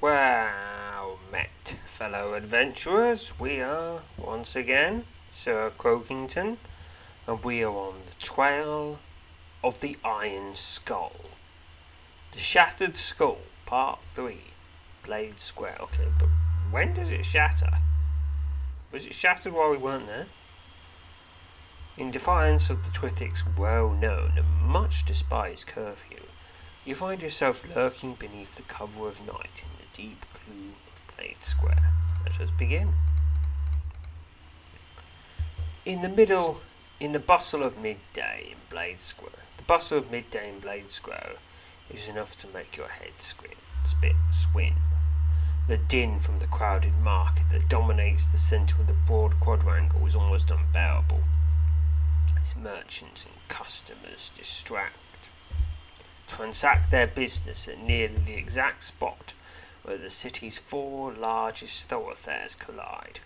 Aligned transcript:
Well 0.00 1.18
met, 1.32 1.76
fellow 1.84 2.34
adventurers. 2.34 3.36
We 3.40 3.60
are, 3.60 4.02
once 4.16 4.54
again, 4.54 5.06
Sir 5.32 5.72
Croakington, 5.76 6.58
and 7.26 7.44
we 7.44 7.64
are 7.64 7.72
on 7.72 7.94
the 8.06 8.14
trail 8.24 9.00
of 9.64 9.80
the 9.80 9.96
Iron 10.04 10.54
Skull. 10.54 11.16
The 12.30 12.38
Shattered 12.38 12.94
Skull, 12.94 13.40
Part 13.66 14.00
3, 14.04 14.38
Blade 15.04 15.40
Square. 15.40 15.78
Okay, 15.80 16.06
but 16.16 16.28
when 16.70 16.94
does 16.94 17.10
it 17.10 17.24
shatter? 17.24 17.78
Was 18.92 19.04
it 19.04 19.14
shattered 19.14 19.52
while 19.52 19.72
we 19.72 19.78
weren't 19.78 20.06
there? 20.06 20.26
In 21.96 22.12
defiance 22.12 22.70
of 22.70 22.84
the 22.84 22.92
Twithick's 22.92 23.42
well 23.58 23.90
known 23.90 24.34
and 24.36 24.46
much 24.62 25.04
despised 25.04 25.66
curfew, 25.66 26.20
you 26.88 26.94
find 26.94 27.20
yourself 27.20 27.62
lurking 27.76 28.14
beneath 28.14 28.54
the 28.54 28.62
cover 28.62 29.08
of 29.08 29.20
night 29.26 29.62
in 29.62 29.68
the 29.78 29.86
deep 29.92 30.24
gloom 30.32 30.72
of 30.90 31.16
Blade 31.16 31.36
Square. 31.40 31.92
Let 32.24 32.40
us 32.40 32.50
begin. 32.50 32.94
In 35.84 36.00
the 36.00 36.08
middle, 36.08 36.62
in 36.98 37.12
the 37.12 37.18
bustle 37.18 37.62
of 37.62 37.76
midday 37.76 38.52
in 38.52 38.56
Blade 38.70 39.00
Square, 39.00 39.44
the 39.58 39.64
bustle 39.64 39.98
of 39.98 40.10
midday 40.10 40.48
in 40.48 40.60
Blade 40.60 40.90
Square 40.90 41.34
is 41.90 42.08
enough 42.08 42.36
to 42.38 42.48
make 42.48 42.78
your 42.78 42.88
head 42.88 43.18
squint, 43.18 43.58
spit, 43.84 44.16
swim. 44.30 44.76
The 45.68 45.76
din 45.76 46.18
from 46.20 46.38
the 46.38 46.46
crowded 46.46 46.96
market 47.02 47.50
that 47.50 47.68
dominates 47.68 48.24
the 48.24 48.38
centre 48.38 48.80
of 48.80 48.86
the 48.86 48.94
broad 48.94 49.38
quadrangle 49.40 50.06
is 50.06 50.16
almost 50.16 50.50
unbearable. 50.50 51.20
Its 52.40 52.56
merchants 52.56 53.26
and 53.26 53.34
customers 53.48 54.32
distract, 54.34 54.96
transact 56.28 56.90
their 56.90 57.06
business 57.06 57.66
at 57.66 57.80
nearly 57.80 58.18
the 58.18 58.34
exact 58.34 58.84
spot 58.84 59.34
where 59.82 59.98
the 59.98 60.10
city's 60.10 60.58
four 60.58 61.12
largest 61.12 61.88
thoroughfares 61.88 62.54
collide. 62.54 63.20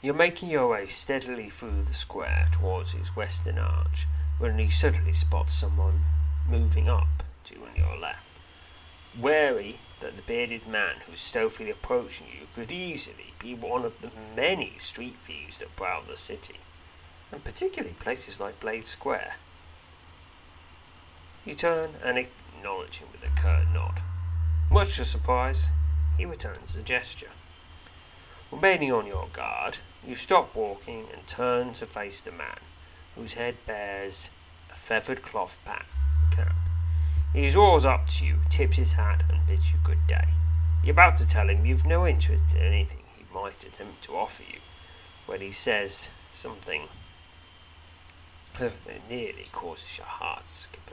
You're 0.00 0.14
making 0.14 0.50
your 0.50 0.68
way 0.68 0.86
steadily 0.86 1.50
through 1.50 1.84
the 1.84 1.94
square 1.94 2.48
towards 2.52 2.94
its 2.94 3.14
western 3.14 3.58
arch 3.58 4.06
when 4.38 4.58
you 4.58 4.70
suddenly 4.70 5.12
spot 5.12 5.50
someone 5.50 6.04
moving 6.48 6.88
up 6.88 7.22
to 7.44 7.56
on 7.56 7.76
your 7.76 7.96
left. 7.96 8.32
Wary 9.20 9.78
that 10.00 10.16
the 10.16 10.22
bearded 10.22 10.66
man 10.66 10.96
who's 11.06 11.20
stealthily 11.20 11.70
approaching 11.70 12.26
you 12.32 12.46
could 12.54 12.72
easily 12.72 13.34
be 13.38 13.54
one 13.54 13.84
of 13.84 14.00
the 14.00 14.10
many 14.34 14.72
street 14.78 15.16
thieves 15.22 15.60
that 15.60 15.76
prowl 15.76 16.02
the 16.08 16.16
city, 16.16 16.56
and 17.30 17.44
particularly 17.44 17.94
places 17.98 18.40
like 18.40 18.60
Blade 18.60 18.86
Square. 18.86 19.34
You 21.44 21.56
turn 21.56 21.94
and 22.04 22.18
acknowledge 22.18 22.98
him 22.98 23.08
with 23.10 23.24
a 23.24 23.40
curt 23.40 23.66
nod. 23.74 24.00
Much 24.70 24.96
to 24.96 25.04
surprise, 25.04 25.70
he 26.16 26.24
returns 26.24 26.74
the 26.74 26.82
gesture. 26.82 27.30
Remaining 28.52 28.92
on 28.92 29.06
your 29.06 29.26
guard, 29.32 29.78
you 30.06 30.14
stop 30.14 30.54
walking 30.54 31.06
and 31.12 31.26
turn 31.26 31.72
to 31.72 31.86
face 31.86 32.20
the 32.20 32.30
man, 32.30 32.60
whose 33.16 33.32
head 33.32 33.56
bears 33.66 34.30
a 34.70 34.76
feathered 34.76 35.22
cloth 35.22 35.58
pat- 35.64 35.86
cap. 36.30 36.54
He 37.32 37.50
draws 37.50 37.84
up 37.84 38.06
to 38.08 38.26
you, 38.26 38.36
tips 38.48 38.76
his 38.76 38.92
hat, 38.92 39.24
and 39.28 39.44
bids 39.44 39.72
you 39.72 39.78
good 39.82 40.06
day. 40.06 40.28
You're 40.84 40.92
about 40.92 41.16
to 41.16 41.26
tell 41.26 41.48
him 41.48 41.66
you've 41.66 41.84
no 41.84 42.06
interest 42.06 42.54
in 42.54 42.62
anything 42.62 43.02
he 43.16 43.24
might 43.34 43.64
attempt 43.64 44.02
to 44.04 44.16
offer 44.16 44.44
you, 44.44 44.60
when 45.26 45.40
he 45.40 45.50
says 45.50 46.10
something 46.30 46.82
that 48.58 49.08
nearly 49.08 49.46
causes 49.50 49.98
your 49.98 50.06
heart 50.06 50.44
to 50.44 50.52
skip 50.52 50.91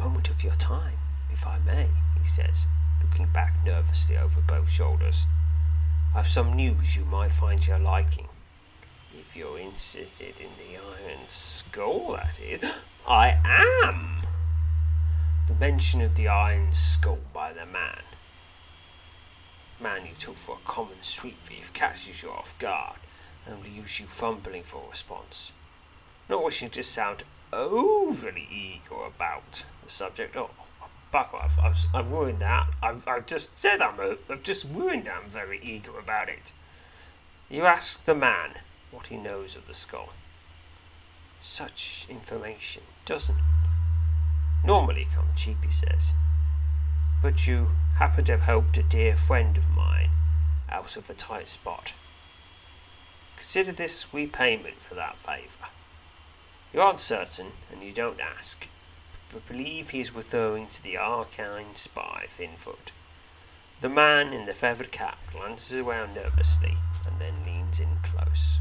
moment 0.00 0.30
of 0.30 0.42
your 0.42 0.54
time, 0.54 0.98
if 1.30 1.46
I 1.46 1.58
may, 1.58 1.88
he 2.18 2.24
says, 2.24 2.68
looking 3.02 3.26
back 3.26 3.54
nervously 3.64 4.16
over 4.16 4.40
both 4.40 4.70
shoulders. 4.70 5.26
I've 6.14 6.26
some 6.26 6.54
news 6.54 6.96
you 6.96 7.04
might 7.04 7.32
find 7.32 7.64
your 7.66 7.78
liking. 7.78 8.28
If 9.14 9.36
you're 9.36 9.58
interested 9.58 10.34
in 10.40 10.50
the 10.56 10.78
Iron 10.78 11.26
Skull, 11.26 12.12
that 12.12 12.38
is. 12.40 12.60
I 13.06 13.38
am! 13.44 14.22
The 15.46 15.54
mention 15.54 16.00
of 16.00 16.14
the 16.14 16.28
Iron 16.28 16.72
Skull 16.72 17.18
by 17.34 17.52
the 17.52 17.66
man. 17.66 18.02
Man 19.80 20.06
you 20.06 20.14
took 20.18 20.36
for 20.36 20.56
a 20.56 20.66
common 20.68 21.02
street 21.02 21.38
thief 21.38 21.72
catches 21.72 22.22
you 22.22 22.30
off 22.30 22.58
guard 22.58 22.98
and 23.46 23.62
leaves 23.62 24.00
you 24.00 24.06
fumbling 24.06 24.62
for 24.62 24.82
a 24.84 24.88
response. 24.88 25.52
Not 26.28 26.42
wishing 26.42 26.70
to 26.70 26.82
sound 26.82 27.24
overly 27.52 28.48
eager 28.50 29.04
about 29.04 29.64
the 29.90 29.96
subject. 29.96 30.36
Oh, 30.36 30.50
back 31.10 31.34
off. 31.34 31.58
I've, 31.58 31.76
I've 31.92 32.12
ruined 32.12 32.38
that. 32.38 32.68
I've, 32.82 33.06
I've 33.08 33.26
just 33.26 33.56
said 33.56 33.82
I'm, 33.82 33.98
a, 33.98 34.16
I've 34.30 34.42
just 34.42 34.66
ruined 34.72 35.06
that. 35.06 35.22
I'm 35.24 35.30
very 35.30 35.60
eager 35.62 35.98
about 35.98 36.28
it. 36.28 36.52
You 37.48 37.64
ask 37.64 38.04
the 38.04 38.14
man 38.14 38.54
what 38.92 39.08
he 39.08 39.16
knows 39.16 39.56
of 39.56 39.66
the 39.66 39.74
skull. 39.74 40.10
Such 41.40 42.06
information 42.08 42.84
doesn't 43.04 43.38
normally 44.64 45.08
come 45.12 45.26
cheap, 45.34 45.56
he 45.64 45.70
says. 45.70 46.12
But 47.22 47.46
you 47.46 47.68
happen 47.96 48.24
to 48.26 48.32
have 48.32 48.42
helped 48.42 48.78
a 48.78 48.82
dear 48.82 49.16
friend 49.16 49.56
of 49.56 49.68
mine 49.70 50.10
out 50.70 50.96
of 50.96 51.10
a 51.10 51.14
tight 51.14 51.48
spot. 51.48 51.94
Consider 53.36 53.72
this 53.72 54.06
repayment 54.12 54.80
for 54.80 54.94
that 54.94 55.18
favour. 55.18 55.68
You 56.72 56.80
aren't 56.80 57.00
certain, 57.00 57.48
and 57.72 57.82
you 57.82 57.92
don't 57.92 58.20
ask, 58.20 58.68
but 59.32 59.46
believe 59.46 59.90
he 59.90 60.00
is 60.00 60.14
referring 60.14 60.66
to 60.66 60.82
the 60.82 60.98
arcane 60.98 61.74
spy 61.74 62.24
Thinfoot. 62.26 62.92
The 63.80 63.88
man 63.88 64.32
in 64.32 64.46
the 64.46 64.54
feathered 64.54 64.90
cap 64.90 65.18
glances 65.30 65.76
around 65.78 66.14
nervously 66.14 66.76
and 67.06 67.20
then 67.20 67.44
leans 67.44 67.80
in 67.80 67.88
close. 68.02 68.60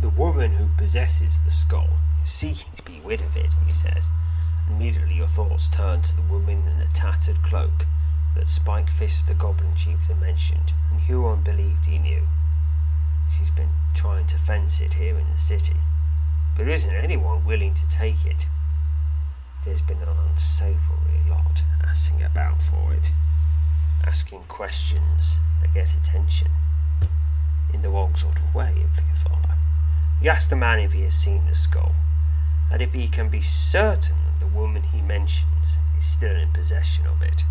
The 0.00 0.08
woman 0.08 0.52
who 0.52 0.68
possesses 0.76 1.38
the 1.44 1.50
skull 1.50 1.88
is 2.22 2.30
seeking 2.30 2.72
to 2.72 2.82
be 2.82 3.00
rid 3.04 3.20
of 3.20 3.36
it, 3.36 3.50
he 3.64 3.72
says. 3.72 4.10
Immediately 4.68 5.16
your 5.16 5.28
thoughts 5.28 5.68
turn 5.68 6.02
to 6.02 6.16
the 6.16 6.22
woman 6.22 6.66
in 6.66 6.78
the 6.78 6.86
tattered 6.92 7.42
cloak 7.42 7.86
that 8.34 8.48
Spike 8.48 8.90
Fist 8.90 9.26
the 9.26 9.34
Goblin 9.34 9.74
Chief, 9.74 9.98
Chieftain 9.98 10.20
mentioned, 10.20 10.74
and 10.90 11.00
Huron 11.00 11.42
believed 11.42 11.86
he 11.86 11.98
knew. 11.98 12.26
She's 13.30 13.50
been 13.50 13.70
trying 13.94 14.26
to 14.26 14.38
fence 14.38 14.80
it 14.80 14.94
here 14.94 15.18
in 15.18 15.30
the 15.30 15.36
city, 15.36 15.76
but 16.56 16.64
there 16.64 16.74
isn't 16.74 16.94
anyone 16.94 17.44
willing 17.44 17.74
to 17.74 17.88
take 17.88 18.24
it. 18.24 18.46
There's 19.64 19.80
been 19.80 20.02
an 20.02 20.08
unsavory 20.08 21.22
lot 21.30 21.62
asking 21.84 22.22
about 22.24 22.60
for 22.60 22.92
it, 22.94 23.12
asking 24.04 24.42
questions 24.48 25.38
that 25.60 25.72
get 25.72 25.94
attention, 25.94 26.50
in 27.72 27.80
the 27.80 27.88
wrong 27.88 28.16
sort 28.16 28.38
of 28.38 28.52
way, 28.56 28.74
if 28.90 28.96
you 28.98 29.14
follow. 29.14 29.54
You 30.20 30.30
ask 30.30 30.50
the 30.50 30.56
man 30.56 30.80
if 30.80 30.94
he 30.94 31.02
has 31.02 31.14
seen 31.14 31.46
the 31.46 31.54
skull, 31.54 31.94
and 32.72 32.82
if 32.82 32.92
he 32.94 33.06
can 33.06 33.28
be 33.28 33.40
certain 33.40 34.16
that 34.24 34.40
the 34.40 34.52
woman 34.52 34.82
he 34.82 35.00
mentions 35.00 35.78
is 35.96 36.04
still 36.04 36.34
in 36.34 36.50
possession 36.50 37.06
of 37.06 37.22
it. 37.22 37.44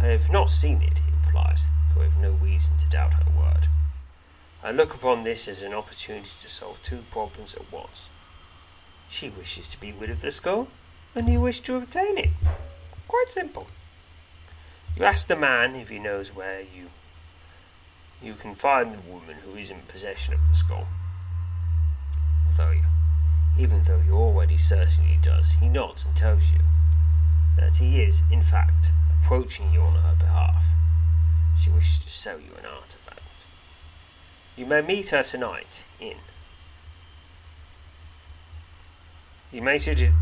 I 0.00 0.08
have 0.08 0.28
not 0.28 0.50
seen 0.50 0.82
it, 0.82 0.98
he 0.98 1.12
replies, 1.24 1.68
though 1.94 2.00
I 2.00 2.04
have 2.04 2.18
no 2.18 2.32
reason 2.32 2.78
to 2.78 2.88
doubt 2.88 3.14
her 3.14 3.30
word. 3.38 3.68
I 4.60 4.72
look 4.72 4.92
upon 4.92 5.22
this 5.22 5.46
as 5.46 5.62
an 5.62 5.72
opportunity 5.72 6.32
to 6.40 6.48
solve 6.48 6.82
two 6.82 7.04
problems 7.12 7.54
at 7.54 7.72
once. 7.72 8.10
She 9.08 9.28
wishes 9.28 9.68
to 9.68 9.80
be 9.80 9.92
rid 9.92 10.10
of 10.10 10.20
the 10.20 10.32
skull, 10.32 10.66
and 11.16 11.28
you 11.30 11.40
wish 11.40 11.60
to 11.60 11.76
obtain 11.76 12.18
it. 12.18 12.30
Quite 13.08 13.30
simple. 13.30 13.66
You 14.96 15.04
ask 15.04 15.26
the 15.26 15.36
man 15.36 15.74
if 15.74 15.88
he 15.88 15.98
knows 15.98 16.34
where 16.34 16.60
you 16.60 16.90
you 18.22 18.34
can 18.34 18.54
find 18.54 18.94
the 18.94 19.10
woman 19.10 19.36
who 19.44 19.56
is 19.56 19.70
in 19.70 19.80
possession 19.88 20.34
of 20.34 20.48
the 20.48 20.54
skull. 20.54 20.86
Although 22.48 22.70
you, 22.70 22.84
even 23.58 23.82
though 23.82 24.00
you 24.06 24.14
already 24.14 24.56
certainly 24.56 25.18
does, 25.20 25.52
he 25.54 25.68
nods 25.68 26.04
and 26.04 26.16
tells 26.16 26.50
you 26.50 26.60
that 27.58 27.76
he 27.76 28.00
is, 28.00 28.22
in 28.30 28.42
fact, 28.42 28.90
approaching 29.22 29.70
you 29.72 29.80
on 29.80 29.96
her 29.96 30.14
behalf. 30.18 30.64
She 31.60 31.70
wishes 31.70 31.98
to 32.00 32.10
sell 32.10 32.38
you 32.38 32.52
an 32.58 32.64
artifact. 32.64 33.44
You 34.56 34.64
may 34.64 34.80
meet 34.80 35.10
her 35.10 35.22
tonight 35.22 35.84
in. 36.00 36.16
You 39.52 39.62
may 39.62 39.78
suggest. 39.78 40.12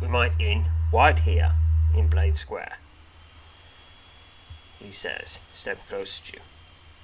We 0.00 0.08
might 0.08 0.40
in 0.40 0.64
right 0.92 1.18
here 1.18 1.52
in 1.94 2.08
Blade 2.08 2.36
Square. 2.36 2.78
He 4.78 4.90
says, 4.90 5.40
step 5.52 5.78
close 5.88 6.20
to 6.20 6.34
you. 6.34 6.42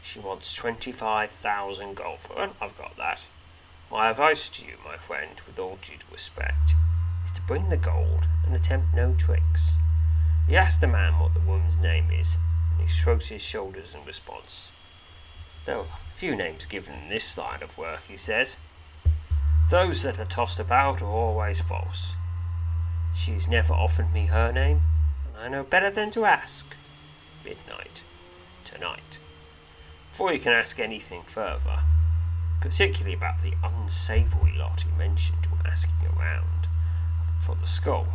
She 0.01 0.19
wants 0.19 0.55
twenty-five 0.55 1.31
thousand 1.31 1.97
gold 1.97 2.21
for 2.21 2.45
it. 2.45 2.51
I've 2.61 2.77
got 2.79 2.97
that. 2.97 3.27
My 3.91 4.11
advice 4.11 4.49
to 4.51 4.67
you, 4.67 4.75
my 4.85 4.97
friend, 4.97 5.41
with 5.47 5.59
all 5.59 5.79
due 5.83 5.95
respect, 6.11 6.75
is 7.25 7.33
to 7.33 7.43
bring 7.43 7.69
the 7.69 7.77
gold 7.77 8.27
and 8.45 8.55
attempt 8.55 8.95
no 8.95 9.15
tricks. 9.15 9.79
He 10.49 10.57
asks 10.57 10.79
the 10.79 10.87
man 10.89 11.19
what 11.19 11.35
the 11.35 11.41
woman's 11.41 11.79
name 11.79 12.11
is, 12.11 12.37
and 12.73 12.81
he 12.81 12.87
shrugs 12.87 13.29
his 13.29 13.43
shoulders 13.43 13.95
in 13.95 14.05
response. 14.05 14.73
There 15.65 15.79
are 15.79 15.87
few 16.15 16.37
names 16.37 16.67
given 16.67 16.95
in 16.95 17.09
this 17.09 17.37
line 17.39 17.63
of 17.63 17.79
work, 17.79 18.03
he 18.09 18.17
says. 18.17 18.59
Those 19.71 20.03
that 20.03 20.21
are 20.21 20.27
tossed 20.27 20.61
about 20.61 21.01
are 21.01 21.07
always 21.07 21.59
false. 21.61 22.17
She's 23.15 23.49
never 23.49 23.73
offered 23.73 24.13
me 24.13 24.27
her 24.27 24.53
name, 24.53 24.83
and 25.27 25.37
I 25.37 25.49
know 25.49 25.65
better 25.65 25.91
than 25.91 26.11
to 26.13 26.27
ask. 26.27 26.77
Midnight. 27.45 28.05
Tonight. 28.65 29.19
Before 30.11 30.33
you 30.33 30.39
can 30.39 30.53
ask 30.53 30.79
anything 30.79 31.23
further, 31.23 31.81
particularly 32.61 33.17
about 33.17 33.41
the 33.41 33.55
unsavoury 33.63 34.55
lot 34.57 34.83
he 34.83 34.91
mentioned 34.93 35.47
when 35.47 35.67
asking 35.67 36.09
around 36.17 36.69
for 37.41 37.55
the 37.55 37.67
skull, 37.67 38.07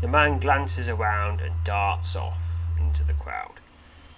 the 0.00 0.08
man 0.08 0.38
glances 0.38 0.88
around 0.88 1.40
and 1.40 1.64
darts 1.64 2.14
off 2.14 2.66
into 2.78 3.04
the 3.04 3.14
crowd. 3.14 3.60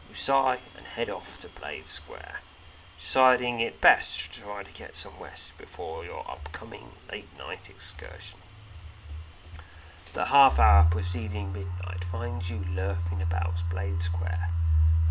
You 0.08 0.14
sigh 0.14 0.58
and 0.76 0.86
head 0.86 1.08
off 1.08 1.38
to 1.38 1.48
Blade 1.48 1.88
Square, 1.88 2.40
deciding 3.02 3.58
it 3.58 3.80
best 3.80 4.32
to 4.32 4.40
try 4.40 4.62
to 4.62 4.72
get 4.72 4.94
some 4.94 5.12
rest 5.20 5.58
before 5.58 6.04
your 6.04 6.24
upcoming 6.30 6.86
late 7.10 7.26
night 7.36 7.68
excursion. 7.68 8.38
The 10.12 10.26
half 10.26 10.60
hour 10.60 10.86
preceding 10.88 11.52
midnight 11.52 12.04
finds 12.04 12.48
you 12.48 12.64
lurking 12.76 13.20
about 13.20 13.68
Blade 13.68 14.00
Square, 14.00 14.50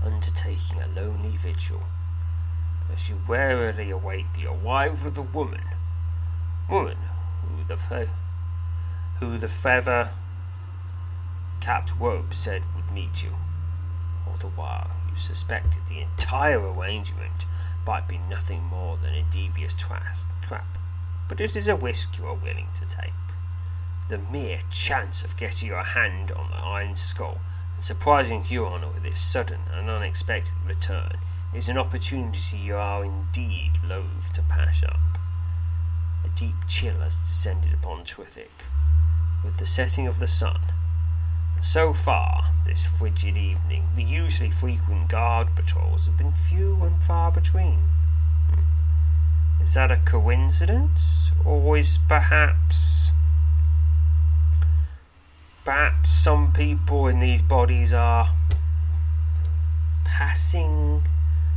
undertaking 0.05 0.81
a 0.81 0.87
lonely 0.87 1.35
vigil, 1.35 1.83
as 2.93 3.09
you 3.09 3.19
warily 3.27 3.89
await 3.89 4.25
the 4.35 4.47
arrival 4.47 5.07
of 5.07 5.15
the 5.15 5.21
woman, 5.21 5.65
woman 6.69 6.97
who 7.41 7.65
the 7.67 7.77
fe- 7.77 8.09
who 9.19 9.37
the 9.37 9.49
feather 9.49 10.11
capped 11.59 11.93
robe 11.99 12.33
said 12.33 12.63
would 12.73 12.89
meet 12.91 13.21
you. 13.21 13.35
All 14.25 14.37
the 14.37 14.47
while, 14.47 14.91
you 15.09 15.15
suspected 15.15 15.87
the 15.87 15.99
entire 15.99 16.61
arrangement 16.61 17.45
might 17.85 18.07
be 18.07 18.17
nothing 18.17 18.63
more 18.63 18.97
than 18.97 19.13
a 19.13 19.23
devious 19.23 19.73
tras- 19.73 20.25
trap, 20.41 20.77
but 21.27 21.41
it 21.41 21.55
is 21.55 21.67
a 21.67 21.75
risk 21.75 22.17
you 22.17 22.25
are 22.25 22.35
willing 22.35 22.67
to 22.75 22.85
take. 22.85 23.13
The 24.09 24.17
mere 24.17 24.59
chance 24.69 25.23
of 25.23 25.37
getting 25.37 25.69
your 25.69 25.83
hand 25.83 26.31
on 26.31 26.49
the 26.49 26.57
iron 26.57 26.95
skull 26.95 27.39
and 27.75 27.83
surprising 27.83 28.43
Huron 28.43 28.93
with 28.93 29.05
its 29.05 29.19
sudden 29.19 29.61
and 29.73 29.89
unexpected 29.89 30.55
return 30.65 31.17
is 31.53 31.69
an 31.69 31.77
opportunity 31.77 32.57
you 32.57 32.75
are 32.75 33.03
indeed 33.03 33.71
loath 33.83 34.31
to 34.33 34.41
pass 34.43 34.83
up. 34.83 34.99
A 36.23 36.29
deep 36.29 36.55
chill 36.67 36.99
has 36.99 37.17
descended 37.17 37.73
upon 37.73 38.03
Twithick 38.03 38.65
with 39.43 39.57
the 39.57 39.65
setting 39.65 40.07
of 40.07 40.19
the 40.19 40.27
sun. 40.27 40.59
So 41.61 41.93
far, 41.93 42.45
this 42.65 42.87
frigid 42.87 43.37
evening, 43.37 43.87
the 43.95 44.01
usually 44.01 44.49
frequent 44.49 45.09
guard 45.09 45.55
patrols 45.55 46.07
have 46.07 46.17
been 46.17 46.33
few 46.33 46.81
and 46.81 47.01
far 47.03 47.31
between. 47.31 47.77
Hmm. 48.49 49.61
Is 49.63 49.75
that 49.75 49.91
a 49.91 49.97
coincidence? 49.97 51.31
Or 51.45 51.77
is 51.77 51.99
perhaps. 52.09 53.11
Perhaps 55.63 56.09
some 56.09 56.51
people 56.51 57.07
in 57.07 57.19
these 57.19 57.43
bodies 57.43 57.93
are 57.93 58.29
passing 60.03 61.03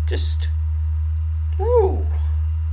just. 0.06 0.48
Ooh, 1.58 2.06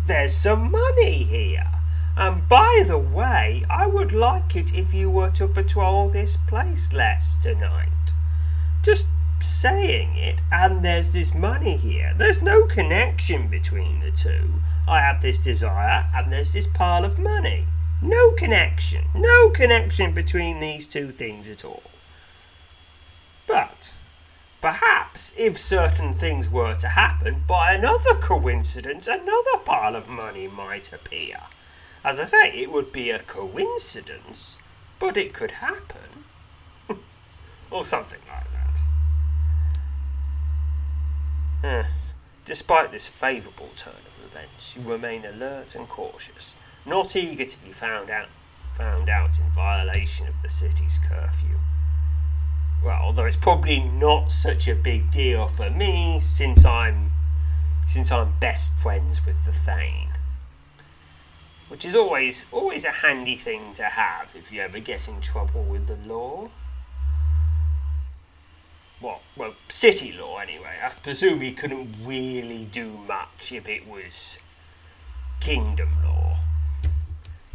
there's 0.06 0.36
some 0.36 0.70
money 0.70 1.24
here. 1.24 1.81
And 2.22 2.48
by 2.48 2.84
the 2.86 3.00
way, 3.00 3.64
I 3.68 3.88
would 3.88 4.14
like 4.14 4.56
it 4.56 4.76
if 4.76 4.94
you 4.94 5.10
were 5.10 5.32
to 5.32 5.48
patrol 5.48 6.08
this 6.08 6.38
place 6.38 6.94
less 6.94 7.36
tonight. 7.38 8.14
Just 8.84 9.08
saying 9.42 10.18
it, 10.18 10.40
and 10.52 10.86
there's 10.86 11.14
this 11.14 11.34
money 11.34 11.78
here. 11.78 12.14
There's 12.16 12.44
no 12.44 12.68
connection 12.68 13.48
between 13.48 14.02
the 14.02 14.12
two. 14.12 14.62
I 14.88 15.00
have 15.00 15.20
this 15.20 15.40
desire, 15.40 16.08
and 16.14 16.32
there's 16.32 16.54
this 16.54 16.68
pile 16.68 17.06
of 17.06 17.18
money. 17.18 17.66
No 18.04 18.34
connection. 18.34 19.06
No 19.16 19.50
connection 19.50 20.14
between 20.14 20.60
these 20.60 20.86
two 20.86 21.08
things 21.08 21.50
at 21.50 21.66
all. 21.66 21.90
But 23.48 23.96
perhaps 24.62 25.34
if 25.40 25.58
certain 25.58 26.14
things 26.14 26.52
were 26.52 26.76
to 26.76 26.90
happen, 26.90 27.46
by 27.48 27.74
another 27.74 28.14
coincidence, 28.14 29.08
another 29.08 29.58
pile 29.66 29.96
of 29.96 30.08
money 30.08 30.48
might 30.48 30.94
appear. 30.94 31.40
As 32.04 32.20
I 32.20 32.26
say, 32.26 32.52
it 32.54 32.72
would 32.72 32.92
be 32.92 33.12
a 33.12 33.20
coincidence, 33.20 34.58
but 35.00 35.18
it 35.18 35.34
could 35.34 35.52
happen. 35.52 36.26
or 37.72 37.86
something 37.86 38.20
like 38.28 38.52
that. 38.52 38.82
Yes. 41.64 42.14
Despite 42.44 42.92
this 42.92 43.06
favourable 43.06 43.70
turn 43.76 43.94
of 43.94 44.26
events, 44.26 44.76
you 44.76 44.90
remain 44.90 45.26
alert 45.26 45.76
and 45.76 45.88
cautious, 45.88 46.56
not 46.86 47.16
eager 47.16 47.46
to 47.46 47.64
be 47.64 47.72
found 47.72 48.10
out 48.10 48.28
found 48.74 49.10
out 49.10 49.38
in 49.38 49.50
violation 49.50 50.28
of 50.28 50.42
the 50.42 50.50
city's 50.50 50.98
curfew. 50.98 51.60
Well, 52.84 53.00
although 53.02 53.26
it's 53.26 53.36
probably 53.36 53.80
not 53.80 54.32
such 54.32 54.68
a 54.68 54.74
big 54.74 55.12
deal 55.12 55.48
for 55.48 55.70
me 55.70 56.20
since 56.20 56.66
I'm 56.66 57.12
since 57.86 58.12
I'm 58.12 58.34
best 58.40 58.72
friends 58.80 59.24
with 59.26 59.46
the 59.46 59.52
Thane 59.52 60.11
which 61.72 61.86
is 61.86 61.96
always 61.96 62.46
always 62.52 62.84
a 62.84 62.92
handy 62.92 63.38
thing 63.38 63.72
to 63.72 63.84
have 63.84 64.36
if 64.36 64.52
you 64.52 64.60
ever 64.60 64.78
get 64.78 65.08
in 65.08 65.22
trouble 65.22 65.64
with 65.64 65.88
the 65.88 65.96
law. 66.06 66.50
Well, 69.02 69.22
well, 69.38 69.54
city 69.70 70.12
law 70.12 70.38
anyway. 70.40 70.76
I 70.84 70.90
presume 70.90 71.40
he 71.40 71.54
couldn't 71.54 71.96
really 72.04 72.66
do 72.66 72.98
much 73.08 73.54
if 73.54 73.70
it 73.70 73.88
was 73.88 74.38
kingdom 75.40 76.04
law. 76.04 76.40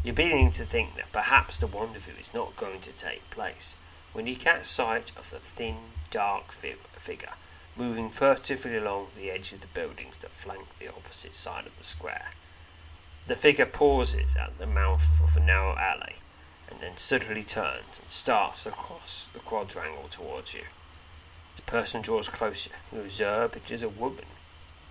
You're 0.03 0.15
beginning 0.15 0.51
to 0.53 0.65
think 0.65 0.97
that 0.97 1.13
perhaps 1.13 1.59
the 1.59 1.67
rendezvous 1.67 2.19
is 2.19 2.33
not 2.33 2.57
going 2.57 2.81
to 2.81 2.93
take 2.95 3.29
place 3.29 3.77
when 4.15 4.27
you 4.27 4.35
catch 4.35 4.65
sight 4.65 5.13
of 5.19 5.31
a 5.35 5.39
thin, 5.39 5.77
dark 6.11 6.53
figure 6.53 7.35
moving 7.77 8.09
furtively 8.09 8.79
along 8.79 9.09
the 9.15 9.31
edge 9.31 9.53
of 9.53 9.61
the 9.61 9.67
buildings 9.75 10.17
that 10.17 10.31
flank 10.31 10.79
the 10.79 10.89
opposite 10.89 11.35
side 11.35 11.67
of 11.67 11.77
the 11.77 11.85
square. 11.85 12.31
The 13.27 13.35
figure 13.35 13.67
pauses 13.67 14.37
at 14.37 14.57
the 14.59 14.67
mouth 14.67 15.21
of 15.21 15.37
a 15.37 15.41
narrow 15.41 15.77
alley 15.77 16.17
and 16.71 16.81
then 16.81 16.97
suddenly 16.97 17.43
turns 17.43 17.99
and 18.01 18.09
starts 18.11 18.65
across 18.67 19.29
the 19.33 19.41
quadrangle 19.41 20.09
towards 20.09 20.55
you. 20.55 20.63
The 21.57 21.63
person 21.63 22.03
draws 22.03 22.29
closer. 22.29 22.71
You 22.93 23.01
observe 23.01 23.57
it 23.57 23.71
is 23.71 23.83
a 23.83 23.89
woman, 23.89 24.27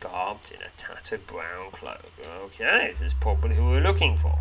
garbed 0.02 0.52
in 0.52 0.62
a 0.62 0.70
tattered 0.76 1.26
brown 1.28 1.72
cloak. 1.72 2.12
Okay, 2.26 2.88
this 2.90 3.02
is 3.02 3.14
probably 3.14 3.56
who 3.56 3.70
we're 3.70 3.80
looking 3.80 4.18
for. 4.18 4.40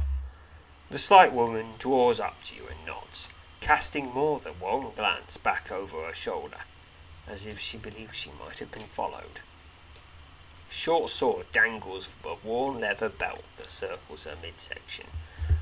The 0.90 0.98
slight 0.98 1.32
woman 1.32 1.74
draws 1.78 2.18
up 2.18 2.42
to 2.44 2.56
you 2.56 2.62
and 2.68 2.84
nods, 2.84 3.28
casting 3.60 4.06
more 4.12 4.40
than 4.40 4.54
one 4.54 4.90
glance 4.96 5.36
back 5.36 5.70
over 5.70 6.04
her 6.04 6.14
shoulder, 6.14 6.58
as 7.28 7.46
if 7.46 7.60
she 7.60 7.78
believed 7.78 8.14
she 8.14 8.30
might 8.44 8.58
have 8.58 8.72
been 8.72 8.88
followed. 8.88 9.40
Short 10.68 11.08
sword 11.08 11.46
dangles 11.52 12.06
from 12.06 12.32
a 12.32 12.46
worn 12.46 12.80
leather 12.80 13.08
belt 13.08 13.44
that 13.56 13.70
circles 13.70 14.24
her 14.24 14.36
midsection, 14.40 15.06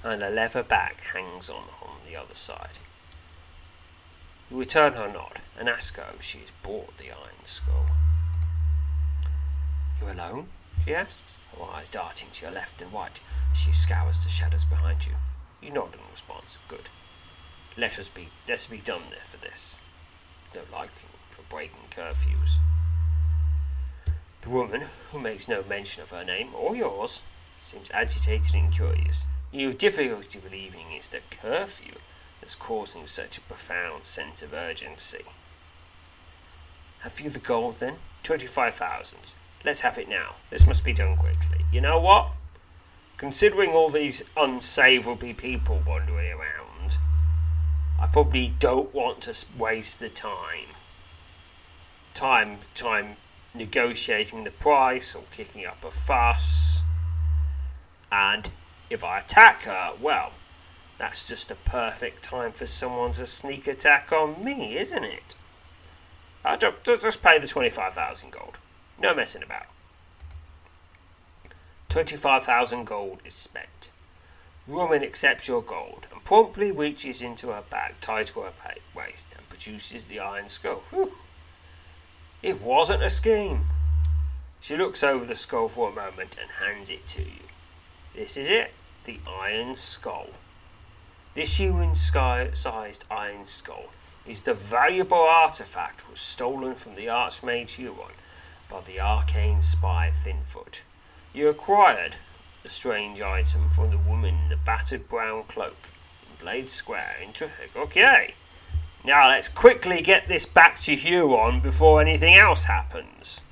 and 0.03 0.23
a 0.23 0.31
leather 0.31 0.63
bag 0.63 1.01
hangs 1.13 1.51
on 1.51 1.65
on 1.83 1.97
the 2.07 2.17
other 2.17 2.35
side. 2.35 2.79
You 4.51 4.59
return 4.59 4.95
her 4.95 5.11
nod 5.11 5.41
and 5.59 5.69
ask 5.69 5.97
her 5.97 6.13
if 6.15 6.23
she 6.23 6.39
has 6.41 6.53
bought 6.63 6.99
the 6.99 7.11
iron 7.11 7.45
skull. 7.45 7.87
You 10.01 10.13
alone? 10.13 10.49
she 10.85 10.95
asks, 10.95 11.39
her 11.57 11.65
eyes 11.65 11.89
darting 11.89 12.29
to 12.33 12.47
your 12.47 12.55
left 12.55 12.83
and 12.83 12.93
right 12.93 13.21
as 13.51 13.59
she 13.59 13.73
scours 13.73 14.19
the 14.19 14.29
shadows 14.29 14.65
behind 14.65 15.07
you. 15.07 15.13
You 15.63 15.73
nod 15.73 15.95
in 15.95 16.01
response. 16.11 16.59
Good. 16.69 16.89
Let 17.77 17.99
us 17.99 18.09
be 18.09 18.29
let's 18.49 18.67
be 18.67 18.79
done 18.79 19.05
there 19.11 19.25
for 19.25 19.39
this. 19.39 19.81
No 20.55 20.63
liking 20.73 21.09
for 21.31 21.43
breaking 21.49 21.89
curfews. 21.91 22.59
The 24.43 24.51
woman, 24.51 24.87
who 25.11 25.21
makes 25.21 25.49
no 25.49 25.63
mention 25.63 26.03
of 26.03 26.11
her 26.11 26.25
name 26.25 26.51
or 26.55 26.75
yours, 26.75 27.23
seems 27.61 27.91
agitated 27.93 28.55
and 28.55 28.73
curious. 28.73 29.27
You 29.53 29.69
have 29.69 29.79
difficulty 29.79 30.39
believing 30.41 30.87
it's 30.91 31.09
the 31.09 31.21
curfew 31.31 31.95
that's 32.41 32.57
causing 32.57 33.07
such 33.07 33.39
a 33.39 33.43
profound 33.43 34.05
sense 34.05 34.43
of 34.43 34.53
urgency. 34.53 35.25
Have 37.01 37.21
you 37.21 37.31
the 37.31 37.39
gold 37.39 37.77
then? 37.79 37.97
Twenty-five 38.25 38.75
thousand. 38.75 39.37
Let's 39.65 39.83
have 39.83 39.97
it 39.97 40.09
now. 40.09 40.37
This 40.51 40.67
must 40.67 40.85
be 40.85 40.93
done 40.93 41.17
quickly. 41.17 41.65
You 41.73 41.81
know 41.81 42.01
what? 42.01 42.33
Considering 43.17 43.71
all 43.71 43.91
these 43.91 44.25
unsavoury 44.37 45.35
people 45.35 45.81
wandering 45.87 46.33
around, 46.33 46.99
I 48.01 48.09
probably 48.09 48.53
don't 48.59 48.93
want 48.93 49.21
to 49.23 49.47
waste 49.57 50.01
the 50.01 50.09
time. 50.09 50.75
Time, 52.15 52.59
time 52.75 53.17
negotiating 53.55 54.45
the 54.45 54.51
price 54.51 55.15
or 55.15 55.25
kicking 55.31 55.67
up 55.67 55.85
a 55.85 55.91
fuss. 55.91 56.83
And 58.11 58.51
if 58.91 59.03
I 59.05 59.19
attack 59.19 59.63
her, 59.63 59.93
well, 60.01 60.33
that's 60.99 61.27
just 61.27 61.51
a 61.51 61.55
perfect 61.55 62.23
time 62.23 62.53
for 62.53 62.67
someone 62.67 63.13
to 63.13 63.27
sneak 63.27 63.67
attack 63.67 64.13
on 64.13 64.45
me, 64.45 64.77
isn't 64.77 65.05
it? 65.05 65.35
I'll 66.45 66.59
just 66.59 67.23
pay 67.23 67.39
the 67.39 67.47
25,000 67.47 68.31
gold. 68.31 68.59
No 69.01 69.15
messing 69.15 69.43
about. 69.43 69.67
25,000 71.89 72.85
gold 72.87 73.21
is 73.25 73.35
spent. 73.35 73.91
Woman 74.67 75.03
accepts 75.03 75.49
your 75.49 75.63
gold 75.63 76.07
and 76.13 76.25
promptly 76.25 76.71
reaches 76.71 77.21
into 77.21 77.49
her 77.49 77.63
bag, 77.69 77.95
tied 78.01 78.29
to 78.29 78.41
her 78.41 78.53
waist, 78.95 79.35
and 79.37 79.49
produces 79.49 80.05
the 80.05 80.21
iron 80.21 80.49
skull. 80.49 80.83
Whew. 80.91 81.13
It 82.43 82.61
wasn't 82.61 83.05
a 83.05 83.11
scheme. 83.11 83.67
She 84.59 84.77
looks 84.77 85.05
over 85.05 85.25
the 85.25 85.37
skull 85.37 85.69
for 85.69 85.91
a 85.91 85.95
moment 85.95 86.37
and 86.41 86.51
hands 86.51 86.91
it 86.91 87.07
to 87.09 87.23
you. 87.23 87.47
This 88.17 88.37
is 88.37 88.49
it, 88.49 88.73
the 89.05 89.21
iron 89.29 89.75
skull. 89.75 90.27
This 91.35 91.61
human 91.61 91.95
sized 91.95 93.05
iron 93.09 93.47
skull 93.47 93.87
is 94.27 94.41
the 94.41 94.55
valuable 94.55 95.19
artifact 95.19 96.11
was 96.11 96.19
stolen 96.19 96.75
from 96.75 96.97
the 96.97 97.07
Archmage 97.07 97.77
Huron 97.77 98.15
by 98.69 98.81
the 98.81 98.99
arcane 98.99 99.63
spy 99.63 100.11
Thinfoot. 100.13 100.83
You 101.33 101.49
acquired 101.49 102.17
the 102.65 102.69
strange 102.69 103.21
item 103.21 103.71
from 103.71 103.91
the 103.91 103.99
woman 103.99 104.37
in 104.43 104.49
the 104.49 104.57
battered 104.57 105.09
brown 105.09 105.45
cloak 105.45 105.91
in 106.29 106.45
Blade 106.45 106.71
Square 106.71 107.19
in 107.23 107.33
Twithick. 107.33 107.77
Okay. 107.77 108.35
Now 109.05 109.29
let's 109.29 109.49
quickly 109.49 110.01
get 110.01 110.29
this 110.29 110.47
back 110.47 110.79
to 110.81 110.95
Huron 110.95 111.61
before 111.61 112.01
anything 112.01 112.35
else 112.35 112.65
happens. 112.65 113.43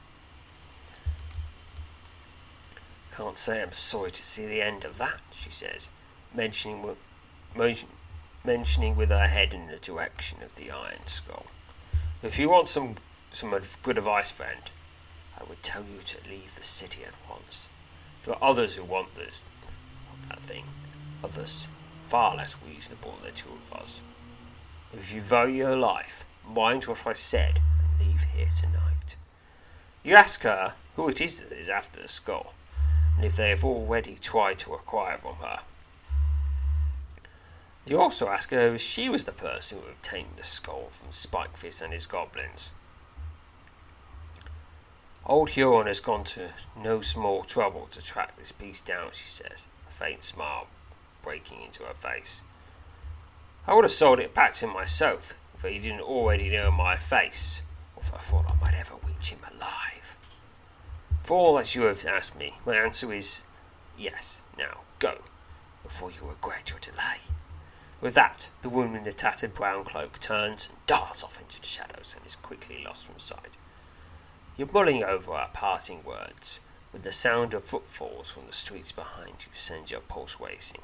Can't 3.10 3.36
say 3.36 3.60
I'm 3.60 3.72
sorry 3.72 4.12
to 4.12 4.22
see 4.22 4.46
the 4.46 4.62
end 4.62 4.84
of 4.84 4.98
that, 4.98 5.20
she 5.32 5.50
says, 5.50 5.90
mentioning, 6.32 6.96
mentioning 8.44 8.96
with 8.96 9.10
her 9.10 9.26
head 9.26 9.52
in 9.52 9.66
the 9.66 9.76
direction 9.76 10.42
of 10.42 10.54
the 10.54 10.70
iron 10.70 11.06
skull. 11.06 11.46
If 12.22 12.38
you 12.38 12.48
want 12.48 12.68
some, 12.68 12.94
some 13.32 13.52
good 13.82 13.98
advice, 13.98 14.30
friend, 14.30 14.70
I 15.38 15.42
would 15.44 15.62
tell 15.64 15.82
you 15.82 16.00
to 16.02 16.16
leave 16.28 16.54
the 16.54 16.62
city 16.62 17.02
at 17.04 17.14
once. 17.28 17.68
There 18.22 18.34
are 18.34 18.50
others 18.50 18.76
who 18.76 18.84
want 18.84 19.16
this, 19.16 19.46
that 20.28 20.40
thing, 20.40 20.64
others 21.24 21.66
far 22.04 22.36
less 22.36 22.56
reasonable 22.66 23.16
than 23.16 23.24
the 23.24 23.36
two 23.36 23.50
of 23.50 23.72
us. 23.72 24.02
If 24.92 25.12
you 25.14 25.20
value 25.20 25.58
your 25.58 25.76
life, 25.76 26.24
mind 26.44 26.84
what 26.84 27.06
I 27.06 27.12
said 27.12 27.60
and 27.78 28.08
leave 28.08 28.24
here 28.34 28.48
tonight. 28.58 29.16
You 30.02 30.14
ask 30.14 30.42
her 30.42 30.74
who 30.96 31.08
it 31.08 31.20
is 31.20 31.40
that 31.40 31.52
is 31.52 31.68
after 31.68 32.02
the 32.02 32.08
skull, 32.08 32.54
and 33.16 33.24
if 33.24 33.36
they 33.36 33.50
have 33.50 33.64
already 33.64 34.16
tried 34.16 34.58
to 34.60 34.74
acquire 34.74 35.18
from 35.18 35.36
her. 35.36 35.60
You 37.86 38.00
also 38.00 38.28
ask 38.28 38.50
her 38.50 38.74
if 38.74 38.80
she 38.80 39.08
was 39.08 39.24
the 39.24 39.32
person 39.32 39.78
who 39.78 39.88
obtained 39.88 40.36
the 40.36 40.44
skull 40.44 40.88
from 40.90 41.10
Spikefist 41.10 41.82
and 41.82 41.92
his 41.92 42.06
goblins. 42.06 42.72
Old 45.24 45.50
Huron 45.50 45.86
has 45.86 46.00
gone 46.00 46.24
to 46.24 46.50
no 46.76 47.00
small 47.00 47.44
trouble 47.44 47.86
to 47.92 48.02
track 48.02 48.36
this 48.36 48.52
beast 48.52 48.86
down, 48.86 49.10
she 49.12 49.28
says, 49.28 49.68
a 49.88 49.92
faint 49.92 50.22
smile 50.22 50.66
breaking 51.22 51.62
into 51.62 51.84
her 51.84 51.94
face. 51.94 52.42
I 53.66 53.74
would 53.74 53.84
have 53.84 53.92
sold 53.92 54.20
it 54.20 54.34
back 54.34 54.54
to 54.54 54.66
him 54.66 54.72
myself 54.74 55.34
if 55.54 55.62
he 55.62 55.78
didn't 55.78 56.00
already 56.00 56.48
know 56.48 56.70
my 56.70 56.96
face, 56.96 57.62
or 57.94 58.02
if 58.02 58.14
I 58.14 58.18
thought 58.18 58.50
I 58.50 58.54
might 58.60 58.78
ever 58.78 58.94
reach 59.06 59.30
him 59.30 59.40
alive. 59.54 60.16
For 61.22 61.36
all 61.36 61.56
that 61.56 61.74
you 61.74 61.82
have 61.82 62.04
asked 62.06 62.36
me, 62.36 62.54
my 62.64 62.76
answer 62.76 63.12
is 63.12 63.44
yes. 63.98 64.42
Now 64.58 64.80
go, 64.98 65.18
before 65.82 66.10
you 66.10 66.26
regret 66.26 66.70
your 66.70 66.78
delay. 66.78 67.18
With 68.00 68.14
that, 68.14 68.48
the 68.62 68.70
woman 68.70 68.96
in 68.96 69.04
the 69.04 69.12
tattered 69.12 69.54
brown 69.54 69.84
cloak 69.84 70.18
turns 70.20 70.68
and 70.68 70.78
darts 70.86 71.22
off 71.22 71.40
into 71.40 71.60
the 71.60 71.66
shadows 71.66 72.16
and 72.16 72.26
is 72.26 72.36
quickly 72.36 72.82
lost 72.82 73.06
from 73.06 73.18
sight. 73.18 73.58
You're 74.56 74.68
mulling 74.72 75.04
over 75.04 75.32
our 75.32 75.48
parting 75.52 76.02
words, 76.02 76.60
when 76.92 77.02
the 77.02 77.12
sound 77.12 77.52
of 77.54 77.62
footfalls 77.62 78.30
from 78.30 78.46
the 78.46 78.52
streets 78.52 78.90
behind 78.90 79.34
you 79.40 79.52
sends 79.52 79.90
your 79.90 80.00
pulse 80.00 80.38
racing. 80.40 80.80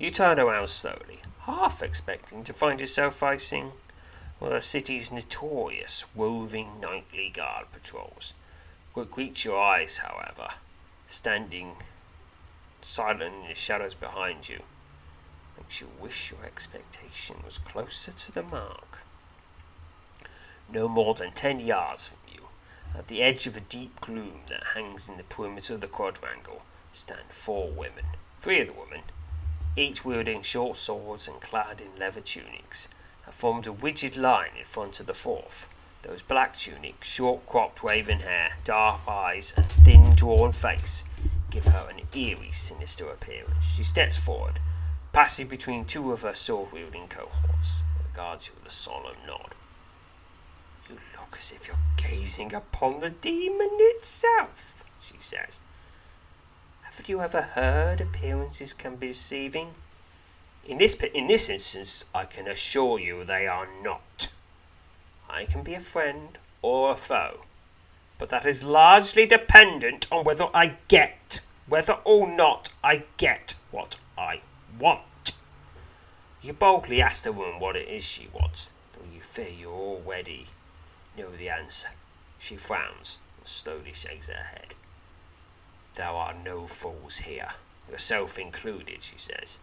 You 0.00 0.10
turn 0.10 0.40
around 0.40 0.68
slowly, 0.70 1.20
half 1.40 1.82
expecting 1.82 2.42
to 2.44 2.54
find 2.54 2.80
yourself 2.80 3.16
facing 3.16 3.72
one 4.38 4.52
of 4.52 4.62
the 4.62 4.66
city's 4.66 5.12
notorious 5.12 6.06
roving 6.16 6.80
nightly 6.80 7.28
guard 7.28 7.66
patrols. 7.70 8.32
What 8.94 9.10
greets 9.10 9.44
your 9.44 9.60
eyes, 9.62 9.98
however, 9.98 10.54
standing 11.06 11.72
silent 12.80 13.34
in 13.42 13.48
the 13.48 13.54
shadows 13.54 13.92
behind 13.92 14.48
you, 14.48 14.60
makes 15.58 15.82
you 15.82 15.88
wish 16.00 16.30
your 16.30 16.46
expectation 16.46 17.36
was 17.44 17.58
closer 17.58 18.12
to 18.12 18.32
the 18.32 18.42
mark. 18.42 19.00
No 20.72 20.88
more 20.88 21.12
than 21.12 21.32
ten 21.32 21.60
yards 21.60 22.06
from 22.06 22.20
you, 22.34 22.44
at 22.96 23.08
the 23.08 23.20
edge 23.20 23.46
of 23.46 23.54
a 23.54 23.60
deep 23.60 24.00
gloom 24.00 24.40
that 24.48 24.68
hangs 24.74 25.10
in 25.10 25.18
the 25.18 25.24
perimeter 25.24 25.74
of 25.74 25.82
the 25.82 25.86
quadrangle, 25.86 26.62
stand 26.90 27.28
four 27.28 27.70
women. 27.70 28.06
Three 28.38 28.60
of 28.60 28.68
the 28.68 28.72
women, 28.72 29.02
each 29.76 30.04
wielding 30.04 30.42
short 30.42 30.76
swords 30.76 31.28
and 31.28 31.40
clad 31.40 31.80
in 31.80 31.98
leather 31.98 32.20
tunics, 32.20 32.88
have 33.22 33.34
formed 33.34 33.66
a 33.66 33.72
rigid 33.72 34.16
line 34.16 34.52
in 34.58 34.64
front 34.64 35.00
of 35.00 35.06
the 35.06 35.14
fourth. 35.14 35.68
Those 36.02 36.22
black 36.22 36.56
tunics, 36.56 37.08
short 37.08 37.46
cropped 37.46 37.82
raven 37.82 38.20
hair, 38.20 38.56
dark 38.64 39.00
eyes, 39.06 39.52
and 39.56 39.66
thin 39.66 40.14
drawn 40.14 40.52
face 40.52 41.04
give 41.50 41.66
her 41.66 41.88
an 41.90 42.00
eerie, 42.16 42.52
sinister 42.52 43.08
appearance. 43.10 43.64
She 43.64 43.82
steps 43.82 44.16
forward, 44.16 44.60
passing 45.12 45.48
between 45.48 45.84
two 45.84 46.12
of 46.12 46.22
her 46.22 46.34
sword 46.34 46.72
wielding 46.72 47.08
cohorts, 47.08 47.82
regards 48.06 48.48
you 48.48 48.54
with 48.56 48.72
a 48.72 48.74
solemn 48.74 49.16
nod. 49.26 49.54
You 50.88 50.96
look 51.18 51.36
as 51.38 51.52
if 51.52 51.66
you're 51.66 51.76
gazing 51.96 52.54
upon 52.54 53.00
the 53.00 53.10
demon 53.10 53.70
itself, 53.80 54.84
she 55.00 55.16
says. 55.18 55.60
Have 57.00 57.08
you 57.08 57.22
ever 57.22 57.40
heard 57.40 58.02
appearances 58.02 58.74
can 58.74 58.96
be 58.96 59.06
deceiving? 59.06 59.72
In 60.66 60.76
this, 60.76 60.92
in 60.92 61.28
this 61.28 61.48
instance, 61.48 62.04
I 62.14 62.26
can 62.26 62.46
assure 62.46 62.98
you 62.98 63.24
they 63.24 63.46
are 63.46 63.66
not. 63.82 64.28
I 65.26 65.46
can 65.46 65.62
be 65.62 65.72
a 65.72 65.80
friend 65.80 66.36
or 66.60 66.92
a 66.92 66.96
foe, 66.96 67.46
but 68.18 68.28
that 68.28 68.44
is 68.44 68.62
largely 68.62 69.24
dependent 69.24 70.08
on 70.12 70.24
whether 70.24 70.48
I 70.52 70.76
get, 70.88 71.40
whether 71.66 71.96
or 72.04 72.28
not 72.28 72.68
I 72.84 73.04
get 73.16 73.54
what 73.70 73.96
I 74.18 74.42
want. 74.78 75.32
You 76.42 76.52
boldly 76.52 77.00
ask 77.00 77.22
the 77.22 77.32
woman 77.32 77.60
what 77.60 77.76
it 77.76 77.88
is 77.88 78.04
she 78.04 78.28
wants, 78.30 78.68
though 78.92 79.08
you 79.10 79.22
fear 79.22 79.48
you 79.48 79.70
already 79.70 80.48
know 81.16 81.30
the 81.30 81.48
answer. 81.48 81.92
She 82.38 82.56
frowns 82.56 83.20
and 83.38 83.48
slowly 83.48 83.94
shakes 83.94 84.28
her 84.28 84.34
head. 84.34 84.74
There 85.94 86.06
are 86.06 86.34
no 86.44 86.66
fools 86.66 87.18
here, 87.18 87.54
yourself 87.90 88.38
included, 88.38 89.02
she 89.02 89.18
says. 89.18 89.58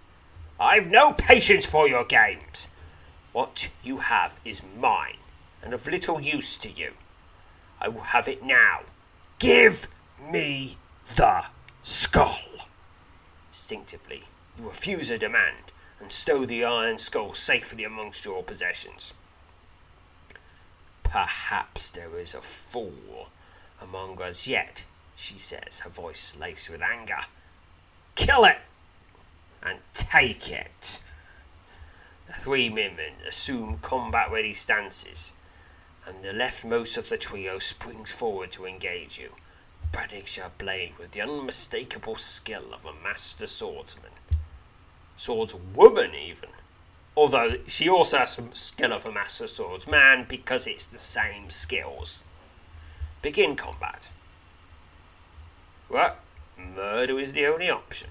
I've 0.60 0.89
no 0.89 1.13
patience 1.13 1.65
for 1.65 1.88
your 1.88 2.03
games. 2.03 2.67
What 3.31 3.69
you 3.84 3.98
have 3.98 4.39
is 4.43 4.63
mine, 4.77 5.17
and 5.63 5.74
of 5.74 5.88
little 5.88 6.19
use 6.19 6.57
to 6.57 6.69
you. 6.69 6.93
I 7.79 7.88
will 7.88 8.01
have 8.01 8.27
it 8.27 8.43
now. 8.43 8.81
Give 9.39 9.88
me 10.19 10.77
the 11.15 11.46
skull. 11.84 12.39
Instinctively, 13.50 14.24
you 14.57 14.67
refuse 14.67 15.12
a 15.12 15.17
demand 15.17 15.72
and 16.00 16.12
stow 16.12 16.46
the 16.46 16.63
iron 16.63 16.98
skull 16.98 17.34
safely 17.34 17.84
amongst 17.84 18.25
your 18.25 18.43
possessions. 18.43 19.13
Perhaps 21.03 21.91
there 21.91 22.19
is 22.19 22.36
a 22.36 22.41
fool 22.41 23.29
among 23.81 24.22
us 24.22 24.48
yet, 24.48 24.84
she 25.17 25.39
says, 25.39 25.79
her 25.79 25.89
voice 25.89 26.38
laced 26.39 26.69
with 26.69 26.81
anger. 26.81 27.17
Kill 28.13 28.45
it 28.45 28.59
and 29.63 29.79
take 29.93 30.51
it. 30.51 31.01
The 32.27 32.33
three 32.33 32.69
women 32.69 33.13
assume 33.27 33.79
combat 33.81 34.31
ready 34.31 34.53
stances, 34.53 35.33
and 36.05 36.24
the 36.24 36.29
leftmost 36.29 36.97
of 36.97 37.09
the 37.09 37.17
trio 37.17 37.57
springs 37.57 38.12
forward 38.12 38.51
to 38.51 38.67
engage 38.67 39.17
you, 39.17 39.31
brandishing 39.91 40.43
her 40.43 40.51
blade 40.55 40.93
with 41.00 41.12
the 41.12 41.21
unmistakable 41.21 42.15
skill 42.15 42.74
of 42.74 42.86
a 42.86 42.93
master 42.93 43.47
swordsman. 43.47 44.12
Swordswoman, 45.17 46.13
even. 46.13 46.50
Although 47.15 47.55
she 47.65 47.89
also 47.89 48.19
has 48.19 48.33
some 48.33 48.53
skill 48.53 48.93
of 48.93 49.03
a 49.03 49.12
master 49.12 49.47
swordsman 49.47 50.25
because 50.29 50.67
it's 50.67 50.86
the 50.86 51.00
same 51.00 51.50
skills. 51.50 52.24
Begin 53.24 53.55
combat. 53.55 54.12
What? 55.88 56.20
Murder 56.58 57.20
is 57.20 57.34
the 57.34 57.46
only 57.46 57.70
option. 57.70 58.10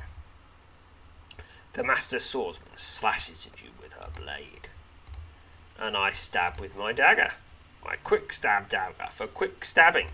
The 1.75 1.85
master 1.85 2.18
swordsman 2.18 2.76
slashes 2.76 3.47
at 3.47 3.62
you 3.62 3.68
with 3.83 3.92
her 3.95 4.09
blade, 4.18 4.68
and 5.78 5.95
I 5.97 6.11
stab 6.11 6.59
with 6.59 6.75
my 6.75 6.92
dagger, 6.92 7.33
my 7.85 7.97
quick 7.97 8.33
stab 8.33 8.71
dagger 8.71 9.09
for 9.11 9.26
quick 9.26 9.64
stabbing. 9.64 10.09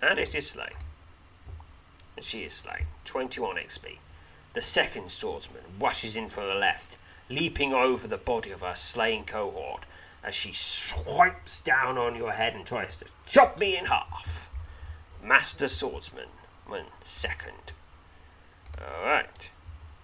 And 0.00 0.18
it 0.18 0.34
is 0.34 0.48
slain. 0.48 0.74
And 2.16 2.24
she 2.24 2.44
is 2.44 2.52
slain. 2.52 2.86
21 3.04 3.56
XP. 3.56 3.98
The 4.54 4.60
second 4.60 5.10
swordsman 5.10 5.62
rushes 5.80 6.16
in 6.16 6.28
from 6.28 6.46
the 6.46 6.54
left, 6.54 6.96
leaping 7.28 7.74
over 7.74 8.06
the 8.06 8.16
body 8.16 8.52
of 8.52 8.62
her 8.62 8.74
slain 8.74 9.24
cohort 9.24 9.84
as 10.22 10.34
she 10.34 10.52
swipes 10.52 11.60
down 11.60 11.98
on 11.98 12.16
your 12.16 12.32
head 12.32 12.54
and 12.54 12.64
tries 12.64 12.96
to 12.96 13.06
chop 13.26 13.58
me 13.58 13.76
in 13.76 13.86
half. 13.86 14.48
Master 15.24 15.68
swordsman, 15.68 16.28
one 16.66 16.86
second. 17.00 17.72
Alright 18.80 19.50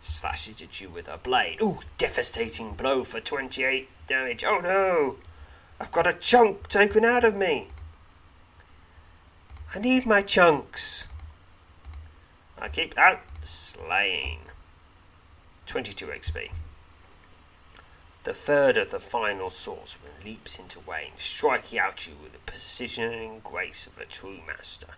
slashes 0.00 0.62
at 0.62 0.80
you 0.80 0.88
with 0.88 1.08
a 1.08 1.18
blade. 1.18 1.60
Ooh, 1.60 1.78
devastating 1.98 2.72
blow 2.72 3.04
for 3.04 3.20
28 3.20 3.88
damage. 4.06 4.42
Oh 4.44 4.60
no! 4.60 5.16
I've 5.78 5.92
got 5.92 6.06
a 6.06 6.12
chunk 6.12 6.68
taken 6.68 7.04
out 7.04 7.24
of 7.24 7.36
me. 7.36 7.68
I 9.74 9.78
need 9.78 10.06
my 10.06 10.22
chunks. 10.22 11.06
I 12.58 12.68
keep 12.68 12.98
out 12.98 13.20
slaying. 13.42 14.40
22 15.66 16.06
XP. 16.06 16.50
The 18.24 18.34
third 18.34 18.76
of 18.76 18.90
the 18.90 19.00
final 19.00 19.48
swordsman 19.48 20.12
leaps 20.24 20.58
into 20.58 20.80
Wayne, 20.80 21.12
striking 21.16 21.78
out 21.78 22.06
you 22.06 22.14
with 22.22 22.32
the 22.32 22.38
precision 22.40 23.12
and 23.14 23.42
grace 23.42 23.86
of 23.86 23.96
a 23.98 24.04
true 24.04 24.40
master. 24.46 24.88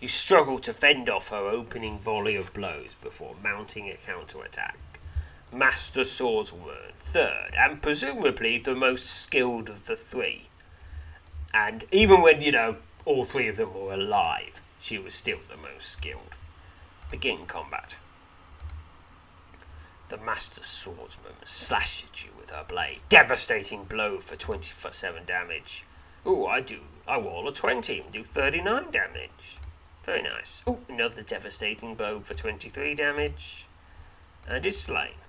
You 0.00 0.06
struggle 0.06 0.60
to 0.60 0.72
fend 0.72 1.08
off 1.08 1.30
her 1.30 1.48
opening 1.48 1.98
volley 1.98 2.36
of 2.36 2.52
blows 2.52 2.94
before 3.02 3.34
mounting 3.42 3.90
a 3.90 3.96
counter-attack. 3.96 4.78
Master 5.52 6.02
Swordswoman, 6.02 6.94
third, 6.94 7.56
and 7.58 7.82
presumably 7.82 8.58
the 8.58 8.76
most 8.76 9.06
skilled 9.06 9.68
of 9.68 9.86
the 9.86 9.96
three. 9.96 10.50
And 11.52 11.84
even 11.90 12.22
when, 12.22 12.40
you 12.42 12.52
know, 12.52 12.76
all 13.04 13.24
three 13.24 13.48
of 13.48 13.56
them 13.56 13.74
were 13.74 13.94
alive, 13.94 14.60
she 14.78 14.98
was 14.98 15.14
still 15.14 15.38
the 15.48 15.56
most 15.56 15.88
skilled. 15.88 16.36
Begin 17.10 17.46
combat. 17.46 17.96
The 20.10 20.18
Master 20.18 20.62
Swordsman 20.62 21.44
slashes 21.44 22.24
you 22.24 22.30
with 22.38 22.50
her 22.50 22.64
blade. 22.68 23.00
Devastating 23.08 23.82
blow 23.82 24.20
for 24.20 24.36
27 24.36 25.24
damage. 25.24 25.84
Ooh, 26.24 26.46
I 26.46 26.60
do. 26.60 26.80
I 27.08 27.18
roll 27.18 27.48
a 27.48 27.52
20 27.52 28.00
and 28.00 28.12
do 28.12 28.22
39 28.22 28.92
damage. 28.92 29.58
Very 30.08 30.22
nice. 30.22 30.62
Oh, 30.66 30.78
another 30.88 31.20
devastating 31.20 31.94
blow 31.94 32.20
for 32.20 32.32
23 32.32 32.94
damage. 32.94 33.66
And 34.48 34.64
is 34.64 34.80
slain. 34.80 35.20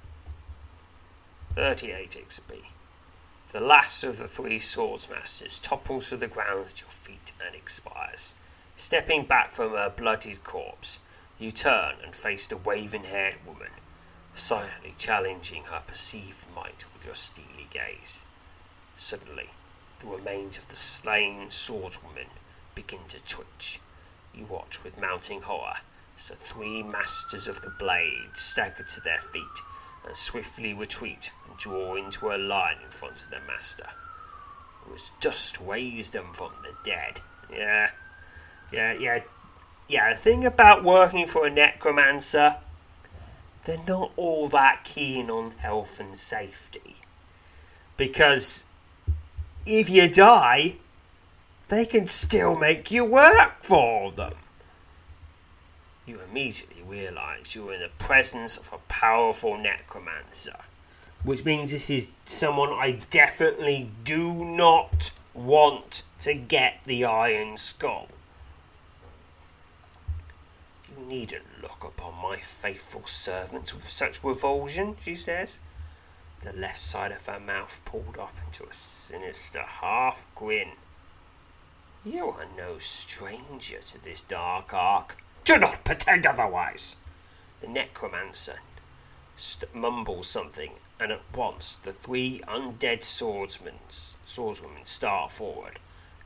38 1.53 2.11
XP. 2.11 2.61
The 3.51 3.59
last 3.59 4.05
of 4.05 4.17
the 4.17 4.27
three 4.29 4.57
swordsmasters 4.57 5.61
topples 5.61 6.11
to 6.11 6.15
the 6.15 6.29
ground 6.29 6.67
at 6.69 6.79
your 6.79 6.91
feet 6.91 7.33
and 7.45 7.53
expires. 7.53 8.35
Stepping 8.77 9.25
back 9.25 9.51
from 9.51 9.71
her 9.71 9.89
bloodied 9.89 10.45
corpse, 10.45 11.01
you 11.37 11.51
turn 11.51 11.95
and 12.01 12.15
face 12.15 12.47
the 12.47 12.55
waving 12.55 13.03
haired 13.03 13.45
woman, 13.45 13.71
silently 14.33 14.95
challenging 14.97 15.63
her 15.63 15.83
perceived 15.85 16.45
might 16.55 16.85
with 16.93 17.03
your 17.03 17.15
steely 17.15 17.67
gaze. 17.69 18.23
Suddenly, 18.95 19.49
the 19.99 20.07
remains 20.07 20.57
of 20.57 20.69
the 20.69 20.77
slain 20.77 21.47
swordswoman 21.47 22.29
begin 22.75 23.01
to 23.09 23.21
twitch 23.21 23.81
you 24.33 24.45
watch 24.45 24.83
with 24.83 24.99
mounting 24.99 25.41
horror 25.41 25.75
as 26.17 26.29
the 26.29 26.35
three 26.35 26.83
masters 26.83 27.47
of 27.47 27.61
the 27.61 27.69
blade 27.79 28.35
stagger 28.35 28.83
to 28.83 29.01
their 29.01 29.19
feet 29.19 29.43
and 30.05 30.15
swiftly 30.15 30.73
retreat 30.73 31.31
and 31.47 31.57
draw 31.57 31.95
into 31.95 32.31
a 32.31 32.37
line 32.37 32.77
in 32.83 32.89
front 32.89 33.15
of 33.15 33.29
their 33.29 33.41
master, 33.47 33.87
who 34.81 34.91
has 34.91 35.11
just 35.19 35.59
raised 35.59 36.13
them 36.13 36.33
from 36.33 36.51
the 36.63 36.73
dead. 36.83 37.21
Yeah, 37.51 37.91
yeah, 38.71 38.93
yeah, 38.93 39.21
yeah. 39.87 40.13
The 40.13 40.19
thing 40.19 40.45
about 40.45 40.83
working 40.83 41.25
for 41.25 41.45
a 41.45 41.49
necromancer, 41.49 42.57
they're 43.65 43.77
not 43.87 44.11
all 44.15 44.47
that 44.49 44.83
keen 44.83 45.29
on 45.29 45.51
health 45.51 45.99
and 45.99 46.17
safety. 46.17 46.95
Because 47.97 48.65
if 49.65 49.89
you 49.89 50.07
die, 50.07 50.75
they 51.69 51.85
can 51.85 52.07
still 52.07 52.55
make 52.55 52.91
you 52.91 53.05
work 53.05 53.61
for 53.61 54.11
them. 54.11 54.33
You 56.05 56.19
immediately 56.19 56.81
realize 56.85 57.53
you're 57.55 57.73
in 57.73 57.81
the 57.81 57.91
presence 57.99 58.57
of 58.57 58.73
a 58.73 58.79
powerful 58.87 59.57
necromancer. 59.57 60.57
Which 61.23 61.45
means 61.45 61.71
this 61.71 61.89
is 61.89 62.07
someone 62.25 62.69
I 62.69 62.99
definitely 63.09 63.91
do 64.03 64.33
not 64.33 65.11
want 65.33 66.03
to 66.21 66.33
get 66.33 66.79
the 66.85 67.05
Iron 67.05 67.57
Skull. 67.57 68.07
You 70.89 71.05
needn't 71.05 71.61
look 71.61 71.83
upon 71.83 72.15
my 72.21 72.37
faithful 72.37 73.05
servants 73.05 73.75
with 73.75 73.87
such 73.87 74.23
revulsion, 74.23 74.97
she 75.03 75.13
says. 75.13 75.59
The 76.41 76.53
left 76.53 76.79
side 76.79 77.11
of 77.11 77.25
her 77.27 77.39
mouth 77.39 77.81
pulled 77.85 78.17
up 78.17 78.35
into 78.45 78.63
a 78.63 78.73
sinister 78.73 79.61
half 79.61 80.25
grin. 80.33 80.69
You 82.05 82.29
are 82.29 82.47
no 82.55 82.77
stranger 82.77 83.79
to 83.79 84.01
this 84.01 84.21
dark 84.21 84.73
ark. 84.73 85.21
Do 85.43 85.57
not 85.57 85.83
pretend 85.83 86.25
otherwise. 86.25 86.95
The 87.59 87.67
necromancer 87.67 88.59
st- 89.35 89.75
mumbles 89.75 90.27
something, 90.27 90.71
and 90.97 91.11
at 91.11 91.21
once 91.35 91.75
the 91.75 91.91
three 91.91 92.39
undead 92.47 93.03
swordsmen, 93.03 93.79
swordswomen 93.89 94.87
start 94.87 95.33
forward, 95.33 95.79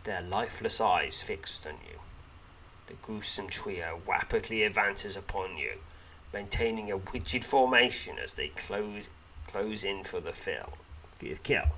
their 0.03 0.21
lifeless 0.21 0.79
eyes 0.79 1.23
fixed 1.23 1.65
on 1.65 1.77
you. 1.89 1.99
The 2.85 2.93
gruesome 2.93 3.47
trio 3.47 3.99
rapidly 4.07 4.61
advances 4.61 5.17
upon 5.17 5.57
you, 5.57 5.79
maintaining 6.31 6.91
a 6.91 6.97
rigid 6.97 7.43
formation 7.43 8.19
as 8.19 8.33
they 8.33 8.49
close 8.49 9.09
close 9.47 9.83
in 9.83 10.03
for 10.03 10.19
the 10.19 10.33
fill, 10.33 10.73
kill. 11.41 11.69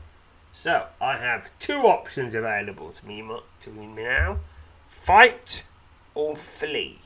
So 0.58 0.86
I 1.02 1.18
have 1.18 1.50
two 1.60 1.80
options 1.80 2.34
available 2.34 2.89
to 2.89 3.06
me 3.06 3.22
to 3.60 3.70
me 3.70 3.88
now: 3.88 4.38
fight 4.88 5.65
or 6.13 6.34
flee. 6.34 7.00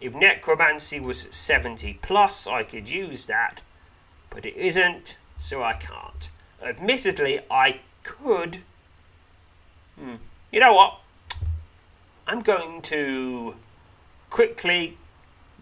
If 0.00 0.16
necromancy 0.16 0.98
was 0.98 1.28
70 1.30 2.00
plus, 2.02 2.48
I 2.48 2.64
could 2.64 2.90
use 2.90 3.26
that, 3.26 3.60
but 4.30 4.44
it 4.44 4.56
isn't, 4.56 5.16
so 5.38 5.62
I 5.62 5.74
can't. 5.74 6.28
Admittedly, 6.60 7.38
I 7.48 7.82
could. 8.02 8.58
Hmm. 9.96 10.16
You 10.50 10.58
know 10.58 10.74
what? 10.74 10.98
I'm 12.26 12.40
going 12.40 12.82
to 12.82 13.54
quickly 14.28 14.98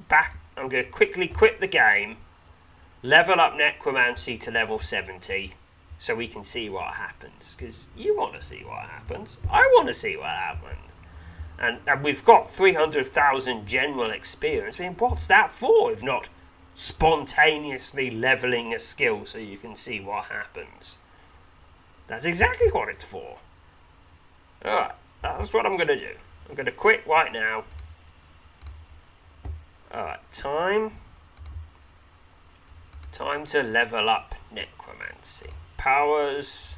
back. 0.09 0.39
I'm 0.57 0.71
going 0.71 0.87
to 0.87 0.91
quickly 0.91 1.29
quit 1.29 1.61
the 1.61 1.67
game, 1.67 2.17
level 3.03 3.39
up 3.39 3.59
necromancy 3.59 4.39
to 4.39 4.51
level 4.51 4.79
70, 4.79 5.53
so 6.01 6.17
we 6.17 6.27
can 6.27 6.43
see 6.43 6.69
what 6.69 6.95
happens. 6.95 7.55
Because 7.55 7.87
you 7.97 8.17
want 8.17 8.35
to 8.35 8.41
see 8.41 8.65
what 8.65 8.89
happens. 8.89 9.39
I 9.49 9.61
want 9.77 9.87
to 9.87 9.95
see 9.95 10.17
what 10.17 10.31
happens. 10.31 10.79
And, 11.61 11.79
and 11.87 12.03
we've 12.03 12.25
got 12.25 12.51
300,000 12.51 13.67
general 13.67 14.11
experience. 14.11 14.81
I 14.81 14.85
mean, 14.85 14.97
what's 14.99 15.29
that 15.29 15.53
for 15.53 15.93
if 15.93 16.03
not 16.03 16.29
spontaneously 16.75 18.11
leveling 18.11 18.75
a 18.75 18.79
skill 18.79 19.27
so 19.27 19.39
you 19.39 19.59
can 19.59 19.77
see 19.77 20.01
what 20.01 20.25
happens? 20.25 20.99
That's 22.09 22.25
exactly 22.25 22.69
what 22.73 22.89
it's 22.89 23.05
for. 23.05 23.37
Alright, 24.65 24.93
that's 25.23 25.53
what 25.55 25.67
I'm 25.67 25.77
going 25.77 25.89
to 25.89 25.99
do. 25.99 26.15
I'm 26.49 26.55
going 26.57 26.67
to 26.67 26.73
quit 26.73 27.07
right 27.07 27.33
now 27.33 27.65
Alright, 29.93 30.21
time. 30.31 30.93
Time 33.11 33.45
to 33.47 33.65
level 33.65 34.09
up 34.09 34.37
necromancy. 34.53 35.51
Powers. 35.81 36.77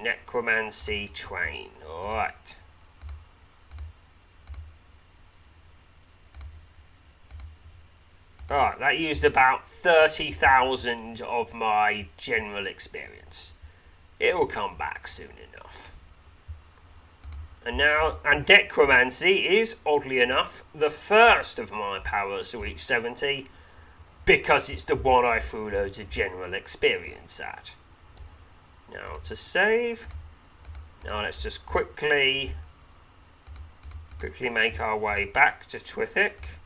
Necromancy 0.00 1.08
train. 1.08 1.70
Alright. 1.84 2.56
Alright, 8.48 8.78
that 8.78 8.98
used 9.00 9.24
about 9.24 9.66
30,000 9.66 11.22
of 11.22 11.52
my 11.54 12.06
general 12.16 12.68
experience. 12.68 13.54
It 14.20 14.36
will 14.36 14.46
come 14.46 14.76
back 14.76 15.08
soon 15.08 15.32
enough. 15.52 15.92
And 17.66 17.76
now, 17.76 18.18
and 18.24 18.48
necromancy 18.48 19.48
is, 19.58 19.78
oddly 19.84 20.20
enough, 20.20 20.62
the 20.72 20.88
first 20.88 21.58
of 21.58 21.72
my 21.72 21.98
powers 21.98 22.52
to 22.52 22.58
reach 22.58 22.78
70 22.78 23.48
because 24.24 24.70
it's 24.70 24.84
the 24.84 24.96
one 24.96 25.24
I 25.24 25.38
threw 25.40 25.70
loads 25.70 25.98
of 25.98 26.08
general 26.08 26.54
experience 26.54 27.40
at. 27.40 27.74
Now 28.92 29.18
to 29.24 29.36
save. 29.36 30.06
Now 31.04 31.22
let's 31.22 31.42
just 31.42 31.64
quickly 31.66 32.54
quickly 34.18 34.50
make 34.50 34.80
our 34.80 34.98
way 34.98 35.24
back 35.24 35.66
to 35.66 35.78
Twithick. 35.78 36.58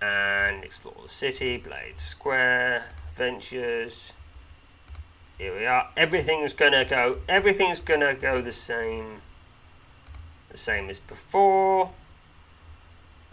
And 0.00 0.62
explore 0.62 0.94
the 1.02 1.08
city, 1.08 1.56
Blade 1.56 1.98
Square, 1.98 2.84
Ventures. 3.14 4.14
Here 5.38 5.58
we 5.58 5.66
are. 5.66 5.90
Everything's 5.96 6.52
gonna 6.52 6.84
go 6.84 7.18
everything's 7.28 7.80
gonna 7.80 8.14
go 8.14 8.40
the 8.40 8.52
same 8.52 9.22
the 10.50 10.56
same 10.56 10.88
as 10.88 11.00
before. 11.00 11.90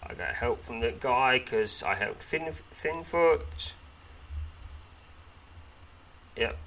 I 0.06 0.14
got 0.16 0.36
help 0.36 0.62
from 0.62 0.82
the 0.82 0.92
guy 0.92 1.40
because 1.40 1.82
I 1.82 1.96
helped 1.96 2.24
Thin, 2.24 2.52
Thinfoot. 2.74 3.76
Yep. 6.36 6.58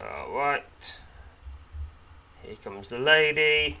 Alright. 0.00 1.00
Here 2.42 2.56
comes 2.62 2.88
the 2.88 2.98
lady. 2.98 3.78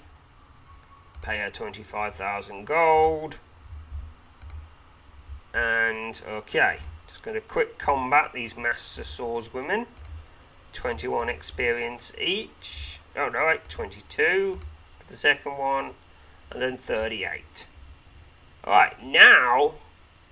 Pay 1.22 1.38
her 1.38 1.50
25,000 1.50 2.66
gold. 2.66 3.38
And, 5.54 6.20
okay. 6.28 6.78
Just 7.06 7.22
going 7.22 7.36
to 7.36 7.40
quick 7.40 7.78
combat 7.78 8.32
these 8.34 8.56
Master 8.56 9.02
Swordswomen. 9.02 9.86
21 10.72 11.28
experience 11.28 12.12
each. 12.20 13.00
Oh, 13.14 13.28
no, 13.28 13.46
wait, 13.46 13.68
22 13.68 14.58
for 14.98 15.06
the 15.06 15.14
second 15.14 15.56
one. 15.58 15.92
And 16.50 16.60
then 16.60 16.76
38. 16.76 17.68
Alright, 18.66 19.02
now 19.02 19.74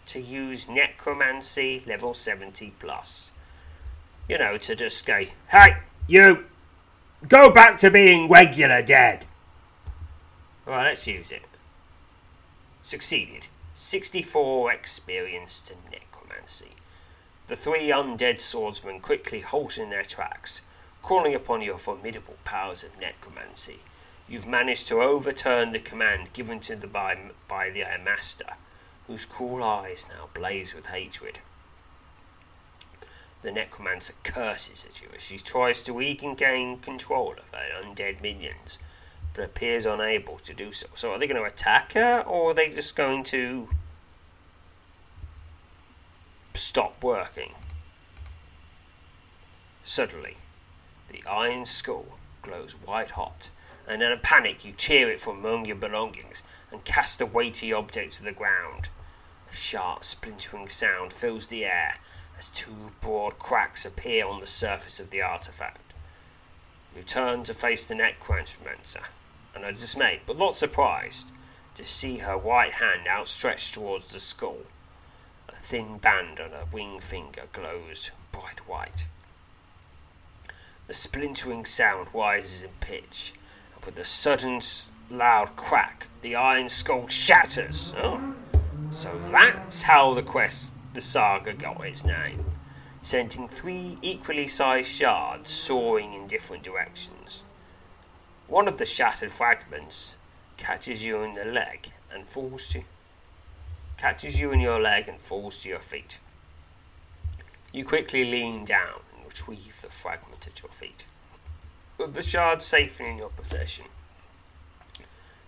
to 0.06 0.20
use 0.20 0.68
Necromancy 0.68 1.82
level 1.86 2.14
70 2.14 2.74
plus 2.78 3.32
you 4.28 4.38
know, 4.38 4.56
to 4.58 4.74
just 4.74 5.04
go, 5.04 5.24
hey, 5.50 5.76
you, 6.06 6.44
go 7.28 7.50
back 7.50 7.78
to 7.78 7.90
being 7.90 8.28
regular 8.28 8.82
dead. 8.82 9.26
Alright, 10.66 10.86
let's 10.86 11.06
use 11.06 11.30
it. 11.30 11.42
Succeeded. 12.82 13.48
64 13.72 14.72
experience 14.72 15.60
to 15.62 15.74
necromancy. 15.90 16.72
The 17.48 17.56
three 17.56 17.88
undead 17.90 18.40
swordsmen 18.40 19.00
quickly 19.00 19.40
halt 19.40 19.76
in 19.78 19.90
their 19.90 20.04
tracks, 20.04 20.62
calling 21.02 21.34
upon 21.34 21.60
your 21.60 21.76
formidable 21.76 22.36
powers 22.44 22.82
of 22.82 22.98
necromancy. 22.98 23.80
You've 24.28 24.46
managed 24.46 24.88
to 24.88 25.02
overturn 25.02 25.72
the 25.72 25.78
command 25.78 26.32
given 26.32 26.60
to 26.60 26.76
them 26.76 26.90
by, 26.90 27.18
by 27.46 27.70
master, 28.02 28.54
whose 29.06 29.26
cruel 29.26 29.62
eyes 29.62 30.06
now 30.08 30.28
blaze 30.32 30.74
with 30.74 30.86
hatred 30.86 31.40
the 33.44 33.52
necromancer 33.52 34.14
curses 34.24 34.86
at 34.86 35.02
you 35.02 35.08
as 35.14 35.22
she 35.22 35.36
tries 35.36 35.82
to 35.82 35.92
regain 35.92 36.78
control 36.78 37.34
of 37.38 37.50
her 37.50 37.82
undead 37.82 38.20
minions, 38.22 38.78
but 39.34 39.44
appears 39.44 39.84
unable 39.84 40.38
to 40.38 40.54
do 40.54 40.72
so. 40.72 40.86
So, 40.94 41.12
are 41.12 41.18
they 41.18 41.26
going 41.26 41.40
to 41.40 41.46
attack 41.46 41.92
her, 41.92 42.22
or 42.26 42.50
are 42.50 42.54
they 42.54 42.70
just 42.70 42.96
going 42.96 43.22
to 43.24 43.68
stop 46.54 47.04
working? 47.04 47.52
Suddenly, 49.84 50.38
the 51.08 51.22
iron 51.28 51.66
skull 51.66 52.18
glows 52.40 52.72
white 52.72 53.10
hot, 53.10 53.50
and 53.86 54.02
in 54.02 54.10
a 54.12 54.16
panic, 54.16 54.64
you 54.64 54.72
tear 54.72 55.10
it 55.10 55.20
from 55.20 55.38
among 55.38 55.66
your 55.66 55.76
belongings 55.76 56.42
and 56.70 56.84
cast 56.84 57.20
a 57.20 57.26
weighty 57.26 57.72
object 57.72 58.14
to 58.14 58.24
the 58.24 58.32
ground. 58.32 58.88
A 59.50 59.54
sharp, 59.54 60.04
splintering 60.04 60.68
sound 60.68 61.12
fills 61.12 61.48
the 61.48 61.64
air 61.64 61.96
as 62.38 62.48
two 62.48 62.92
broad 63.00 63.38
cracks 63.38 63.84
appear 63.84 64.26
on 64.26 64.40
the 64.40 64.46
surface 64.46 64.98
of 64.98 65.10
the 65.10 65.22
artifact. 65.22 65.92
You 66.96 67.02
turn 67.02 67.44
to 67.44 67.54
face 67.54 67.84
the 67.84 67.94
necromancer 67.94 69.04
and 69.54 69.64
are 69.64 69.72
dismayed, 69.72 70.20
but 70.26 70.38
not 70.38 70.56
surprised, 70.56 71.32
to 71.74 71.84
see 71.84 72.18
her 72.18 72.38
white 72.38 72.74
hand 72.74 73.06
outstretched 73.08 73.74
towards 73.74 74.12
the 74.12 74.20
skull. 74.20 74.62
A 75.48 75.56
thin 75.56 75.98
band 75.98 76.40
on 76.40 76.50
her 76.50 76.66
ring 76.72 77.00
finger 77.00 77.44
glows 77.52 78.10
bright 78.32 78.66
white. 78.68 79.06
The 80.86 80.94
splintering 80.94 81.64
sound 81.64 82.08
rises 82.12 82.62
in 82.62 82.70
pitch, 82.80 83.32
with 83.86 83.98
a 83.98 84.04
sudden 84.04 84.60
loud 85.10 85.54
crack, 85.56 86.08
the 86.22 86.34
iron 86.34 86.68
skull 86.68 87.06
shatters. 87.08 87.94
Oh, 87.98 88.34
so 88.90 89.18
that's 89.30 89.82
how 89.82 90.14
the 90.14 90.22
quest 90.22 90.74
the 90.94 91.00
saga 91.00 91.52
got 91.52 91.84
its 91.84 92.04
name, 92.04 92.44
sending 93.02 93.48
three 93.48 93.98
equally 94.00 94.48
sized 94.48 94.90
shards 94.90 95.50
soaring 95.50 96.12
in 96.14 96.26
different 96.26 96.62
directions. 96.62 97.44
One 98.46 98.68
of 98.68 98.78
the 98.78 98.84
shattered 98.84 99.32
fragments 99.32 100.16
catches 100.56 101.04
you 101.04 101.22
in 101.22 101.32
the 101.32 101.44
leg 101.44 101.88
and 102.12 102.28
falls 102.28 102.68
to 102.68 102.82
catches 103.96 104.38
you 104.38 104.52
in 104.52 104.60
your 104.60 104.80
leg 104.80 105.08
and 105.08 105.20
falls 105.20 105.62
to 105.62 105.68
your 105.68 105.78
feet. 105.78 106.18
You 107.72 107.84
quickly 107.84 108.24
lean 108.24 108.64
down 108.64 109.00
and 109.16 109.26
retrieve 109.26 109.80
the 109.82 109.88
fragment 109.88 110.46
at 110.46 110.62
your 110.62 110.70
feet. 110.70 111.06
With 111.98 112.14
the 112.14 112.22
shard 112.22 112.62
safely 112.62 113.08
in 113.08 113.18
your 113.18 113.30
possession, 113.30 113.86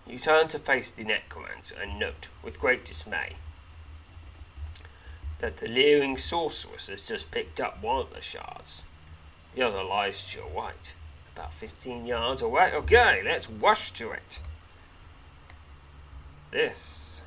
you 0.05 0.17
turn 0.17 0.47
to 0.49 0.57
face 0.57 0.91
the 0.91 1.03
necromancer 1.03 1.75
and 1.81 1.99
note, 1.99 2.29
with 2.41 2.59
great 2.59 2.85
dismay, 2.85 3.35
that 5.39 5.57
the 5.57 5.67
leering 5.67 6.17
sorceress 6.17 6.87
has 6.87 7.05
just 7.05 7.31
picked 7.31 7.59
up 7.59 7.83
one 7.83 7.99
of 7.99 8.13
the 8.13 8.21
shards. 8.21 8.85
The 9.51 9.63
other 9.63 9.83
lies 9.83 10.29
to 10.31 10.39
your 10.39 10.49
right, 10.49 10.95
about 11.35 11.53
15 11.53 12.05
yards 12.05 12.41
away. 12.41 12.71
Okay, 12.73 13.21
let's 13.25 13.49
rush 13.49 13.91
to 13.91 14.11
it. 14.11 14.39
This. 16.51 17.23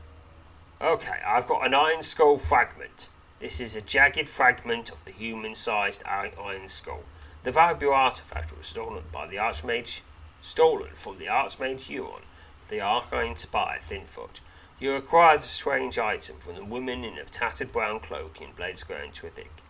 Okay, 0.80 1.20
I've 1.26 1.46
got 1.46 1.66
an 1.66 1.74
iron 1.74 2.02
skull 2.02 2.38
fragment. 2.38 3.10
This 3.38 3.60
is 3.60 3.76
a 3.76 3.82
jagged 3.82 4.28
fragment 4.28 4.90
of 4.90 5.04
the 5.04 5.12
human 5.12 5.54
sized 5.54 6.02
iron 6.06 6.68
skull. 6.68 7.02
The 7.42 7.52
valuable 7.52 7.94
artifact 7.94 8.56
was 8.56 8.66
stolen 8.66 9.04
by 9.12 9.26
the 9.26 9.36
Archmage, 9.36 10.02
stolen 10.40 10.90
from 10.94 11.18
the 11.18 11.26
Archmage 11.26 11.82
Huron, 11.82 12.22
the 12.68 12.80
Arcane 12.80 13.36
spy 13.36 13.78
Thinfoot, 13.80 14.40
you 14.80 14.94
acquired 14.94 15.40
the 15.40 15.46
strange 15.46 15.98
item 15.98 16.38
from 16.38 16.54
the 16.54 16.64
woman 16.64 17.04
in 17.04 17.18
a 17.18 17.24
tattered 17.26 17.70
brown 17.70 18.00
cloak 18.00 18.40
in 18.40 18.52
Blade 18.52 18.78
Square 18.78 19.04
in 19.04 19.10
Twithick. 19.10 19.60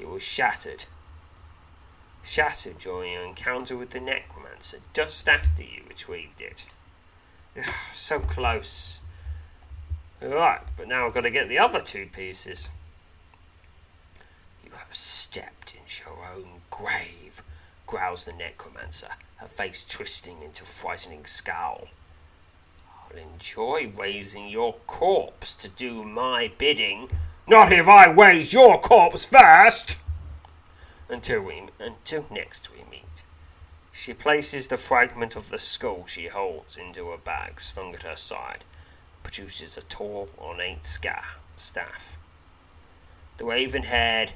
It 0.00 0.08
was 0.08 0.24
shattered. 0.24 0.86
Shattered 2.24 2.78
during 2.78 3.12
your 3.12 3.24
encounter 3.24 3.76
with 3.76 3.90
the 3.90 4.00
necromancer 4.00 4.78
just 4.92 5.28
after 5.28 5.62
you 5.62 5.82
retrieved 5.88 6.40
it. 6.40 6.66
so 7.92 8.18
close. 8.18 9.00
Right, 10.20 10.62
but 10.76 10.88
now 10.88 11.06
I've 11.06 11.14
got 11.14 11.20
to 11.20 11.30
get 11.30 11.48
the 11.48 11.60
other 11.60 11.80
two 11.80 12.06
pieces. 12.06 12.72
You 14.64 14.72
have 14.72 14.92
stepped 14.92 15.76
into 15.76 16.02
your 16.04 16.26
own 16.26 16.51
grave, 16.72 17.42
growls 17.86 18.24
the 18.24 18.32
necromancer, 18.32 19.10
her 19.36 19.46
face 19.46 19.84
twisting 19.84 20.42
into 20.42 20.64
a 20.64 20.66
frightening 20.66 21.24
scowl 21.24 21.86
I'll 23.12 23.18
enjoy 23.18 23.92
raising 23.96 24.48
your 24.48 24.74
corpse 24.86 25.54
to 25.56 25.68
do 25.68 26.04
my 26.04 26.50
bidding. 26.58 27.10
Not 27.46 27.72
if 27.72 27.88
I 27.88 28.10
raise 28.10 28.52
your 28.52 28.80
corpse 28.80 29.26
first! 29.26 29.98
Until 31.08 31.42
we 31.42 31.64
until 31.78 32.26
next 32.30 32.70
we 32.72 32.84
meet. 32.90 33.22
She 33.92 34.14
places 34.14 34.68
the 34.68 34.78
fragment 34.78 35.36
of 35.36 35.50
the 35.50 35.58
skull 35.58 36.06
she 36.06 36.28
holds 36.28 36.76
into 36.78 37.12
a 37.12 37.18
bag 37.18 37.60
slung 37.60 37.94
at 37.94 38.04
her 38.04 38.16
side, 38.16 38.64
produces 39.22 39.76
a 39.76 39.82
tall, 39.82 40.30
ornate 40.38 40.84
scar, 40.84 41.36
staff. 41.54 42.16
The 43.36 43.44
raven 43.44 43.82
haired 43.82 44.32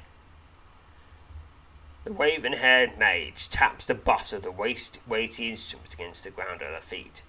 the 2.07 2.13
raven 2.13 2.53
haired 2.53 2.97
mage 2.97 3.49
taps 3.49 3.83
the 3.83 3.93
butt 3.93 4.31
of 4.31 4.41
the 4.41 4.49
waist, 4.49 5.01
weighty 5.05 5.49
instrument 5.49 5.93
against 5.93 6.23
the 6.23 6.31
ground 6.31 6.61
at 6.61 6.73
her 6.73 6.79
feet 6.79 7.21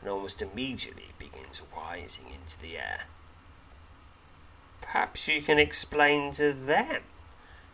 and 0.00 0.10
almost 0.10 0.42
immediately 0.42 1.12
begins 1.16 1.62
rising 1.76 2.24
into 2.34 2.58
the 2.58 2.76
air. 2.76 3.04
Perhaps 4.80 5.28
you 5.28 5.40
can 5.42 5.60
explain 5.60 6.32
to 6.32 6.52
them 6.52 7.02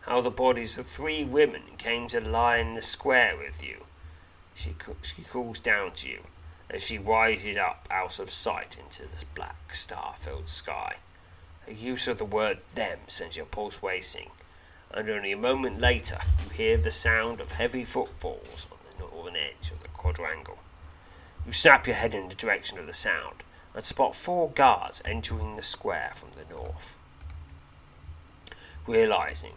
how 0.01 0.21
the 0.21 0.29
bodies 0.29 0.77
of 0.77 0.85
three 0.85 1.23
women 1.23 1.63
came 1.79 2.07
to 2.09 2.21
lie 2.21 2.57
in 2.57 2.75
the 2.75 2.83
square 2.83 3.35
with 3.35 3.63
you. 3.63 3.85
She, 4.53 4.75
she 5.01 5.23
calls 5.23 5.59
down 5.59 5.93
to 5.93 6.07
you 6.07 6.19
as 6.69 6.83
she 6.83 6.99
rises 6.99 7.57
up 7.57 7.87
out 7.89 8.19
of 8.19 8.29
sight 8.29 8.77
into 8.79 9.01
this 9.01 9.23
black 9.23 9.73
star 9.73 10.13
filled 10.15 10.49
sky. 10.49 10.97
Her 11.65 11.71
use 11.71 12.07
of 12.07 12.19
the 12.19 12.25
word 12.25 12.59
them 12.75 12.99
sends 13.07 13.37
your 13.37 13.47
pulse 13.47 13.81
racing, 13.81 14.29
and 14.93 15.09
only 15.09 15.31
a 15.31 15.37
moment 15.37 15.79
later 15.79 16.19
you 16.43 16.49
hear 16.51 16.77
the 16.77 16.91
sound 16.91 17.41
of 17.41 17.53
heavy 17.53 17.83
footfalls 17.83 18.67
on 18.71 18.77
the 18.89 19.05
northern 19.05 19.35
edge 19.35 19.71
of 19.71 19.81
the 19.81 19.87
quadrangle. 19.89 20.59
You 21.45 21.51
snap 21.51 21.87
your 21.87 21.95
head 21.95 22.13
in 22.13 22.29
the 22.29 22.35
direction 22.35 22.77
of 22.77 22.85
the 22.85 22.93
sound 22.93 23.43
and 23.73 23.83
spot 23.83 24.15
four 24.15 24.49
guards 24.49 25.01
entering 25.05 25.55
the 25.55 25.63
square 25.63 26.11
from 26.13 26.29
the 26.31 26.53
north. 26.53 26.97
Realizing 28.85 29.53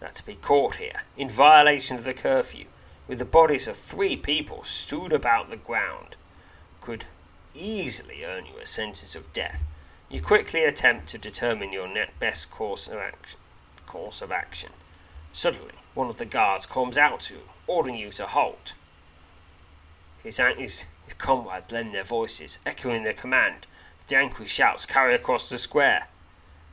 that 0.00 0.14
to 0.16 0.26
be 0.26 0.34
caught 0.34 0.76
here, 0.76 1.02
in 1.16 1.28
violation 1.28 1.96
of 1.96 2.04
the 2.04 2.14
curfew, 2.14 2.64
with 3.06 3.18
the 3.18 3.24
bodies 3.24 3.68
of 3.68 3.76
three 3.76 4.16
people 4.16 4.64
strewed 4.64 5.12
about 5.12 5.50
the 5.50 5.56
ground, 5.56 6.16
could 6.80 7.04
easily 7.54 8.24
earn 8.24 8.46
you 8.46 8.58
a 8.60 8.66
sentence 8.66 9.14
of 9.14 9.32
death, 9.32 9.62
you 10.08 10.20
quickly 10.20 10.64
attempt 10.64 11.08
to 11.08 11.18
determine 11.18 11.72
your 11.72 11.88
net 11.88 12.10
best 12.18 12.50
course 12.50 12.88
of, 12.88 12.98
action, 12.98 13.38
course 13.86 14.22
of 14.22 14.32
action. 14.32 14.70
Suddenly, 15.32 15.74
one 15.94 16.08
of 16.08 16.16
the 16.16 16.24
guards 16.24 16.66
comes 16.66 16.98
out 16.98 17.20
to 17.20 17.34
you, 17.34 17.40
ordering 17.66 17.96
you 17.96 18.10
to 18.10 18.26
halt. 18.26 18.74
His, 20.22 20.38
his, 20.38 20.86
his 21.04 21.14
comrades 21.16 21.72
lend 21.72 21.94
their 21.94 22.04
voices, 22.04 22.58
echoing 22.66 23.04
the 23.04 23.14
command. 23.14 23.66
The 24.06 24.16
angry 24.16 24.46
shouts 24.46 24.86
carry 24.86 25.14
across 25.14 25.48
the 25.48 25.58
square. 25.58 26.08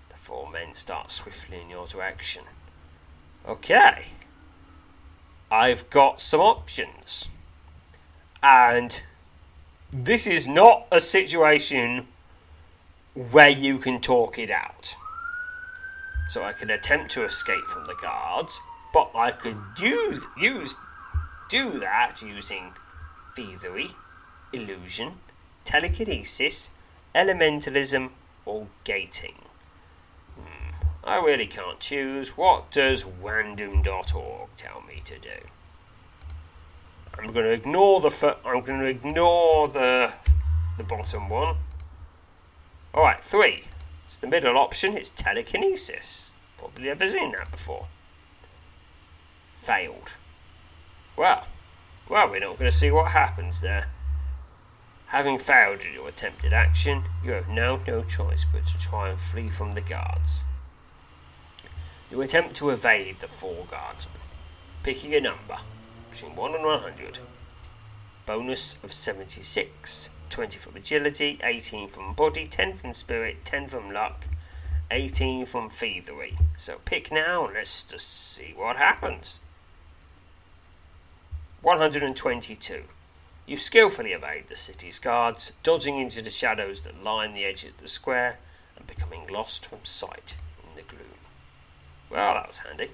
The 0.10 0.18
four 0.18 0.50
men 0.50 0.74
start 0.74 1.12
swiftly 1.12 1.62
in 1.62 1.70
your 1.70 1.88
direction. 1.88 2.44
Okay. 3.48 4.08
I've 5.50 5.90
got 5.90 6.20
some 6.20 6.42
options. 6.42 7.30
And 8.44 9.02
this 9.92 10.28
is 10.28 10.48
not 10.48 10.88
a 10.92 11.00
situation 11.00 12.08
where 13.32 13.50
you 13.50 13.78
can 13.80 14.02
talk 14.02 14.38
it 14.38 14.52
out. 14.52 14.96
So 16.28 16.44
I 16.44 16.54
can 16.54 16.70
attempt 16.70 17.12
to 17.12 17.24
escape 17.24 17.66
from 17.66 17.86
the 17.86 17.96
guards, 18.02 18.60
but 18.94 19.12
I 19.16 19.32
could 19.32 19.58
use, 19.80 20.26
use 20.38 20.78
do 21.50 21.80
that 21.80 22.22
using 22.22 22.74
thievery, 23.36 23.92
illusion, 24.52 25.14
telekinesis, 25.64 26.70
elementalism, 27.16 28.10
or 28.46 28.68
gating. 28.84 29.36
Hmm, 30.36 30.74
I 31.04 31.18
really 31.18 31.48
can't 31.48 31.80
choose. 31.80 32.38
What 32.38 32.72
does 32.72 33.06
Random.org 33.06 34.50
tell 34.58 34.82
me 34.82 35.00
to 35.06 35.18
do? 35.20 35.30
I'm 37.18 37.32
going 37.32 37.46
to 37.46 37.52
ignore 37.52 38.00
the 38.00 38.38
I'm 38.46 38.62
going 38.62 38.80
to 38.80 38.86
ignore 38.86 39.68
the 39.68 40.14
the 40.78 40.84
bottom 40.84 41.30
one 41.30 41.56
Alright, 42.94 43.22
three. 43.22 43.64
It's 44.08 44.16
the 44.18 44.28
middle 44.28 44.58
option, 44.58 44.96
it's 44.96 45.10
telekinesis. 45.10 46.34
Probably 46.58 46.86
never 46.86 47.08
seen 47.08 47.34
that 47.34 47.52
before. 47.52 47.88
Failed. 49.54 50.14
Well, 51.18 51.46
well, 52.08 52.30
we're 52.30 52.40
not 52.40 52.58
going 52.58 52.72
to 52.72 52.76
see 52.78 52.90
what 52.90 53.12
happens 53.12 53.60
there. 53.60 53.90
Having 55.08 55.40
failed 55.40 55.82
at 55.82 55.94
your 55.94 56.08
attempted 56.08 56.54
action, 56.54 57.04
you 57.22 57.32
have 57.32 57.50
now 57.50 57.82
no 57.86 58.02
choice 58.02 58.46
but 58.50 58.66
to 58.68 58.78
try 58.78 59.10
and 59.10 59.20
flee 59.20 59.50
from 59.50 59.74
the 59.74 59.82
guards. 59.82 60.46
You 62.10 62.22
attempt 62.22 62.56
to 62.56 62.70
evade 62.70 63.20
the 63.20 63.28
four 63.28 63.66
guardsmen, 63.70 64.22
picking 64.84 65.14
a 65.16 65.20
number 65.20 65.58
between 66.10 66.34
1 66.34 66.56
and 66.56 66.64
100. 66.64 67.20
Bonus 68.26 68.78
of 68.84 68.94
76. 68.94 70.10
20 70.30 70.60
from 70.60 70.76
agility, 70.76 71.40
18 71.44 71.88
from 71.88 72.14
body, 72.14 72.48
10 72.48 72.74
from 72.74 72.94
spirit, 72.94 73.46
10 73.46 73.68
from 73.68 73.92
luck, 73.92 74.26
18 74.92 75.46
from 75.46 75.70
thievery. 75.70 76.38
So 76.56 76.80
pick 76.86 77.12
now 77.12 77.46
and 77.46 77.56
let's 77.56 77.84
just 77.84 78.08
see 78.08 78.54
what 78.56 78.78
happens. 78.78 79.40
122. 81.62 82.84
You 83.46 83.58
skillfully 83.58 84.12
evade 84.12 84.48
the 84.48 84.56
city's 84.56 85.00
guards, 85.00 85.54
dodging 85.64 85.98
into 85.98 86.22
the 86.22 86.30
shadows 86.30 86.82
that 86.82 87.04
line 87.04 87.34
the 87.34 87.46
edges 87.46 87.72
of 87.72 87.78
the 87.78 87.88
square 87.88 88.40
and 88.76 88.86
becoming 88.86 89.28
lost 89.28 89.66
from 89.66 89.80
sight 89.84 90.38
in 90.64 90.76
the 90.76 90.82
gloom. 90.82 91.20
Well, 92.10 92.34
that 92.34 92.48
was 92.48 92.60
handy. 92.60 92.90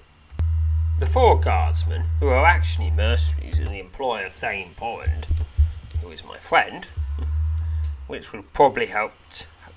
The 1.00 1.06
four 1.06 1.40
guardsmen, 1.40 2.04
who 2.20 2.28
are 2.28 2.46
actually 2.46 2.90
mercenaries 2.90 3.58
in 3.58 3.72
the 3.72 3.80
employ 3.80 4.24
of 4.24 4.32
Thane 4.32 4.74
Porrand, 4.76 5.26
who 6.00 6.10
is 6.10 6.24
my 6.24 6.38
friend, 6.38 6.86
which 8.06 8.32
would 8.32 8.52
probably 8.52 8.86
help 8.86 9.12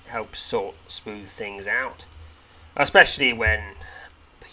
help 0.06 0.34
sort 0.34 0.74
smooth 0.90 1.28
things 1.28 1.66
out, 1.66 2.06
especially 2.76 3.32
when 3.32 3.74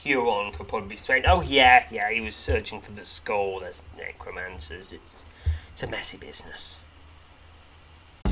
Huron 0.01 0.51
could 0.51 0.67
probably 0.67 0.89
be 0.89 0.95
saying, 0.95 1.23
"Oh 1.25 1.41
yeah, 1.41 1.87
yeah, 1.89 2.11
he 2.11 2.21
was 2.21 2.35
searching 2.35 2.79
for 2.81 2.91
the 2.91 3.05
skull. 3.05 3.59
There's 3.59 3.83
necromancers. 3.97 4.93
It's 4.93 5.25
it's 5.71 5.83
a 5.83 5.87
messy 5.87 6.17
business." 6.17 6.81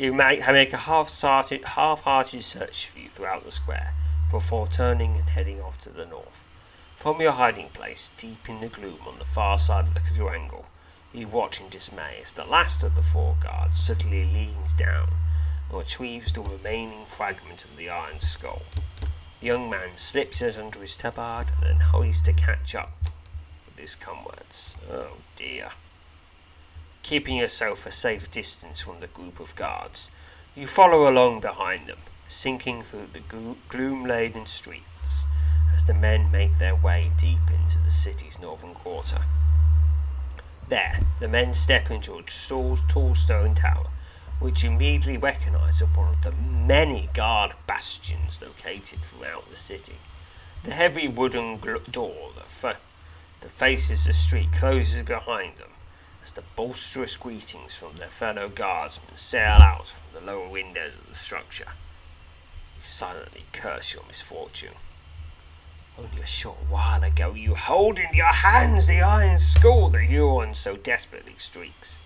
You 0.00 0.14
make, 0.14 0.40
make 0.48 0.72
a 0.72 0.78
half-hearted, 0.78 1.62
half-hearted 1.62 2.42
search 2.42 2.86
for 2.86 3.00
you 3.00 3.08
throughout 3.10 3.44
the 3.44 3.50
square 3.50 3.92
before 4.30 4.66
turning 4.66 5.16
and 5.16 5.28
heading 5.28 5.60
off 5.60 5.78
to 5.80 5.90
the 5.90 6.06
north. 6.06 6.46
From 6.96 7.20
your 7.20 7.32
hiding 7.32 7.68
place, 7.68 8.10
deep 8.16 8.48
in 8.48 8.60
the 8.60 8.68
gloom 8.68 9.00
on 9.06 9.18
the 9.18 9.26
far 9.26 9.58
side 9.58 9.88
of 9.88 9.92
the 9.92 10.00
quadrangle, 10.00 10.64
you 11.12 11.28
watch 11.28 11.60
in 11.60 11.68
dismay 11.68 12.16
as 12.22 12.32
the 12.32 12.46
last 12.46 12.82
of 12.82 12.96
the 12.96 13.02
four 13.02 13.36
guards 13.42 13.78
suddenly 13.78 14.24
leans 14.24 14.72
down 14.72 15.10
and 15.68 15.78
retrieves 15.78 16.32
the 16.32 16.40
remaining 16.40 17.04
fragment 17.04 17.66
of 17.66 17.76
the 17.76 17.90
iron 17.90 18.20
skull. 18.20 18.62
The 19.42 19.48
young 19.48 19.68
man 19.68 19.98
slips 19.98 20.40
it 20.40 20.56
under 20.56 20.80
his 20.80 20.96
tabard 20.96 21.48
and 21.58 21.66
then 21.66 21.80
hurries 21.80 22.22
to 22.22 22.32
catch 22.32 22.74
up 22.74 23.04
with 23.66 23.78
his 23.78 23.96
comrades. 23.96 24.76
Oh 24.90 25.18
dear. 25.36 25.72
Keeping 27.02 27.38
yourself 27.38 27.86
a 27.86 27.90
safe 27.90 28.30
distance 28.30 28.80
from 28.82 29.00
the 29.00 29.06
group 29.08 29.40
of 29.40 29.56
guards, 29.56 30.10
you 30.54 30.66
follow 30.66 31.10
along 31.10 31.40
behind 31.40 31.86
them, 31.86 31.98
sinking 32.26 32.82
through 32.82 33.08
the 33.12 33.54
gloom 33.68 34.04
laden 34.04 34.46
streets 34.46 35.26
as 35.74 35.84
the 35.84 35.94
men 35.94 36.30
make 36.30 36.58
their 36.58 36.76
way 36.76 37.10
deep 37.16 37.50
into 37.50 37.78
the 37.78 37.90
city's 37.90 38.38
northern 38.38 38.74
quarter. 38.74 39.22
There, 40.68 41.00
the 41.18 41.26
men 41.26 41.52
step 41.54 41.90
into 41.90 42.14
a 42.14 42.22
tall 42.22 43.14
stone 43.14 43.54
tower, 43.54 43.88
which 44.38 44.62
immediately 44.62 45.16
recognize 45.16 45.82
as 45.82 45.88
one 45.96 46.10
of 46.10 46.22
the 46.22 46.32
many 46.32 47.08
guard 47.12 47.54
bastions 47.66 48.40
located 48.40 49.02
throughout 49.02 49.50
the 49.50 49.56
city. 49.56 49.96
The 50.62 50.72
heavy 50.72 51.08
wooden 51.08 51.58
door 51.90 52.30
that, 52.36 52.50
fa- 52.50 52.78
that 53.40 53.50
faces 53.50 54.04
the 54.04 54.12
street 54.12 54.52
closes 54.52 55.02
behind 55.02 55.56
them 55.56 55.70
as 56.22 56.32
the 56.32 56.42
boisterous 56.56 57.16
greetings 57.16 57.74
from 57.74 57.96
their 57.96 58.08
fellow 58.08 58.48
guardsmen 58.48 59.16
sail 59.16 59.58
out 59.60 59.86
from 59.86 60.06
the 60.12 60.32
lower 60.32 60.48
windows 60.48 60.96
of 60.96 61.08
the 61.08 61.14
structure. 61.14 61.72
You 62.76 62.82
silently 62.82 63.44
curse 63.52 63.94
your 63.94 64.04
misfortune. 64.06 64.74
Only 65.98 66.22
a 66.22 66.26
short 66.26 66.58
while 66.68 67.02
ago 67.02 67.34
you 67.34 67.54
held 67.54 67.98
in 67.98 68.12
your 68.14 68.26
hands 68.26 68.86
the 68.86 69.00
iron 69.00 69.38
skull 69.38 69.88
that 69.90 70.02
Huron 70.02 70.54
so 70.54 70.76
desperately 70.76 71.34
streaks. 71.36 72.00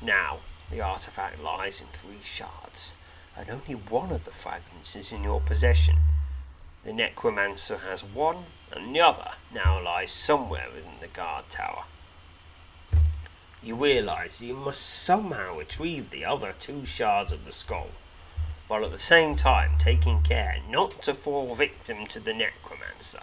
Now 0.00 0.38
the 0.70 0.80
artifact 0.80 1.42
lies 1.42 1.80
in 1.80 1.88
three 1.88 2.22
shards, 2.22 2.94
and 3.36 3.48
only 3.48 3.74
one 3.74 4.12
of 4.12 4.24
the 4.24 4.30
fragments 4.30 4.94
is 4.96 5.12
in 5.12 5.24
your 5.24 5.40
possession. 5.40 5.96
The 6.84 6.92
necromancer 6.92 7.78
has 7.78 8.04
one, 8.04 8.46
and 8.70 8.94
the 8.94 9.00
other 9.00 9.32
now 9.52 9.82
lies 9.82 10.12
somewhere 10.12 10.66
within 10.72 11.00
the 11.00 11.08
guard 11.08 11.48
tower 11.48 11.84
you 13.62 13.74
realize 13.74 14.40
you 14.40 14.54
must 14.54 14.82
somehow 14.82 15.58
retrieve 15.58 16.10
the 16.10 16.24
other 16.24 16.54
two 16.58 16.84
shards 16.84 17.32
of 17.32 17.44
the 17.44 17.52
skull, 17.52 17.88
while 18.68 18.84
at 18.84 18.92
the 18.92 18.98
same 18.98 19.34
time 19.34 19.72
taking 19.78 20.22
care 20.22 20.58
not 20.68 21.02
to 21.02 21.14
fall 21.14 21.54
victim 21.54 22.06
to 22.06 22.20
the 22.20 22.34
necromancer, 22.34 23.22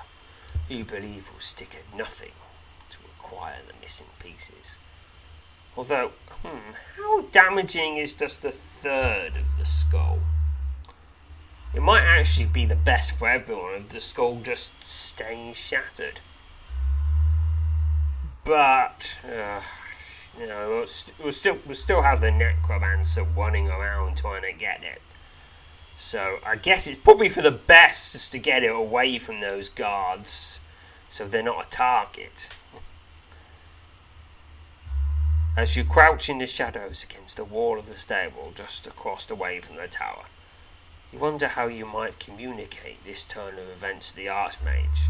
who 0.67 0.76
you 0.76 0.84
believe 0.84 1.32
will 1.32 1.39
stick 1.39 1.76
at 1.76 1.98
nothing 1.98 2.34
to 2.89 2.98
acquire 3.17 3.60
the 3.67 3.74
missing 3.82 4.08
pieces. 4.19 4.78
Although, 5.78 6.12
hmm, 6.41 6.74
how 6.98 7.21
damaging 7.32 7.98
is 7.98 8.13
just 8.13 8.41
the 8.41 8.52
third 8.52 9.34
of 9.36 9.58
the 9.58 9.65
skull? 9.65 10.19
It 11.74 11.82
might 11.82 12.04
actually 12.04 12.45
be 12.45 12.65
the 12.65 12.78
best 12.78 13.12
for 13.12 13.28
everyone 13.30 13.74
if 13.76 13.89
the 13.89 14.00
skull 14.00 14.39
just 14.41 14.82
stays 14.82 15.58
shattered. 15.58 16.21
But, 18.45 19.19
uh, 19.26 19.60
you 20.39 20.48
know, 20.48 20.69
we'll, 20.69 20.88
st- 20.88 21.17
we'll 21.19 21.32
still 21.32 21.58
we'll 21.65 21.76
still 21.76 22.02
have 22.02 22.21
the 22.21 22.32
necromancer 22.32 23.24
running 23.24 23.69
around 23.69 24.17
trying 24.17 24.41
to 24.41 24.52
get 24.52 24.84
it. 24.84 25.02
So 25.95 26.39
I 26.45 26.58
guess 26.58 26.88
it's 26.88 26.98
probably 26.98 27.30
for 27.30 27.41
the 27.41 27.52
best 27.52 28.12
just 28.12 28.32
to 28.34 28.39
get 28.39 28.63
it 28.63 28.76
away 28.76 29.17
from 29.17 29.39
those 29.39 29.69
guards, 29.69 30.60
so 31.08 31.26
they're 31.26 31.41
not 31.41 31.67
a 31.67 31.69
target. 31.69 32.50
As 35.56 35.78
you 35.78 35.86
crouch 35.86 36.30
in 36.30 36.39
the 36.39 36.48
shadows 36.48 37.06
against 37.06 37.38
the 37.38 37.45
wall 37.45 37.80
of 37.80 37.88
the 37.88 37.93
stable 37.93 38.52
just 38.54 38.88
across 38.88 39.26
the 39.26 39.36
way 39.36 39.62
from 39.62 39.78
the 39.78 39.88
tower, 39.88 40.26
you 41.13 41.19
wonder 41.19 41.48
how 41.48 41.67
you 41.67 41.86
might 41.86 42.19
communicate 42.19 43.06
this 43.06 43.24
turn 43.24 43.54
of 43.54 43.69
events 43.69 44.12
to 44.12 44.17
the 44.17 44.26
Archmage. 44.26 45.08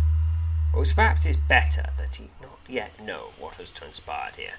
Or 0.72 0.86
perhaps 0.86 1.26
it's 1.26 1.38
better 1.38 1.90
that 1.98 2.18
he 2.18 2.30
not 2.44 2.60
yet 2.70 3.02
know 3.02 3.30
of 3.30 3.40
what 3.40 3.56
has 3.56 3.72
transpired 3.72 4.36
here 4.36 4.56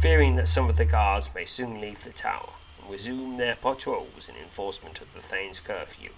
fearing 0.00 0.36
that 0.36 0.48
some 0.48 0.68
of 0.68 0.76
the 0.76 0.84
guards 0.84 1.30
may 1.34 1.44
soon 1.44 1.80
leave 1.80 2.04
the 2.04 2.10
tower 2.10 2.54
and 2.80 2.90
resume 2.90 3.36
their 3.36 3.56
patrols 3.56 4.28
in 4.28 4.36
enforcement 4.36 5.00
of 5.00 5.12
the 5.14 5.20
Thane's 5.20 5.60
curfew. 5.60 6.10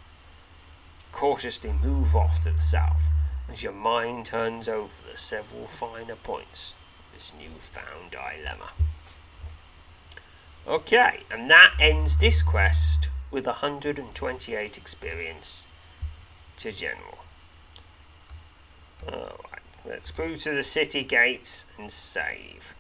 Cautiously 1.12 1.72
move 1.72 2.16
off 2.16 2.40
to 2.40 2.50
the 2.50 2.60
south 2.60 3.08
as 3.48 3.62
your 3.62 3.72
mind 3.72 4.26
turns 4.26 4.68
over 4.68 5.02
the 5.10 5.16
several 5.16 5.66
finer 5.66 6.16
points 6.16 6.74
of 6.98 7.12
this 7.12 7.32
new-found 7.38 8.10
dilemma. 8.10 8.70
Okay, 10.66 11.20
and 11.30 11.50
that 11.50 11.74
ends 11.78 12.16
this 12.16 12.42
quest 12.42 13.10
with 13.30 13.46
128 13.46 14.78
experience 14.78 15.68
to 16.56 16.72
General. 16.72 17.18
Alright, 19.06 19.62
let's 19.84 20.16
move 20.16 20.38
to 20.40 20.52
the 20.52 20.62
city 20.62 21.02
gates 21.02 21.66
and 21.78 21.90
save 21.90 22.74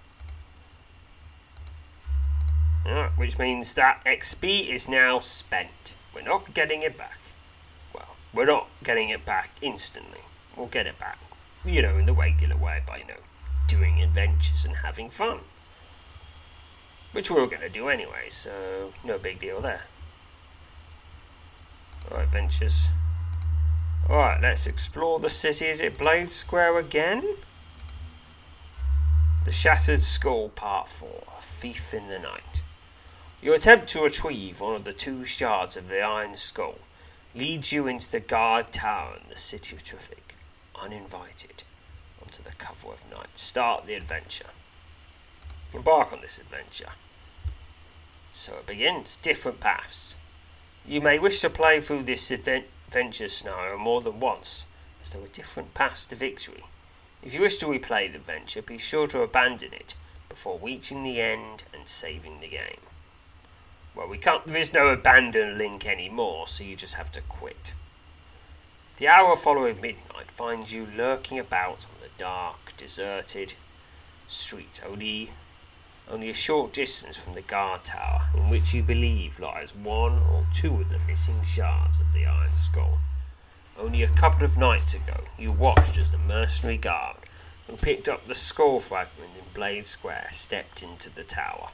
which 3.16 3.38
means 3.38 3.74
that 3.74 4.02
XP 4.04 4.68
is 4.68 4.88
now 4.88 5.18
spent. 5.18 5.96
We're 6.14 6.22
not 6.22 6.54
getting 6.54 6.82
it 6.82 6.96
back. 6.98 7.18
Well, 7.94 8.16
we're 8.32 8.46
not 8.46 8.68
getting 8.82 9.08
it 9.08 9.24
back 9.24 9.50
instantly. 9.62 10.20
We'll 10.56 10.66
get 10.66 10.86
it 10.86 10.98
back, 10.98 11.18
you 11.64 11.82
know, 11.82 11.96
in 11.96 12.06
the 12.06 12.12
regular 12.12 12.56
way 12.56 12.82
by, 12.86 12.98
you 12.98 13.06
know, 13.06 13.20
doing 13.66 14.02
adventures 14.02 14.64
and 14.64 14.76
having 14.76 15.10
fun. 15.10 15.40
Which 17.12 17.30
we're 17.30 17.40
all 17.40 17.46
going 17.46 17.60
to 17.60 17.68
do 17.68 17.88
anyway, 17.88 18.28
so 18.28 18.92
no 19.04 19.18
big 19.18 19.38
deal 19.38 19.60
there. 19.60 19.82
Alright, 22.10 22.26
adventures. 22.26 22.90
Alright, 24.10 24.42
let's 24.42 24.66
explore 24.66 25.20
the 25.20 25.28
city. 25.28 25.66
Is 25.66 25.80
it 25.80 25.96
Blade 25.96 26.30
Square 26.30 26.78
again? 26.78 27.36
The 29.44 29.50
Shattered 29.50 30.02
Skull, 30.02 30.48
Part 30.50 30.88
4 30.88 31.08
Thief 31.40 31.94
in 31.94 32.08
the 32.08 32.18
Night. 32.18 32.62
Your 33.44 33.54
attempt 33.54 33.88
to 33.88 34.00
retrieve 34.00 34.62
one 34.62 34.74
of 34.74 34.84
the 34.84 34.92
two 34.94 35.26
shards 35.26 35.76
of 35.76 35.88
the 35.88 36.00
Iron 36.00 36.34
Skull 36.34 36.78
leads 37.34 37.74
you 37.74 37.86
into 37.86 38.10
the 38.10 38.18
guard 38.18 38.72
tower 38.72 39.18
in 39.22 39.28
the 39.28 39.36
city 39.36 39.76
of 39.76 39.84
Twithick, 39.84 40.34
uninvited, 40.74 41.62
onto 42.22 42.42
the 42.42 42.52
cover 42.56 42.88
of 42.88 43.04
night. 43.10 43.38
Start 43.38 43.84
the 43.84 43.92
adventure. 43.92 44.48
Embark 45.74 46.10
on 46.10 46.22
this 46.22 46.38
adventure. 46.38 46.92
So 48.32 48.54
it 48.54 48.66
begins. 48.66 49.18
Different 49.18 49.60
paths. 49.60 50.16
You 50.86 51.02
may 51.02 51.18
wish 51.18 51.40
to 51.40 51.50
play 51.50 51.80
through 51.80 52.04
this 52.04 52.30
adventure 52.30 53.28
scenario 53.28 53.76
more 53.76 54.00
than 54.00 54.20
once, 54.20 54.66
as 55.02 55.10
there 55.10 55.22
are 55.22 55.26
different 55.26 55.74
paths 55.74 56.06
to 56.06 56.16
victory. 56.16 56.64
If 57.22 57.34
you 57.34 57.42
wish 57.42 57.58
to 57.58 57.66
replay 57.66 58.10
the 58.10 58.16
adventure, 58.16 58.62
be 58.62 58.78
sure 58.78 59.06
to 59.08 59.20
abandon 59.20 59.74
it 59.74 59.96
before 60.30 60.58
reaching 60.62 61.02
the 61.02 61.20
end 61.20 61.64
and 61.74 61.86
saving 61.86 62.40
the 62.40 62.48
game. 62.48 62.80
Well, 63.94 64.08
we 64.08 64.18
can't. 64.18 64.44
There 64.46 64.56
is 64.56 64.72
no 64.72 64.88
abandon 64.88 65.56
link 65.56 65.86
anymore, 65.86 66.48
so 66.48 66.64
you 66.64 66.74
just 66.74 66.94
have 66.94 67.12
to 67.12 67.20
quit. 67.20 67.74
The 68.96 69.08
hour 69.08 69.36
following 69.36 69.80
midnight 69.80 70.30
finds 70.30 70.72
you 70.72 70.86
lurking 70.96 71.38
about 71.38 71.86
on 71.86 72.00
the 72.00 72.08
dark, 72.16 72.76
deserted 72.76 73.54
streets. 74.26 74.80
Only 74.84 75.30
only 76.08 76.28
a 76.28 76.34
short 76.34 76.72
distance 76.72 77.16
from 77.16 77.34
the 77.34 77.42
guard 77.42 77.84
tower, 77.84 78.28
in 78.36 78.50
which 78.50 78.74
you 78.74 78.82
believe 78.82 79.40
lies 79.40 79.74
one 79.74 80.18
or 80.30 80.46
two 80.52 80.80
of 80.80 80.90
the 80.90 80.98
missing 81.06 81.42
shards 81.44 81.98
of 81.98 82.12
the 82.12 82.26
Iron 82.26 82.56
Skull. 82.56 82.98
Only 83.78 84.02
a 84.02 84.08
couple 84.08 84.44
of 84.44 84.58
nights 84.58 84.92
ago, 84.92 85.24
you 85.38 85.50
watched 85.50 85.96
as 85.96 86.10
the 86.10 86.18
mercenary 86.18 86.76
guard 86.76 87.16
who 87.66 87.76
picked 87.76 88.08
up 88.08 88.26
the 88.26 88.34
skull 88.34 88.80
fragment 88.80 89.30
in 89.38 89.44
Blade 89.54 89.86
Square 89.86 90.28
stepped 90.32 90.82
into 90.82 91.08
the 91.08 91.24
tower. 91.24 91.70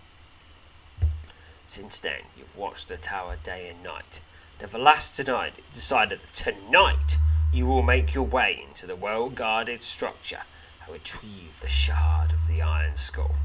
Since 1.71 2.01
then, 2.01 2.23
you've 2.37 2.57
watched 2.57 2.89
the 2.89 2.99
tower 2.99 3.37
day 3.45 3.69
and 3.69 3.81
night. 3.81 4.23
Never 4.61 4.77
last 4.77 5.15
tonight, 5.15 5.53
decided 5.73 6.19
that 6.21 6.33
tonight 6.33 7.17
you 7.53 7.65
will 7.65 7.85
make 7.85 8.13
your 8.13 8.27
way 8.27 8.65
into 8.67 8.89
the 8.89 8.97
well 8.97 9.29
guarded 9.29 9.85
structure 9.85 10.43
and 10.83 10.93
retrieve 10.93 11.61
the 11.61 11.69
shard 11.69 12.33
of 12.33 12.49
the 12.49 12.61
Iron 12.61 12.97
Skull. 12.97 13.37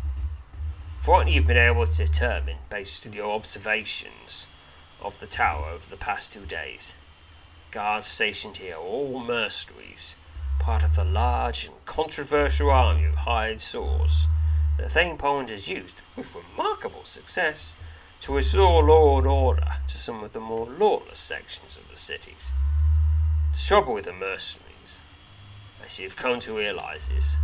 What 1.06 1.28
you've 1.28 1.46
been 1.46 1.56
able 1.56 1.86
to 1.86 1.96
determine 1.96 2.58
based 2.68 3.06
on 3.06 3.14
your 3.14 3.32
observations 3.32 4.48
of 5.00 5.20
the 5.20 5.28
tower 5.28 5.70
over 5.70 5.88
the 5.88 5.96
past 5.96 6.34
two 6.34 6.48
days, 6.48 6.96
guards 7.70 8.08
stationed 8.08 8.58
here 8.58 8.78
are 8.78 8.80
all 8.80 9.20
mercenaries, 9.20 10.16
part 10.58 10.84
of 10.84 10.96
the 10.96 11.06
large 11.06 11.66
and 11.66 11.76
controversial 11.86 12.72
army 12.72 13.06
of 13.06 13.18
hired 13.18 13.62
saws 13.62 14.28
that 14.80 14.90
Thane 14.90 15.20
Poland 15.20 15.50
has 15.50 15.70
used, 15.70 16.02
with 16.16 16.34
remarkable 16.34 17.04
success, 17.04 17.76
to 18.26 18.34
restore 18.34 18.82
law 18.82 19.20
and 19.20 19.28
order 19.28 19.68
to 19.88 20.00
some 20.00 20.24
of 20.24 20.34
the 20.34 20.40
more 20.40 20.66
lawless 20.66 21.20
sections 21.20 21.78
of 21.78 21.88
the 21.90 21.96
cities. 21.96 22.52
The 23.54 23.60
trouble 23.60 23.94
with 23.94 24.06
the 24.06 24.14
mercenaries, 24.14 25.02
as 25.86 26.00
you've 26.00 26.16
come 26.16 26.40
to 26.40 26.58
realize, 26.58 27.12
is 27.16 27.38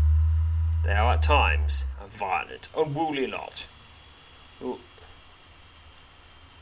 they 0.83 0.93
are 0.93 1.13
at 1.13 1.21
times 1.21 1.85
a 2.01 2.07
violent, 2.07 2.69
unruly 2.75 3.27
lot 3.27 3.67
who, 4.57 4.79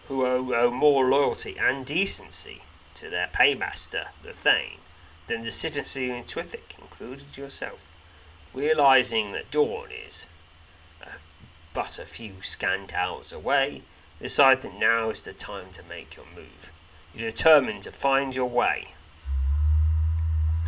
who 0.10 0.26
owe, 0.26 0.54
owe 0.54 0.70
more 0.70 1.06
loyalty 1.06 1.56
and 1.58 1.86
decency 1.86 2.64
to 2.96 3.10
their 3.10 3.30
paymaster, 3.32 4.08
the 4.22 4.34
Thane, 4.34 4.80
than 5.28 5.40
the 5.40 5.52
citizen 5.52 6.10
in 6.12 6.26
Twithick, 6.26 6.76
included 6.78 7.38
yourself. 7.38 7.90
Realizing 8.54 9.32
that 9.32 9.50
dawn 9.50 9.88
is 10.06 10.28
uh, 11.02 11.20
but 11.74 11.98
a 11.98 12.06
few 12.06 12.42
scant 12.42 12.94
hours 12.94 13.32
away, 13.32 13.84
decide 14.22 14.62
that 14.62 14.78
now 14.80 15.10
is 15.10 15.22
the 15.22 15.34
time 15.34 15.72
to 15.72 15.84
make 15.84 16.16
your 16.16 16.26
move. 16.36 16.72
You're 17.14 17.30
determined 17.30 17.84
to 17.84 17.92
find 17.92 18.36
your 18.36 18.50
way 18.50 18.94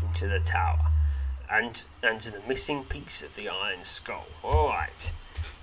into 0.01 0.27
the 0.27 0.39
tower 0.39 0.87
and 1.49 1.83
and 2.01 2.19
to 2.21 2.31
the 2.31 2.41
missing 2.47 2.83
piece 2.85 3.21
of 3.21 3.35
the 3.35 3.49
iron 3.49 3.83
skull. 3.83 4.27
Alright. 4.43 5.11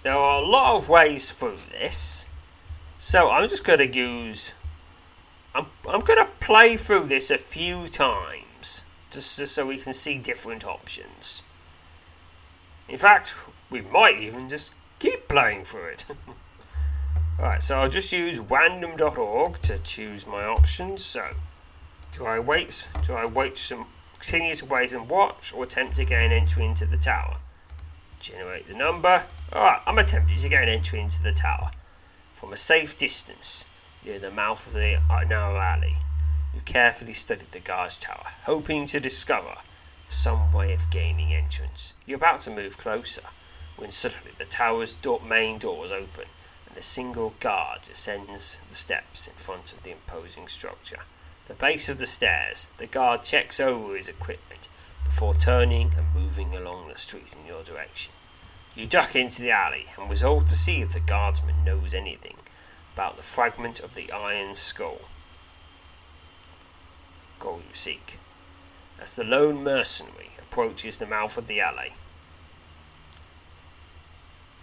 There 0.03 0.14
are 0.14 0.43
a 0.43 0.47
lot 0.47 0.76
of 0.76 0.89
ways 0.89 1.30
through 1.30 1.59
this. 1.72 2.26
So 2.97 3.30
I'm 3.30 3.49
just 3.49 3.64
gonna 3.64 3.84
use 3.84 4.55
I'm 5.55 5.66
I'm 5.89 6.01
gonna 6.01 6.28
play 6.41 6.76
through 6.76 7.07
this 7.07 7.30
a 7.30 7.39
few 7.39 7.89
times 7.89 8.82
just, 9.11 9.39
just 9.39 9.55
so 9.55 9.66
we 9.66 9.78
can 9.78 9.93
see 9.93 10.18
different 10.18 10.64
options. 10.64 11.43
In 12.89 12.97
fact, 12.97 13.34
we 13.70 13.80
might 13.80 14.18
even 14.18 14.49
just 14.49 14.74
keep 14.99 15.28
playing 15.28 15.64
through 15.64 15.89
it. 15.89 16.05
Alright, 17.39 17.62
so 17.62 17.78
I'll 17.78 17.89
just 17.89 18.12
use 18.12 18.41
random.org 18.41 19.62
to 19.62 19.78
choose 19.78 20.26
my 20.26 20.45
options. 20.45 21.05
So, 21.05 21.34
do 22.12 22.26
I 22.26 22.39
wait? 22.39 22.89
Do 23.03 23.14
I 23.14 23.26
wait 23.26 23.57
some 23.57 23.86
continue 24.18 24.55
to 24.55 24.66
wait 24.66 24.93
and 24.93 25.09
watch, 25.09 25.53
or 25.55 25.64
attempt 25.64 25.97
to 25.97 26.05
gain 26.05 26.32
entry 26.32 26.64
into 26.64 26.84
the 26.84 26.97
tower. 26.97 27.36
Generate 28.20 28.66
the 28.66 28.74
number. 28.74 29.24
Alright, 29.53 29.80
I'm 29.86 29.99
attempting 29.99 30.39
to 30.39 30.49
gain 30.49 30.68
entry 30.68 31.01
into 31.01 31.22
the 31.22 31.32
tower. 31.32 31.70
From 32.34 32.53
a 32.53 32.57
safe 32.57 32.97
distance, 32.97 33.64
near 34.05 34.18
the 34.18 34.30
mouth 34.30 34.66
of 34.66 34.72
the 34.72 34.99
narrow 35.28 35.57
alley, 35.57 35.97
you 36.55 36.61
carefully 36.64 37.12
study 37.12 37.45
the 37.51 37.61
guard's 37.61 37.97
tower, 37.97 38.26
hoping 38.45 38.86
to 38.86 39.01
discover 39.01 39.59
some 40.09 40.53
way 40.53 40.72
of 40.72 40.91
gaining 40.91 41.32
entrance. 41.32 41.95
You're 42.07 42.16
about 42.16 42.41
to 42.43 42.51
move 42.51 42.78
closer, 42.78 43.22
when 43.76 43.91
suddenly 43.91 44.32
the 44.36 44.45
tower's 44.45 44.95
door, 44.95 45.20
main 45.20 45.59
doors 45.59 45.91
open, 45.91 46.24
a 46.78 46.82
single 46.82 47.34
guard 47.40 47.88
ascends 47.90 48.60
the 48.68 48.74
steps 48.74 49.26
in 49.26 49.34
front 49.34 49.72
of 49.72 49.82
the 49.82 49.90
imposing 49.90 50.48
structure 50.48 51.00
the 51.48 51.54
base 51.54 51.88
of 51.88 51.96
the 51.96 52.06
stairs, 52.06 52.68
the 52.76 52.86
guard 52.86 53.22
checks 53.22 53.58
over 53.58 53.96
his 53.96 54.06
equipment 54.06 54.68
before 55.02 55.32
turning 55.32 55.92
and 55.96 56.14
moving 56.14 56.54
along 56.54 56.88
the 56.88 56.98
street 56.98 57.34
in 57.34 57.46
your 57.46 57.62
direction. 57.64 58.12
You 58.76 58.86
duck 58.86 59.16
into 59.16 59.40
the 59.40 59.50
alley 59.50 59.86
and 59.96 60.10
resolve 60.10 60.46
to 60.48 60.54
see 60.54 60.82
if 60.82 60.92
the 60.92 61.00
guardsman 61.00 61.64
knows 61.64 61.94
anything 61.94 62.36
about 62.92 63.16
the 63.16 63.22
fragment 63.22 63.80
of 63.80 63.94
the 63.94 64.12
iron 64.12 64.56
skull. 64.56 65.00
Goal 67.38 67.62
you 67.66 67.74
seek. 67.74 68.18
As 69.00 69.16
the 69.16 69.24
lone 69.24 69.64
mercenary 69.64 70.32
approaches 70.38 70.98
the 70.98 71.06
mouth 71.06 71.38
of 71.38 71.46
the 71.46 71.60
alley, 71.60 71.94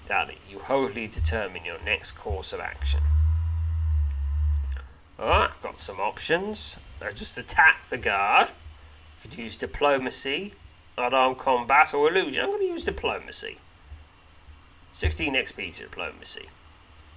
alley, 0.10 0.38
you 0.50 0.60
wholly 0.60 1.08
determine 1.08 1.66
your 1.66 1.82
next 1.84 2.14
course 2.14 2.54
of 2.54 2.60
action. 2.60 3.02
Alright, 5.20 5.52
got 5.62 5.80
some 5.80 6.00
options. 6.00 6.78
Uh, 7.02 7.12
just 7.12 7.38
attack 7.38 7.86
the 7.90 7.98
guard. 7.98 8.50
You 8.50 9.30
could 9.30 9.38
use 9.40 9.58
diplomacy, 9.58 10.54
unarmed 10.98 11.38
combat, 11.38 11.94
or 11.94 12.10
illusion. 12.10 12.44
I'm 12.44 12.50
going 12.50 12.62
to 12.62 12.68
use 12.68 12.84
diplomacy. 12.84 13.58
16 14.92 15.34
XP 15.34 15.76
to 15.76 15.84
diplomacy. 15.84 16.50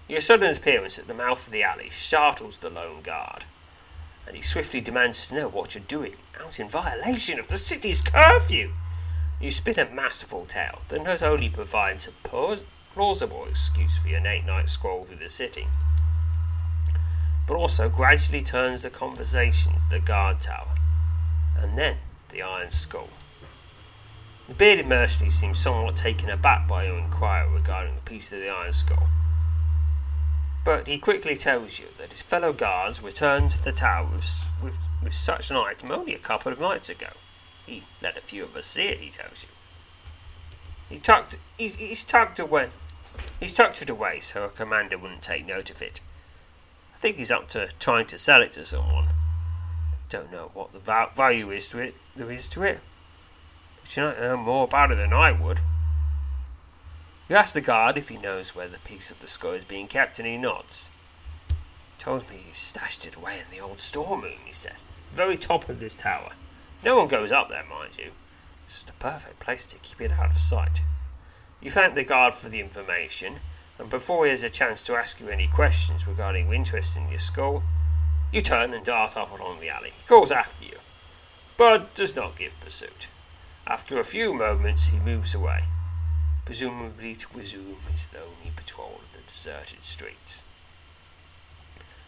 Your 0.08 0.20
sudden 0.20 0.54
appearance 0.56 0.98
at 0.98 1.06
the 1.06 1.14
mouth 1.14 1.46
of 1.46 1.52
the 1.52 1.62
alley 1.62 1.90
startles 1.90 2.58
the 2.58 2.70
lone 2.70 3.02
guard, 3.02 3.44
and 4.26 4.34
he 4.34 4.42
swiftly 4.42 4.80
demands 4.80 5.26
to 5.26 5.34
know 5.34 5.48
what 5.48 5.74
you're 5.74 5.84
doing, 5.86 6.16
out 6.40 6.58
in 6.58 6.68
violation 6.68 7.38
of 7.38 7.48
the 7.48 7.58
city's 7.58 8.00
curfew. 8.00 8.72
You 9.40 9.50
spin 9.50 9.78
a 9.78 9.88
masterful 9.90 10.46
tale 10.46 10.82
that 10.88 11.04
not 11.04 11.22
only 11.22 11.48
provides 11.48 12.08
a 12.08 12.12
plausible 12.92 13.46
excuse 13.48 13.96
for 13.96 14.08
your 14.08 14.20
late 14.20 14.44
night 14.44 14.68
stroll 14.68 15.04
through 15.04 15.16
the 15.16 15.28
city, 15.28 15.66
but 17.46 17.54
also 17.54 17.88
gradually 17.88 18.42
turns 18.42 18.82
the 18.82 18.90
conversation 18.90 19.72
to 19.78 19.88
the 19.90 20.00
guard 20.00 20.40
tower, 20.40 20.74
and 21.56 21.78
then 21.78 21.98
the 22.30 22.42
Iron 22.42 22.70
Skull. 22.70 23.08
The 24.48 24.54
bearded 24.54 24.86
mercenary 24.86 25.30
seems 25.30 25.58
somewhat 25.58 25.96
taken 25.96 26.30
aback 26.30 26.66
by 26.66 26.86
your 26.86 26.98
inquiry 26.98 27.50
regarding 27.50 27.94
the 27.94 28.00
piece 28.02 28.32
of 28.32 28.40
the 28.40 28.48
Iron 28.48 28.72
Skull, 28.72 29.08
but 30.64 30.86
he 30.86 30.98
quickly 30.98 31.36
tells 31.36 31.78
you 31.78 31.86
that 31.98 32.12
his 32.12 32.22
fellow 32.22 32.52
guards 32.52 33.02
returned 33.02 33.50
to 33.50 33.62
the 33.62 33.72
tower 33.72 34.06
with, 34.12 34.46
with, 34.62 34.78
with 35.02 35.14
such 35.14 35.50
an 35.50 35.56
item 35.56 35.90
only 35.90 36.14
a 36.14 36.18
couple 36.18 36.52
of 36.52 36.60
nights 36.60 36.90
ago. 36.90 37.08
He 37.64 37.84
let 38.02 38.16
a 38.16 38.20
few 38.20 38.44
of 38.44 38.56
us 38.56 38.66
see 38.66 38.82
it, 38.82 39.00
he 39.00 39.10
tells 39.10 39.44
you. 39.44 39.48
He 40.88 40.98
tucked, 40.98 41.38
he's, 41.56 41.76
he's 41.76 42.04
tucked 42.04 42.38
away. 42.38 42.70
He's 43.40 43.52
tucked 43.52 43.82
it 43.82 43.90
away 43.90 44.20
so 44.20 44.44
a 44.44 44.48
commander 44.48 44.98
wouldn't 44.98 45.22
take 45.22 45.46
note 45.46 45.70
of 45.70 45.82
it. 45.82 46.00
I 46.94 46.98
think 46.98 47.16
he's 47.16 47.30
up 47.30 47.48
to 47.50 47.68
trying 47.78 48.06
to 48.06 48.18
sell 48.18 48.42
it 48.42 48.52
to 48.52 48.64
someone. 48.64 49.08
Don't 50.08 50.32
know 50.32 50.50
what 50.54 50.72
the 50.72 50.78
value 51.14 51.50
is 51.50 51.68
to 51.68 51.78
it. 51.78 51.94
There 52.16 52.30
is 52.30 52.48
to 52.48 52.62
it. 52.62 52.80
But 53.82 53.96
you 53.96 54.02
know 54.02 54.36
more 54.36 54.64
about 54.64 54.90
it 54.90 54.96
than 54.96 55.12
I 55.12 55.32
would. 55.32 55.60
You 57.28 57.36
ask 57.36 57.52
the 57.52 57.60
guard 57.60 57.98
if 57.98 58.08
he 58.08 58.16
knows 58.16 58.54
where 58.54 58.68
the 58.68 58.78
piece 58.78 59.10
of 59.10 59.20
the 59.20 59.26
skull 59.26 59.52
is 59.52 59.64
being 59.64 59.86
kept, 59.86 60.18
and 60.18 60.26
he 60.26 60.38
nods. 60.38 60.90
Tells 61.98 62.22
me 62.22 62.38
he's 62.46 62.56
stashed 62.56 63.06
it 63.06 63.16
away 63.16 63.38
in 63.38 63.50
the 63.50 63.62
old 63.62 63.80
storeroom. 63.80 64.38
He 64.46 64.52
says, 64.52 64.86
very 65.12 65.36
top 65.36 65.68
of 65.68 65.78
this 65.78 65.94
tower. 65.94 66.32
No 66.82 66.96
one 66.96 67.08
goes 67.08 67.30
up 67.30 67.50
there, 67.50 67.64
mind 67.68 67.98
you. 67.98 68.12
It's 68.68 68.82
the 68.82 68.92
perfect 68.92 69.40
place 69.40 69.64
to 69.64 69.78
keep 69.78 69.98
it 69.98 70.12
out 70.12 70.26
of 70.26 70.36
sight. 70.36 70.82
You 71.62 71.70
thank 71.70 71.94
the 71.94 72.04
guard 72.04 72.34
for 72.34 72.50
the 72.50 72.60
information 72.60 73.40
and 73.78 73.88
before 73.88 74.26
he 74.26 74.30
has 74.30 74.42
a 74.42 74.50
chance 74.50 74.82
to 74.82 74.94
ask 74.94 75.20
you 75.20 75.30
any 75.30 75.46
questions 75.46 76.06
regarding 76.06 76.52
interest 76.52 76.94
in 76.98 77.08
your 77.08 77.18
skull, 77.18 77.62
you 78.30 78.42
turn 78.42 78.74
and 78.74 78.84
dart 78.84 79.16
off 79.16 79.32
along 79.32 79.60
the 79.60 79.70
alley. 79.70 79.94
He 79.96 80.06
calls 80.06 80.30
after 80.30 80.66
you, 80.66 80.76
but 81.56 81.94
does 81.94 82.14
not 82.14 82.36
give 82.36 82.60
pursuit. 82.60 83.08
After 83.66 83.98
a 83.98 84.04
few 84.04 84.34
moments, 84.34 84.88
he 84.88 84.98
moves 84.98 85.34
away, 85.34 85.64
presumably 86.44 87.14
to 87.14 87.26
resume 87.34 87.78
his 87.90 88.06
lonely 88.12 88.52
patrol 88.54 89.00
of 89.02 89.12
the 89.14 89.26
deserted 89.26 89.82
streets. 89.82 90.44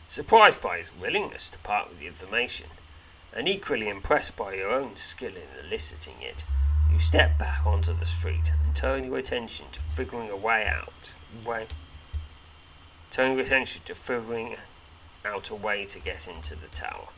Surprised 0.09 0.61
by 0.61 0.77
his 0.77 0.93
willingness 0.95 1.49
to 1.49 1.59
part 1.61 1.89
with 1.89 2.01
the 2.01 2.07
information, 2.07 2.67
and 3.33 3.49
equally 3.49 3.89
impressed 3.89 4.37
by 4.37 4.55
your 4.55 4.70
own 4.70 4.97
skill 4.97 5.33
in 5.33 5.64
eliciting 5.66 6.20
it, 6.20 6.45
you 6.93 6.99
step 6.99 7.39
back 7.39 7.64
onto 7.64 7.93
the 7.95 8.05
street 8.05 8.53
and 8.64 8.74
turn 8.74 9.05
your 9.05 9.18
attention 9.18 9.66
to 9.72 9.81
figuring 9.95 10.31
a 10.31 10.37
way 10.37 10.66
out. 10.66 11.14
Way. 11.47 11.66
Turn 13.11 13.33
your 13.33 13.43
attention 13.43 13.83
to 13.85 13.95
figuring 13.95 14.57
out 15.24 15.51
a 15.51 15.55
way 15.55 15.85
to 15.85 16.01
get 16.01 16.26
into 16.26 16.57
the 16.57 16.68
tower. 16.68 17.09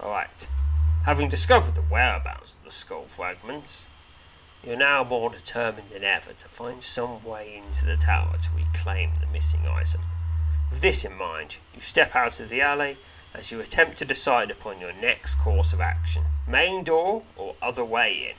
Alright. 0.00 0.48
Having 1.04 1.28
discovered 1.28 1.74
the 1.74 1.82
whereabouts 1.82 2.54
of 2.54 2.64
the 2.64 2.70
skull 2.70 3.04
fragments, 3.06 3.86
You're 4.64 4.76
now 4.76 5.04
more 5.04 5.30
determined 5.30 5.90
than 5.90 6.02
ever 6.02 6.32
to 6.32 6.48
find 6.48 6.82
some 6.82 7.22
way 7.22 7.62
into 7.64 7.84
the 7.84 7.96
tower 7.96 8.36
to 8.36 8.50
reclaim 8.56 9.12
the 9.20 9.26
missing 9.28 9.60
item. 9.66 10.00
With 10.70 10.80
this 10.80 11.04
in 11.04 11.16
mind, 11.16 11.58
you 11.72 11.80
step 11.80 12.16
out 12.16 12.40
of 12.40 12.48
the 12.48 12.60
alley 12.60 12.96
as 13.36 13.52
you 13.52 13.60
attempt 13.60 13.98
to 13.98 14.04
decide 14.04 14.50
upon 14.50 14.80
your 14.80 14.92
next 14.94 15.36
course 15.36 15.72
of 15.72 15.80
action 15.80 16.24
main 16.48 16.84
door 16.84 17.22
or 17.36 17.54
other 17.60 17.84
way 17.84 18.30
in. 18.30 18.36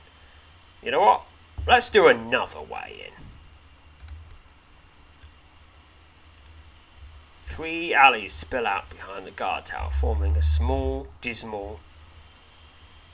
You 0.85 0.91
know 0.91 1.01
what? 1.01 1.23
Let's 1.67 1.89
do 1.89 2.07
another 2.07 2.61
way 2.61 3.03
in. 3.07 3.13
Three 7.41 7.93
alleys 7.93 8.33
spill 8.33 8.65
out 8.67 8.89
behind 8.89 9.25
the 9.25 9.31
guard 9.31 9.65
tower, 9.65 9.91
forming 9.91 10.37
a 10.37 10.41
small, 10.41 11.07
dismal, 11.21 11.79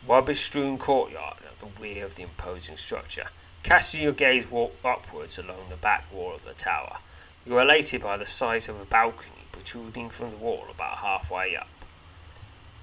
rubbish 0.07 0.41
strewn 0.41 0.77
courtyard 0.77 1.37
at 1.47 1.59
the 1.59 1.81
rear 1.81 2.05
of 2.05 2.15
the 2.15 2.23
imposing 2.23 2.77
structure. 2.77 3.27
Casting 3.63 4.03
your 4.03 4.11
gaze 4.11 4.45
upwards 4.83 5.39
along 5.39 5.69
the 5.69 5.77
back 5.77 6.11
wall 6.11 6.35
of 6.35 6.43
the 6.43 6.53
tower, 6.53 6.97
you 7.45 7.57
are 7.57 7.61
elated 7.61 8.01
by 8.01 8.17
the 8.17 8.25
sight 8.25 8.67
of 8.67 8.79
a 8.79 8.85
balcony 8.85 9.43
protruding 9.51 10.09
from 10.09 10.31
the 10.31 10.37
wall 10.37 10.65
about 10.69 10.97
halfway 10.97 11.55
up. 11.55 11.69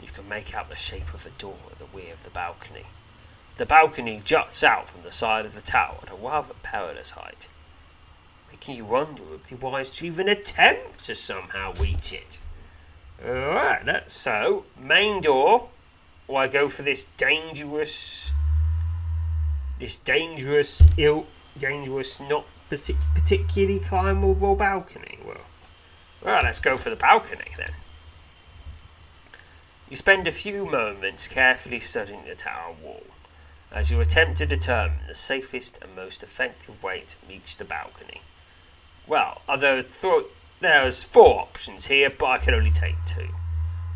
You 0.02 0.08
can 0.08 0.28
make 0.28 0.54
out 0.54 0.68
the 0.68 0.76
shape 0.76 1.12
of 1.14 1.26
a 1.26 1.30
door 1.30 1.58
at 1.70 1.78
the 1.78 1.86
rear 1.96 2.12
of 2.12 2.24
the 2.24 2.30
balcony. 2.30 2.86
The 3.56 3.66
balcony 3.66 4.20
juts 4.24 4.64
out 4.64 4.88
from 4.88 5.02
the 5.02 5.12
side 5.12 5.44
of 5.44 5.54
the 5.54 5.60
tower 5.60 5.98
at 6.02 6.10
a 6.10 6.14
rather 6.14 6.54
perilous 6.62 7.10
height, 7.10 7.48
making 8.50 8.76
you 8.76 8.86
wonder 8.86 9.22
if 9.22 9.28
it 9.28 9.30
would 9.30 9.60
be 9.60 9.66
wise 9.66 9.90
to 9.90 10.06
even 10.06 10.28
attempt 10.28 11.04
to 11.04 11.14
somehow 11.14 11.74
reach 11.74 12.12
it. 12.12 12.38
Alright, 13.22 13.84
that's 13.84 14.14
so, 14.14 14.64
main 14.78 15.20
door, 15.20 15.68
or 16.26 16.40
I 16.40 16.48
go 16.48 16.70
for 16.70 16.82
this 16.82 17.04
dangerous, 17.18 18.32
this 19.78 19.98
dangerous, 19.98 20.86
ill, 20.96 21.26
dangerous, 21.58 22.18
not 22.18 22.46
particularly 22.70 23.80
climbable 23.80 24.54
balcony. 24.54 25.18
Well, 25.24 25.42
well, 26.22 26.42
let's 26.44 26.60
go 26.60 26.78
for 26.78 26.88
the 26.88 26.96
balcony 26.96 27.50
then. 27.58 27.72
You 29.90 29.96
spend 29.96 30.28
a 30.28 30.32
few 30.32 30.66
moments 30.66 31.26
carefully 31.26 31.80
studying 31.80 32.24
the 32.24 32.36
tower 32.36 32.76
wall 32.80 33.02
as 33.72 33.90
you 33.90 34.00
attempt 34.00 34.38
to 34.38 34.46
determine 34.46 35.08
the 35.08 35.16
safest 35.16 35.80
and 35.82 35.96
most 35.96 36.22
effective 36.22 36.80
way 36.80 37.02
to 37.08 37.16
reach 37.28 37.56
the 37.56 37.64
balcony. 37.64 38.22
Well, 39.08 39.42
although 39.48 39.80
th- 39.80 40.26
there's 40.60 41.02
four 41.02 41.40
options 41.40 41.86
here, 41.86 42.08
but 42.08 42.26
I 42.26 42.38
can 42.38 42.54
only 42.54 42.70
take 42.70 43.04
two. 43.04 43.30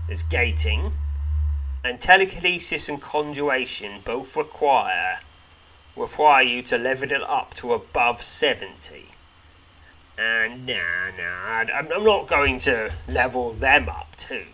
There's 0.09 0.25
gating, 0.25 0.95
and 1.85 2.01
telekinesis 2.01 2.89
and 2.89 3.01
conjuration 3.01 4.01
both 4.05 4.37
require 4.37 5.21
require 5.95 6.43
you 6.43 6.61
to 6.63 6.77
level 6.77 7.13
it 7.13 7.23
up 7.23 7.55
to 7.55 7.73
above 7.73 8.21
70. 8.21 9.11
And 10.19 10.67
nah, 10.67 11.13
nah, 11.17 11.73
I'm 11.73 12.03
not 12.03 12.27
going 12.27 12.59
to 12.61 12.93
level 13.07 13.53
them 13.53 13.89
up 13.89 14.17
too 14.17 14.47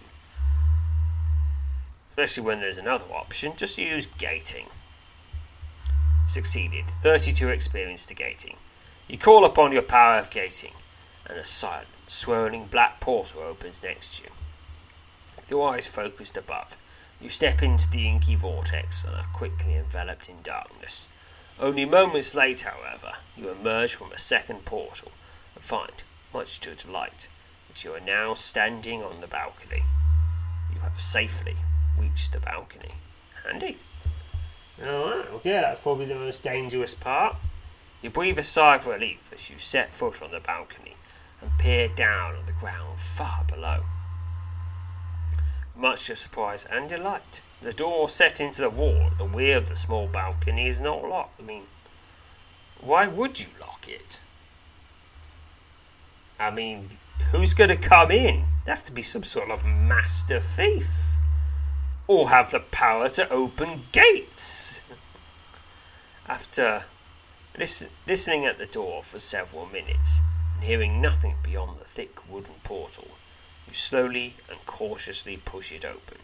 especially 2.10 2.44
when 2.44 2.60
there's 2.60 2.78
another 2.78 3.06
option, 3.12 3.52
just 3.56 3.78
use 3.78 4.08
gating. 4.18 4.66
Succeeded. 6.26 6.84
32 7.02 7.48
experience 7.48 8.06
to 8.06 8.14
gating. 8.14 8.56
You 9.08 9.18
call 9.18 9.44
upon 9.44 9.72
your 9.72 9.82
power 9.82 10.18
of 10.18 10.30
gating, 10.30 10.72
and 11.26 11.38
a 11.38 11.44
silent, 11.44 11.88
swirling 12.06 12.66
black 12.66 13.00
portal 13.00 13.42
opens 13.42 13.82
next 13.82 14.16
to 14.16 14.24
you. 14.24 14.30
With 15.36 15.50
your 15.50 15.74
eyes 15.74 15.86
focused 15.86 16.36
above, 16.36 16.76
you 17.20 17.28
step 17.28 17.62
into 17.62 17.88
the 17.90 18.06
inky 18.06 18.34
vortex 18.34 19.04
and 19.04 19.14
are 19.14 19.26
quickly 19.32 19.74
enveloped 19.74 20.28
in 20.28 20.42
darkness. 20.42 21.08
Only 21.58 21.84
moments 21.84 22.34
later, 22.34 22.70
however, 22.70 23.14
you 23.36 23.50
emerge 23.50 23.94
from 23.94 24.12
a 24.12 24.18
second 24.18 24.64
portal 24.64 25.12
and 25.54 25.64
find, 25.64 26.04
much 26.32 26.60
to 26.60 26.70
your 26.70 26.76
delight, 26.76 27.28
that 27.68 27.84
you 27.84 27.92
are 27.92 28.00
now 28.00 28.34
standing 28.34 29.02
on 29.02 29.20
the 29.20 29.26
balcony. 29.26 29.82
You 30.72 30.80
have 30.80 31.00
safely 31.00 31.56
reach 32.00 32.30
the 32.30 32.40
balcony. 32.40 32.94
Handy. 33.44 33.78
Alright, 34.82 35.28
okay, 35.34 35.52
that's 35.52 35.80
probably 35.80 36.06
the 36.06 36.14
most 36.14 36.42
dangerous 36.42 36.94
part. 36.94 37.36
You 38.02 38.08
breathe 38.08 38.38
a 38.38 38.42
sigh 38.42 38.76
of 38.76 38.86
relief 38.86 39.30
as 39.32 39.50
you 39.50 39.58
set 39.58 39.92
foot 39.92 40.22
on 40.22 40.30
the 40.30 40.40
balcony 40.40 40.96
and 41.42 41.50
peer 41.58 41.88
down 41.88 42.34
on 42.34 42.46
the 42.46 42.52
ground 42.52 42.98
far 42.98 43.44
below. 43.44 43.84
Much 45.76 46.06
to 46.06 46.16
surprise 46.16 46.66
and 46.70 46.88
delight, 46.88 47.42
the 47.60 47.72
door 47.72 48.08
set 48.08 48.40
into 48.40 48.62
the 48.62 48.70
wall 48.70 49.08
at 49.10 49.18
the 49.18 49.26
rear 49.26 49.58
of 49.58 49.68
the 49.68 49.76
small 49.76 50.06
balcony 50.06 50.66
is 50.66 50.80
not 50.80 51.02
locked. 51.02 51.40
I 51.40 51.44
mean, 51.44 51.64
why 52.80 53.06
would 53.06 53.40
you 53.40 53.48
lock 53.60 53.86
it? 53.86 54.20
I 56.38 56.50
mean, 56.50 56.88
who's 57.32 57.52
going 57.52 57.68
to 57.68 57.76
come 57.76 58.10
in? 58.10 58.46
There 58.64 58.74
have 58.74 58.84
to 58.84 58.92
be 58.92 59.02
some 59.02 59.24
sort 59.24 59.50
of 59.50 59.66
master 59.66 60.40
thief 60.40 61.19
or 62.10 62.30
have 62.30 62.50
the 62.50 62.58
power 62.58 63.08
to 63.08 63.30
open 63.30 63.84
gates. 63.92 64.82
After 66.26 66.86
listen, 67.56 67.88
listening 68.04 68.44
at 68.44 68.58
the 68.58 68.66
door 68.66 69.04
for 69.04 69.20
several 69.20 69.64
minutes 69.66 70.20
and 70.56 70.64
hearing 70.64 71.00
nothing 71.00 71.36
beyond 71.40 71.78
the 71.78 71.84
thick 71.84 72.28
wooden 72.28 72.56
portal, 72.64 73.06
you 73.68 73.74
slowly 73.74 74.34
and 74.50 74.58
cautiously 74.66 75.36
push 75.36 75.70
it 75.70 75.84
open. 75.84 76.18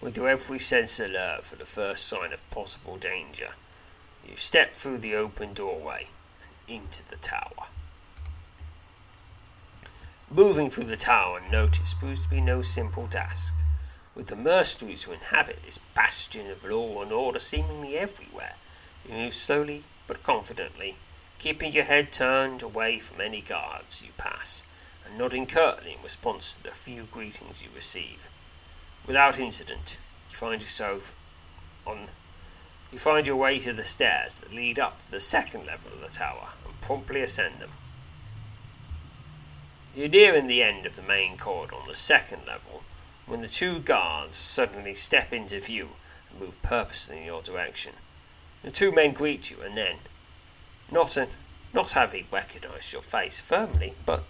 With 0.00 0.16
your 0.16 0.30
every 0.30 0.58
sense 0.58 0.98
alert 0.98 1.44
for 1.44 1.56
the 1.56 1.66
first 1.66 2.08
sign 2.08 2.32
of 2.32 2.48
possible 2.48 2.96
danger, 2.96 3.50
you 4.26 4.36
step 4.36 4.74
through 4.74 4.98
the 4.98 5.16
open 5.16 5.52
doorway 5.52 6.06
and 6.66 6.80
into 6.80 7.06
the 7.10 7.16
tower. 7.16 7.66
Moving 10.30 10.70
through 10.70 10.84
the 10.84 10.96
tower 10.96 11.42
unnoticed 11.44 11.98
proves 11.98 12.22
to 12.22 12.30
be 12.30 12.40
no 12.40 12.62
simple 12.62 13.06
task 13.06 13.54
with 14.18 14.26
the 14.26 14.36
mercenaries 14.36 15.04
who 15.04 15.12
inhabit 15.12 15.60
this 15.64 15.78
bastion 15.94 16.50
of 16.50 16.64
law 16.64 17.00
and 17.00 17.12
order 17.12 17.38
seemingly 17.38 17.96
everywhere. 17.96 18.56
You 19.06 19.14
move 19.14 19.32
slowly 19.32 19.84
but 20.08 20.24
confidently, 20.24 20.96
keeping 21.38 21.72
your 21.72 21.84
head 21.84 22.12
turned 22.12 22.60
away 22.60 22.98
from 22.98 23.20
any 23.20 23.40
guards 23.40 24.02
you 24.02 24.10
pass, 24.18 24.64
and 25.06 25.16
nodding 25.16 25.46
curtly 25.46 25.92
in 25.92 26.02
response 26.02 26.54
to 26.54 26.62
the 26.64 26.72
few 26.72 27.04
greetings 27.04 27.62
you 27.62 27.68
receive. 27.72 28.28
Without 29.06 29.38
incident, 29.38 29.98
you 30.30 30.36
find 30.36 30.60
yourself 30.60 31.14
on 31.86 32.08
you 32.90 32.98
find 32.98 33.26
your 33.26 33.36
way 33.36 33.60
to 33.60 33.72
the 33.72 33.84
stairs 33.84 34.40
that 34.40 34.52
lead 34.52 34.80
up 34.80 34.98
to 34.98 35.10
the 35.10 35.20
second 35.20 35.66
level 35.66 35.92
of 35.92 36.00
the 36.00 36.08
tower 36.08 36.48
and 36.64 36.80
promptly 36.80 37.20
ascend 37.20 37.60
them. 37.60 37.70
You're 39.94 40.08
nearing 40.08 40.48
the 40.48 40.62
end 40.62 40.86
of 40.86 40.96
the 40.96 41.02
main 41.02 41.36
corridor 41.36 41.76
on 41.76 41.86
the 41.86 41.94
second 41.94 42.46
level 42.46 42.82
when 43.28 43.42
the 43.42 43.48
two 43.48 43.78
guards 43.78 44.36
suddenly 44.36 44.94
step 44.94 45.32
into 45.32 45.60
view 45.60 45.90
and 46.30 46.40
move 46.40 46.60
purposely 46.62 47.18
in 47.18 47.24
your 47.24 47.42
direction. 47.42 47.92
The 48.62 48.70
two 48.70 48.90
men 48.90 49.12
greet 49.12 49.50
you 49.50 49.60
and 49.60 49.76
then, 49.76 49.96
not, 50.90 51.16
not 51.72 51.92
having 51.92 52.26
recognized 52.32 52.92
your 52.92 53.02
face 53.02 53.38
firmly, 53.38 53.94
but 54.04 54.24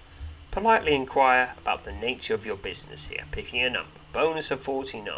politely 0.50 0.94
inquire 0.94 1.54
about 1.56 1.84
the 1.84 1.92
nature 1.92 2.34
of 2.34 2.44
your 2.44 2.56
business 2.56 3.06
here, 3.06 3.24
picking 3.30 3.62
a 3.62 3.70
number. 3.70 3.90
Bonus 4.12 4.50
of 4.50 4.60
49. 4.60 5.14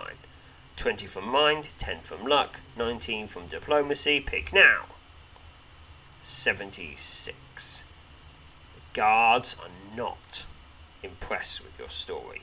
20 0.77 1.07
from 1.07 1.29
mind, 1.29 1.75
10 1.79 2.01
from 2.01 2.25
luck, 2.25 2.61
19 2.77 3.27
from 3.27 3.47
diplomacy. 3.47 4.21
Pick 4.21 4.53
now. 4.53 4.87
76. 6.21 7.85
The 8.75 8.81
guards 8.93 9.57
are 9.63 9.97
not 9.97 10.47
impressed 11.03 11.63
with 11.63 11.79
your 11.79 11.89
story. 11.89 12.43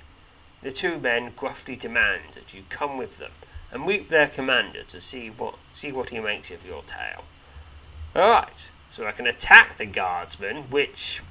The 0.67 0.73
two 0.73 0.99
men 0.99 1.31
gruffly 1.33 1.77
demand 1.77 2.33
that 2.33 2.53
you 2.53 2.63
come 2.67 2.97
with 2.97 3.19
them 3.19 3.31
and 3.71 3.85
meet 3.85 4.09
their 4.09 4.27
commander 4.27 4.83
to 4.83 4.99
see 4.99 5.29
what 5.29 5.55
see 5.71 5.93
what 5.93 6.09
he 6.09 6.19
makes 6.19 6.51
of 6.51 6.65
your 6.65 6.83
tale. 6.83 7.23
Alright, 8.13 8.69
so 8.89 9.07
I 9.07 9.13
can 9.13 9.27
attack 9.27 9.77
the 9.77 9.85
guardsmen, 9.85 10.63
which 10.63 11.21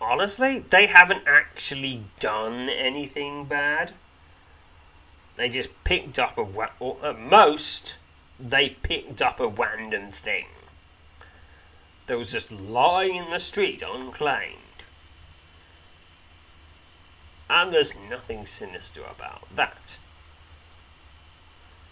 honestly, 0.00 0.60
they 0.60 0.86
haven't 0.86 1.24
actually 1.26 2.04
done 2.20 2.68
anything 2.68 3.46
bad. 3.46 3.94
They 5.34 5.48
just 5.48 5.70
picked 5.82 6.20
up 6.20 6.38
a 6.38 6.42
or 6.78 7.04
at 7.04 7.18
most 7.18 7.96
they 8.38 8.68
picked 8.68 9.20
up 9.20 9.40
a 9.40 9.48
random 9.48 10.12
thing 10.12 10.46
that 12.06 12.16
was 12.16 12.30
just 12.30 12.52
lying 12.52 13.16
in 13.16 13.30
the 13.30 13.40
street 13.40 13.82
unclaimed. 13.82 14.61
And 17.54 17.70
there's 17.70 17.94
nothing 18.08 18.46
sinister 18.46 19.02
about 19.02 19.42
that. 19.54 19.98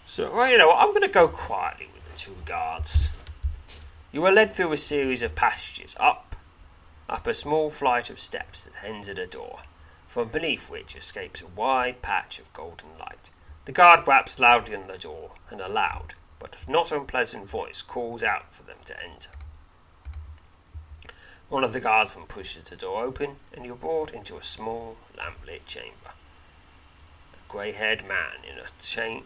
So, 0.06 0.42
you 0.46 0.56
know, 0.56 0.72
I'm 0.72 0.88
going 0.88 1.02
to 1.02 1.08
go 1.08 1.28
quietly 1.28 1.90
with 1.92 2.10
the 2.10 2.16
two 2.16 2.36
guards. 2.46 3.10
You 4.10 4.24
are 4.24 4.32
led 4.32 4.50
through 4.50 4.72
a 4.72 4.78
series 4.78 5.22
of 5.22 5.34
passages, 5.34 5.94
up, 6.00 6.34
up 7.10 7.26
a 7.26 7.34
small 7.34 7.68
flight 7.68 8.08
of 8.08 8.18
steps 8.18 8.64
that 8.64 8.72
ends 8.82 9.10
at 9.10 9.18
a 9.18 9.26
door, 9.26 9.60
from 10.06 10.30
beneath 10.30 10.70
which 10.70 10.96
escapes 10.96 11.42
a 11.42 11.46
wide 11.46 12.00
patch 12.00 12.38
of 12.38 12.50
golden 12.54 12.96
light. 12.98 13.30
The 13.66 13.72
guard 13.72 14.08
raps 14.08 14.40
loudly 14.40 14.74
on 14.74 14.86
the 14.86 14.96
door, 14.96 15.32
and 15.50 15.60
a 15.60 15.68
loud, 15.68 16.14
but 16.38 16.56
not 16.66 16.90
unpleasant 16.90 17.50
voice 17.50 17.82
calls 17.82 18.24
out 18.24 18.54
for 18.54 18.62
them 18.62 18.78
to 18.86 18.96
enter. 19.04 19.30
One 21.50 21.64
of 21.64 21.72
the 21.72 21.80
guardsmen 21.80 22.26
pushes 22.26 22.62
the 22.62 22.76
door 22.76 23.02
open, 23.02 23.38
and 23.52 23.66
you're 23.66 23.74
brought 23.74 24.12
into 24.12 24.36
a 24.36 24.42
small, 24.42 24.96
lamplit 25.18 25.66
chamber. 25.66 26.12
A 27.34 27.52
grey-haired 27.52 28.06
man 28.06 28.44
in 28.48 28.56
a 28.56 28.66
chain, 28.80 29.24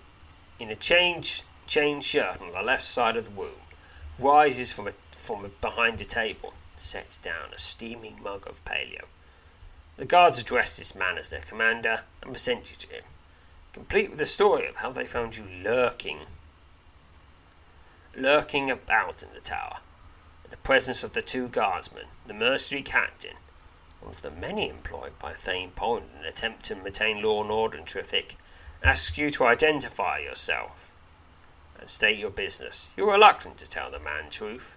in 0.58 0.70
a 0.70 0.74
change, 0.74 1.42
chain 1.66 2.00
shirt 2.00 2.40
on 2.40 2.50
the 2.50 2.62
left 2.62 2.82
side 2.82 3.18
of 3.18 3.26
the 3.26 3.30
room 3.30 3.60
rises 4.18 4.72
from 4.72 4.88
a, 4.88 4.92
from 5.12 5.44
a, 5.44 5.48
behind 5.48 6.00
a 6.00 6.06
table, 6.06 6.54
sets 6.76 7.18
down 7.18 7.52
a 7.52 7.58
steaming 7.58 8.22
mug 8.22 8.48
of 8.48 8.64
paleo. 8.64 9.04
The 9.98 10.06
guards 10.06 10.38
address 10.38 10.78
this 10.78 10.94
man 10.94 11.18
as 11.18 11.28
their 11.28 11.42
commander 11.42 12.04
and 12.22 12.32
present 12.32 12.70
you 12.70 12.78
to 12.78 12.88
him, 12.88 13.04
complete 13.74 14.10
with 14.10 14.20
a 14.22 14.24
story 14.24 14.66
of 14.66 14.76
how 14.76 14.92
they 14.92 15.06
found 15.06 15.36
you 15.36 15.44
lurking, 15.62 16.20
lurking 18.16 18.70
about 18.70 19.22
in 19.22 19.28
the 19.34 19.40
tower 19.40 19.80
the 20.50 20.56
presence 20.58 21.02
of 21.02 21.12
the 21.12 21.22
two 21.22 21.48
guardsmen, 21.48 22.06
the 22.26 22.34
mercenary 22.34 22.82
captain, 22.82 23.36
one 24.00 24.14
of 24.14 24.22
the 24.22 24.30
many 24.30 24.68
employed 24.68 25.18
by 25.18 25.32
Thane 25.32 25.70
Pond 25.70 26.04
in 26.14 26.20
an 26.20 26.26
attempt 26.26 26.64
to 26.66 26.76
maintain 26.76 27.22
law 27.22 27.42
and 27.42 27.50
order 27.50 27.78
in 27.78 27.84
Twithick, 27.84 28.36
asks 28.82 29.16
you 29.16 29.30
to 29.30 29.46
identify 29.46 30.18
yourself 30.18 30.90
and 31.78 31.88
state 31.88 32.18
your 32.18 32.30
business. 32.30 32.92
You're 32.96 33.12
reluctant 33.12 33.56
to 33.58 33.68
tell 33.68 33.90
the 33.90 33.98
man 33.98 34.30
truth, 34.30 34.76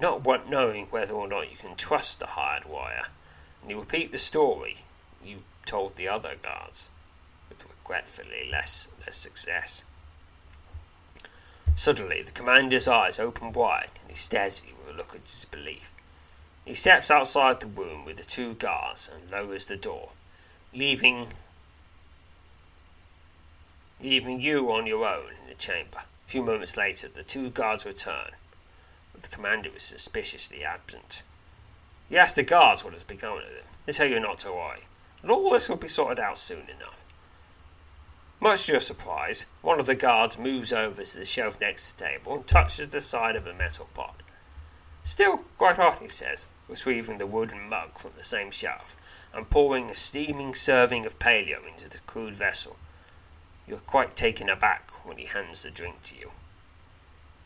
not 0.00 0.26
knowing 0.50 0.86
whether 0.86 1.14
or 1.14 1.28
not 1.28 1.50
you 1.50 1.56
can 1.56 1.76
trust 1.76 2.18
the 2.18 2.26
hired 2.26 2.64
wire, 2.64 3.06
and 3.62 3.70
you 3.70 3.78
repeat 3.78 4.12
the 4.12 4.18
story 4.18 4.78
you 5.24 5.38
told 5.64 5.96
the 5.96 6.08
other 6.08 6.34
guards, 6.42 6.90
with 7.48 7.64
regretfully 7.64 8.48
less, 8.50 8.88
less 9.04 9.16
success. 9.16 9.84
Suddenly, 11.76 12.22
the 12.22 12.30
commander's 12.30 12.88
eyes 12.88 13.18
open 13.18 13.52
wide, 13.52 13.90
and 14.02 14.10
he 14.10 14.16
stares 14.16 14.60
at 14.60 14.68
you 14.68 14.74
with 14.78 14.94
a 14.94 14.96
look 14.96 15.14
of 15.14 15.24
disbelief. 15.24 15.90
He 16.64 16.74
steps 16.74 17.10
outside 17.10 17.60
the 17.60 17.66
room 17.66 18.04
with 18.04 18.16
the 18.16 18.22
two 18.22 18.54
guards 18.54 19.10
and 19.12 19.30
lowers 19.30 19.66
the 19.66 19.76
door, 19.76 20.10
leaving 20.72 21.28
leaving 24.00 24.40
you 24.40 24.70
on 24.70 24.86
your 24.86 25.06
own 25.06 25.30
in 25.42 25.48
the 25.48 25.54
chamber. 25.54 25.98
A 26.26 26.28
few 26.28 26.42
moments 26.42 26.76
later, 26.76 27.08
the 27.08 27.22
two 27.22 27.50
guards 27.50 27.86
return, 27.86 28.32
but 29.12 29.22
the 29.22 29.34
commander 29.34 29.70
is 29.74 29.82
suspiciously 29.82 30.64
absent. 30.64 31.22
You 32.10 32.18
ask 32.18 32.34
the 32.34 32.42
guards 32.42 32.84
what 32.84 32.92
has 32.92 33.04
become 33.04 33.38
of 33.38 33.44
them. 33.44 33.64
They 33.86 33.92
tell 33.92 34.06
you 34.06 34.20
not 34.20 34.38
to 34.40 34.52
worry, 34.52 34.82
and 35.22 35.30
all 35.30 35.50
this 35.50 35.68
will 35.68 35.76
be 35.76 35.88
sorted 35.88 36.18
out 36.18 36.38
soon 36.38 36.68
enough. 36.68 37.03
Much 38.44 38.66
to 38.66 38.72
your 38.72 38.80
surprise, 38.80 39.46
one 39.62 39.80
of 39.80 39.86
the 39.86 39.94
guards 39.94 40.38
moves 40.38 40.70
over 40.70 41.02
to 41.02 41.18
the 41.18 41.24
shelf 41.24 41.58
next 41.62 41.92
to 41.92 41.96
the 41.96 42.04
table 42.04 42.34
and 42.34 42.46
touches 42.46 42.88
the 42.88 43.00
side 43.00 43.36
of 43.36 43.46
a 43.46 43.54
metal 43.54 43.88
pot. 43.94 44.22
Still 45.02 45.38
quite 45.56 45.76
hot, 45.76 46.02
he 46.02 46.08
says, 46.08 46.46
retrieving 46.68 47.16
the 47.16 47.26
wooden 47.26 47.66
mug 47.70 47.96
from 47.96 48.10
the 48.18 48.22
same 48.22 48.50
shelf 48.50 48.98
and 49.32 49.48
pouring 49.48 49.90
a 49.90 49.96
steaming 49.96 50.54
serving 50.54 51.06
of 51.06 51.18
paleo 51.18 51.66
into 51.66 51.88
the 51.88 52.00
crude 52.06 52.36
vessel. 52.36 52.76
You're 53.66 53.78
quite 53.78 54.14
taken 54.14 54.50
aback 54.50 54.90
when 55.06 55.16
he 55.16 55.24
hands 55.24 55.62
the 55.62 55.70
drink 55.70 56.02
to 56.02 56.18
you. 56.18 56.30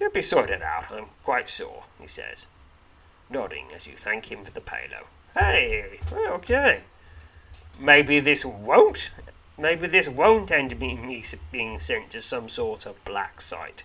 You'll 0.00 0.10
be 0.10 0.20
sorted 0.20 0.62
out, 0.62 0.90
I'm 0.90 1.10
quite 1.22 1.48
sure, 1.48 1.84
he 2.00 2.08
says, 2.08 2.48
nodding 3.30 3.66
as 3.72 3.86
you 3.86 3.94
thank 3.94 4.32
him 4.32 4.44
for 4.44 4.50
the 4.50 4.60
paleo. 4.60 5.04
Hey, 5.32 6.00
okay. 6.12 6.80
Maybe 7.78 8.18
this 8.18 8.44
won't 8.44 9.12
Maybe 9.60 9.88
this 9.88 10.08
won't 10.08 10.52
end 10.52 10.78
me 10.78 11.22
being 11.50 11.80
sent 11.80 12.10
to 12.10 12.22
some 12.22 12.48
sort 12.48 12.86
of 12.86 13.04
black 13.04 13.40
site. 13.40 13.82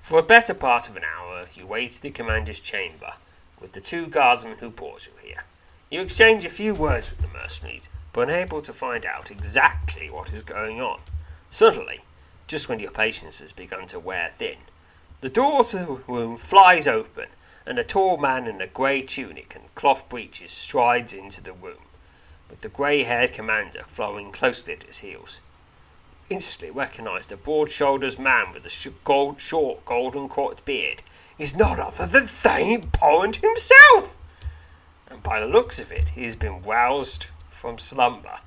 For 0.00 0.18
a 0.18 0.22
better 0.22 0.54
part 0.54 0.88
of 0.88 0.96
an 0.96 1.04
hour, 1.04 1.44
you 1.54 1.66
wait 1.66 1.96
in 1.96 2.00
the 2.00 2.10
commander's 2.10 2.58
chamber 2.58 3.14
with 3.60 3.72
the 3.72 3.82
two 3.82 4.06
guardsmen 4.06 4.56
who 4.58 4.70
brought 4.70 5.06
you 5.06 5.12
here. 5.22 5.44
You 5.90 6.00
exchange 6.00 6.46
a 6.46 6.50
few 6.50 6.74
words 6.74 7.10
with 7.10 7.20
the 7.20 7.28
mercenaries, 7.28 7.90
but 8.14 8.30
unable 8.30 8.62
to 8.62 8.72
find 8.72 9.04
out 9.04 9.30
exactly 9.30 10.08
what 10.08 10.32
is 10.32 10.42
going 10.42 10.80
on. 10.80 11.00
Suddenly, 11.50 12.00
just 12.46 12.70
when 12.70 12.80
your 12.80 12.90
patience 12.90 13.40
has 13.40 13.52
begun 13.52 13.86
to 13.88 13.98
wear 13.98 14.30
thin, 14.30 14.56
the 15.20 15.28
door 15.28 15.64
to 15.64 15.76
the 15.76 16.02
room 16.08 16.38
flies 16.38 16.88
open, 16.88 17.26
and 17.66 17.78
a 17.78 17.84
tall 17.84 18.16
man 18.16 18.46
in 18.46 18.62
a 18.62 18.66
grey 18.66 19.02
tunic 19.02 19.54
and 19.54 19.74
cloth 19.74 20.08
breeches 20.08 20.50
strides 20.50 21.12
into 21.12 21.42
the 21.42 21.52
room 21.52 21.87
with 22.50 22.60
the 22.62 22.68
grey 22.68 23.02
haired 23.02 23.32
commander 23.32 23.82
following 23.86 24.32
closely 24.32 24.74
at 24.74 24.84
his 24.84 25.00
heels. 25.00 25.40
Instantly 26.30 26.70
recognised 26.70 27.32
a 27.32 27.36
broad 27.36 27.70
shouldered 27.70 28.18
man 28.18 28.52
with 28.52 28.66
a 28.66 28.68
sh- 28.68 28.88
gold, 29.04 29.40
short, 29.40 29.84
golden 29.84 30.28
cropped 30.28 30.64
beard 30.64 31.02
is 31.38 31.56
not 31.56 31.78
other 31.78 32.06
than 32.06 32.26
Thane 32.26 32.90
Pond 32.90 33.36
himself! 33.36 34.18
And 35.08 35.22
by 35.22 35.40
the 35.40 35.46
looks 35.46 35.78
of 35.78 35.90
it, 35.90 36.10
he 36.10 36.24
has 36.24 36.36
been 36.36 36.62
roused 36.62 37.28
from 37.48 37.78
slumber. 37.78 38.40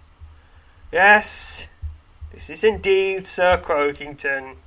Yes, 0.91 1.67
this 2.31 2.49
is 2.49 2.63
indeed 2.63 3.25
Sir 3.25 3.57
Croakington. 3.57 4.57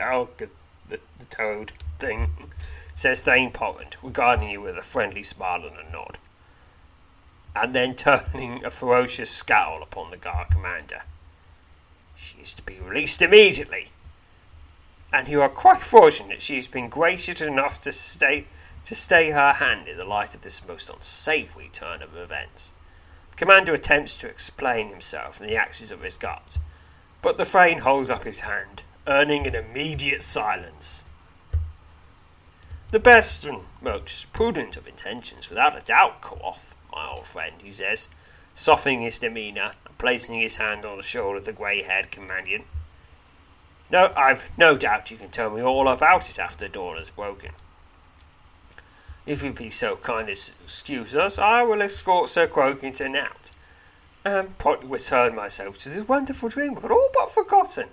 Oh, 0.00 0.28
the, 0.38 0.48
the 0.88 1.24
toad 1.30 1.72
thing, 2.00 2.30
says 2.94 3.22
Thane 3.22 3.52
Poland, 3.52 3.96
regarding 4.02 4.50
you 4.50 4.60
with 4.60 4.76
a 4.76 4.82
friendly 4.82 5.22
smile 5.22 5.64
and 5.64 5.76
a 5.76 5.92
nod 5.92 6.18
and 7.56 7.74
then 7.74 7.94
turning 7.94 8.64
a 8.64 8.70
ferocious 8.70 9.30
scowl 9.30 9.82
upon 9.82 10.10
the 10.10 10.16
guard 10.16 10.50
commander. 10.50 11.02
She 12.16 12.38
is 12.38 12.52
to 12.54 12.62
be 12.62 12.78
released 12.80 13.22
immediately, 13.22 13.90
and 15.12 15.28
you 15.28 15.40
are 15.42 15.48
quite 15.48 15.82
fortunate 15.82 16.42
she 16.42 16.56
has 16.56 16.66
been 16.66 16.88
gracious 16.88 17.40
enough 17.40 17.80
to 17.82 17.92
stay 17.92 18.46
to 18.84 18.94
stay 18.94 19.30
her 19.30 19.54
hand 19.54 19.88
in 19.88 19.96
the 19.96 20.04
light 20.04 20.34
of 20.34 20.42
this 20.42 20.66
most 20.66 20.90
unsavoury 20.90 21.70
turn 21.72 22.02
of 22.02 22.14
events. 22.14 22.74
The 23.30 23.36
commander 23.36 23.72
attempts 23.72 24.18
to 24.18 24.28
explain 24.28 24.90
himself 24.90 25.40
and 25.40 25.48
the 25.48 25.56
actions 25.56 25.90
of 25.90 26.02
his 26.02 26.18
guards, 26.18 26.58
but 27.22 27.38
the 27.38 27.46
Thane 27.46 27.78
holds 27.78 28.10
up 28.10 28.24
his 28.24 28.40
hand, 28.40 28.82
earning 29.06 29.46
an 29.46 29.54
immediate 29.54 30.22
silence. 30.22 31.06
The 32.90 33.00
best 33.00 33.46
and 33.46 33.62
most 33.80 34.30
prudent 34.34 34.76
of 34.76 34.86
intentions, 34.86 35.48
without 35.48 35.78
a 35.78 35.80
doubt, 35.80 36.20
Quoth 36.20 36.73
my 36.94 37.08
old 37.08 37.26
friend, 37.26 37.54
he 37.62 37.72
says, 37.72 38.08
softening 38.54 39.02
his 39.02 39.18
demeanour 39.18 39.72
and 39.84 39.98
placing 39.98 40.38
his 40.38 40.56
hand 40.56 40.84
on 40.84 40.96
the 40.96 41.02
shoulder 41.02 41.38
of 41.38 41.44
the 41.44 41.52
grey 41.52 41.82
haired 41.82 42.10
companion. 42.10 42.64
No, 43.90 44.12
I've 44.16 44.50
no 44.56 44.76
doubt 44.76 45.10
you 45.10 45.16
can 45.16 45.30
tell 45.30 45.50
me 45.50 45.62
all 45.62 45.88
about 45.88 46.30
it 46.30 46.38
after 46.38 46.68
dawn 46.68 46.96
has 46.96 47.10
broken. 47.10 47.50
If 49.26 49.42
you 49.42 49.52
be 49.52 49.70
so 49.70 49.96
kind 49.96 50.28
as 50.28 50.48
to 50.48 50.52
excuse 50.62 51.16
us, 51.16 51.38
I 51.38 51.62
will 51.62 51.80
escort 51.80 52.28
Sir 52.28 52.46
Croakington 52.46 53.16
um, 53.16 53.16
out, 53.16 53.50
and 54.24 54.58
promptly 54.58 54.88
return 54.88 55.34
myself 55.34 55.78
to 55.78 55.88
this 55.88 56.06
wonderful 56.06 56.48
dream, 56.48 56.74
but 56.74 56.90
all 56.90 57.10
but 57.14 57.30
forgotten. 57.30 57.88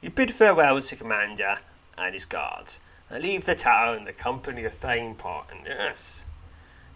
You 0.00 0.10
bid 0.10 0.32
farewell 0.32 0.80
to 0.80 0.96
commander 0.96 1.58
and 1.98 2.14
his 2.14 2.24
guards, 2.24 2.80
and 3.10 3.22
leave 3.22 3.44
the 3.44 3.54
tower 3.54 3.96
in 3.96 4.04
the 4.04 4.12
company 4.12 4.64
of 4.64 4.72
Thane 4.72 5.14
Parton. 5.14 5.58
Yes, 5.66 6.24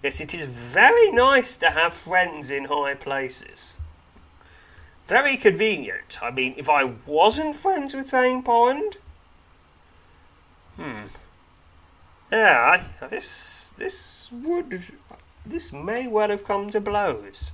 Yes, 0.05 0.20
it 0.20 0.34
is 0.34 0.44
very 0.44 1.11
nice 1.11 1.57
to 1.57 1.70
have 1.70 1.94
friends 1.94 2.50
in 2.50 2.66
high 2.66 2.92
places. 2.92 3.78
Very 5.07 5.38
convenient. 5.38 6.18
I 6.20 6.30
mean, 6.30 6.52
if 6.59 6.68
I 6.68 6.92
wasn't 7.07 7.57
friends 7.57 7.94
with 7.94 8.11
Thane 8.11 8.42
Pond. 8.42 8.98
Hmm. 10.76 11.05
Yeah, 12.30 12.76
I, 13.00 13.07
this 13.07 13.72
this 13.78 14.28
would 14.30 14.82
this 15.46 15.72
may 15.72 16.07
well 16.07 16.28
have 16.28 16.44
come 16.44 16.68
to 16.68 16.82
blows. 16.82 17.52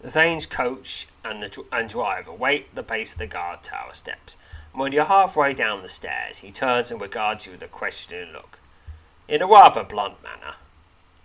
The 0.00 0.10
Thane's 0.10 0.46
coach 0.46 1.06
and 1.22 1.42
the 1.42 1.64
and 1.70 1.90
driver 1.90 2.32
wait 2.32 2.68
at 2.70 2.76
the 2.76 2.82
base 2.82 3.12
of 3.12 3.18
the 3.18 3.26
guard 3.26 3.62
tower 3.62 3.92
steps. 3.92 4.38
And 4.72 4.80
when 4.80 4.92
you're 4.92 5.04
halfway 5.04 5.52
down 5.52 5.82
the 5.82 5.90
stairs, 5.90 6.38
he 6.38 6.50
turns 6.50 6.90
and 6.90 6.98
regards 6.98 7.44
you 7.44 7.52
with 7.52 7.62
a 7.62 7.68
questioning 7.68 8.32
look 8.32 8.60
in 9.28 9.42
a 9.42 9.46
rather 9.46 9.84
blunt 9.84 10.22
manner, 10.22 10.56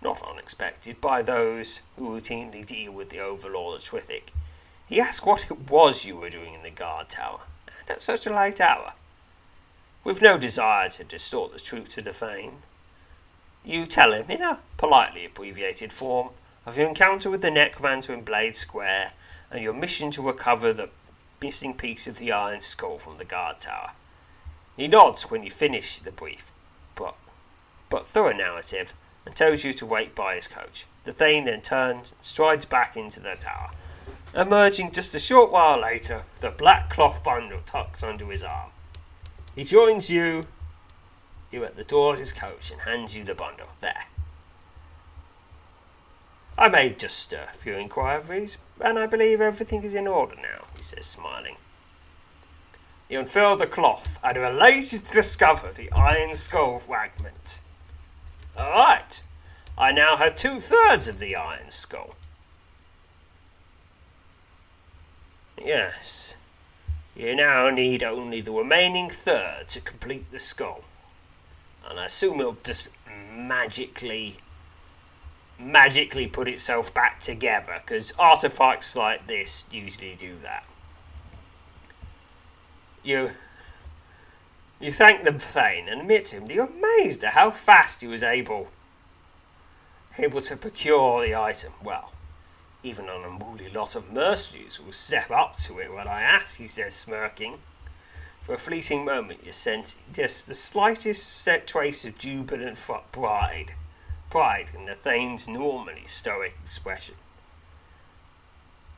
not 0.02 0.22
unexpected 0.22 1.02
by 1.02 1.22
those 1.22 1.82
who 1.98 2.10
routinely 2.10 2.66
deal 2.66 2.92
with 2.92 3.10
the 3.10 3.20
Overlord 3.20 3.80
of 3.80 3.86
Twithick. 3.86 4.32
He 4.88 5.00
asked 5.00 5.26
what 5.26 5.46
it 5.52 5.70
was 5.70 6.06
you 6.06 6.16
were 6.16 6.30
doing 6.30 6.54
in 6.54 6.64
the 6.64 6.70
guard 6.70 7.10
tower, 7.10 7.42
and 7.68 7.90
at 7.90 8.02
such 8.02 8.26
a 8.26 8.34
late 8.34 8.62
hour. 8.62 8.94
With 10.04 10.22
no 10.22 10.38
desire 10.38 10.90
to 10.90 11.04
distort 11.04 11.52
the 11.52 11.60
truth 11.60 11.90
to 11.90 12.02
the 12.02 12.14
Thane, 12.14 12.64
you 13.66 13.86
tell 13.86 14.14
him, 14.14 14.30
in 14.30 14.42
a 14.42 14.60
politely 14.78 15.26
abbreviated 15.26 15.92
form, 15.92 16.30
of 16.66 16.78
your 16.78 16.88
encounter 16.88 17.30
with 17.30 17.42
the 17.42 17.52
necromancer 17.52 18.14
in 18.14 18.24
Blade 18.24 18.56
Square 18.56 19.14
and 19.52 19.62
your 19.62 19.74
mission 19.74 20.12
to 20.12 20.22
recover 20.22 20.72
the 20.72 20.90
missing 21.42 21.74
piece 21.74 22.08
of 22.08 22.18
the 22.18 22.32
iron 22.32 22.62
skull 22.62 22.98
from 22.98 23.18
the 23.18 23.26
guard 23.26 23.60
tower. 23.60 23.92
He 24.78 24.88
nods 24.88 25.24
when 25.24 25.44
you 25.44 25.52
finish 25.52 26.00
the 26.00 26.12
brief, 26.12 26.52
but 26.96 27.16
but 27.90 28.06
thorough 28.08 28.34
narrative 28.34 28.94
and 29.26 29.36
tells 29.36 29.64
you 29.64 29.74
to 29.74 29.86
wait 29.86 30.16
by 30.16 30.36
his 30.36 30.48
coach. 30.48 30.86
The 31.04 31.12
Thane 31.12 31.46
then 31.46 31.62
turns 31.62 32.14
and 32.14 32.24
strides 32.24 32.66
back 32.66 32.96
into 32.96 33.20
the 33.20 33.36
tower, 33.40 33.72
emerging 34.34 34.92
just 34.92 35.16
a 35.16 35.20
short 35.20 35.52
while 35.52 35.82
later 35.82 36.24
with 36.34 36.44
a 36.44 36.52
black 36.52 36.90
cloth 36.90 37.24
bundle 37.24 37.62
tucked 37.66 38.04
under 38.04 38.26
his 38.26 38.44
arm. 38.44 38.72
He 39.56 39.64
joins 39.64 40.10
you, 40.10 40.48
you 41.52 41.64
at 41.66 41.76
the 41.76 41.84
door 41.84 42.14
of 42.14 42.20
his 42.20 42.32
coach 42.32 42.72
and 42.72 42.82
hands 42.82 43.18
you 43.18 43.24
the 43.24 43.36
bundle. 43.36 43.70
There. 43.80 44.06
I 46.58 46.68
made 46.68 47.00
just 47.00 47.34
a 47.34 47.48
few 47.54 47.74
inquiries, 47.74 48.58
and 48.82 49.00
I 49.00 49.08
believe 49.08 49.42
everything 49.42 49.84
is 49.84 49.96
in 49.96 50.08
order 50.08 50.36
now, 50.36 50.66
he 50.76 50.84
says, 50.84 51.06
smiling. 51.06 51.56
You 53.08 53.20
unfurl 53.20 53.56
the 53.56 53.66
cloth 53.66 54.20
and 54.24 54.38
elated 54.38 55.06
to 55.06 55.14
discover 55.14 55.72
the 55.72 55.92
iron 55.92 56.36
skull 56.36 56.78
fragment. 56.78 57.62
All 58.58 58.72
right, 58.72 59.24
I 59.78 59.92
now 59.92 60.18
have 60.18 60.36
two 60.36 60.60
thirds 60.60 61.08
of 61.08 61.20
the 61.20 61.36
iron 61.36 61.70
skull. 61.70 62.16
Yes, 65.58 66.36
you 67.16 67.36
now 67.36 67.70
need 67.70 68.02
only 68.04 68.42
the 68.42 68.52
remaining 68.52 69.10
third 69.10 69.68
to 69.70 69.82
complete 69.82 70.32
the 70.32 70.40
skull. 70.40 70.82
And 71.88 72.00
I 72.00 72.06
assume 72.06 72.40
it'll 72.40 72.58
just 72.64 72.90
magically 73.32 74.38
magically 75.60 76.26
put 76.26 76.48
itself 76.48 76.94
back 76.94 77.20
together 77.20 77.82
because 77.86 78.14
artifacts 78.18 78.96
like 78.96 79.28
this 79.28 79.66
usually 79.70 80.16
do 80.16 80.38
that. 80.42 80.64
You 83.04 83.32
you 84.80 84.92
thank 84.92 85.24
the 85.24 85.34
Thane 85.34 85.90
and 85.90 86.02
admit 86.02 86.26
to 86.26 86.38
him 86.38 86.46
that 86.46 86.54
you're 86.54 86.68
amazed 86.68 87.24
at 87.24 87.34
how 87.34 87.52
fast 87.52 88.02
he 88.02 88.08
was 88.08 88.24
able 88.24 88.70
able 90.18 90.42
to 90.42 90.58
procure 90.58 91.26
the 91.26 91.36
item. 91.36 91.74
Well, 91.84 92.12
even 92.84 93.10
an 93.10 93.24
unruly 93.24 93.70
lot 93.70 93.96
of 93.96 94.12
mercenaries 94.12 94.80
will 94.80 94.92
step 94.92 95.32
up 95.32 95.58
to 95.58 95.80
it 95.80 95.94
when 95.94 96.08
I 96.08 96.22
ask, 96.22 96.58
he 96.58 96.68
says, 96.68 96.94
smirking. 96.94 97.60
For 98.42 98.56
a 98.56 98.58
fleeting 98.58 99.06
moment, 99.06 99.46
you 99.46 99.52
sense 99.52 99.98
just 100.14 100.48
the 100.48 100.54
slightest 100.54 101.42
set 101.42 101.68
trace 101.68 102.06
of 102.06 102.18
jubilant 102.18 102.80
pride, 103.12 103.76
pride 104.30 104.72
in 104.74 104.86
the 104.86 104.96
Thane's 104.96 105.48
normally 105.48 106.04
stoic 106.06 106.56
expression. 106.62 107.16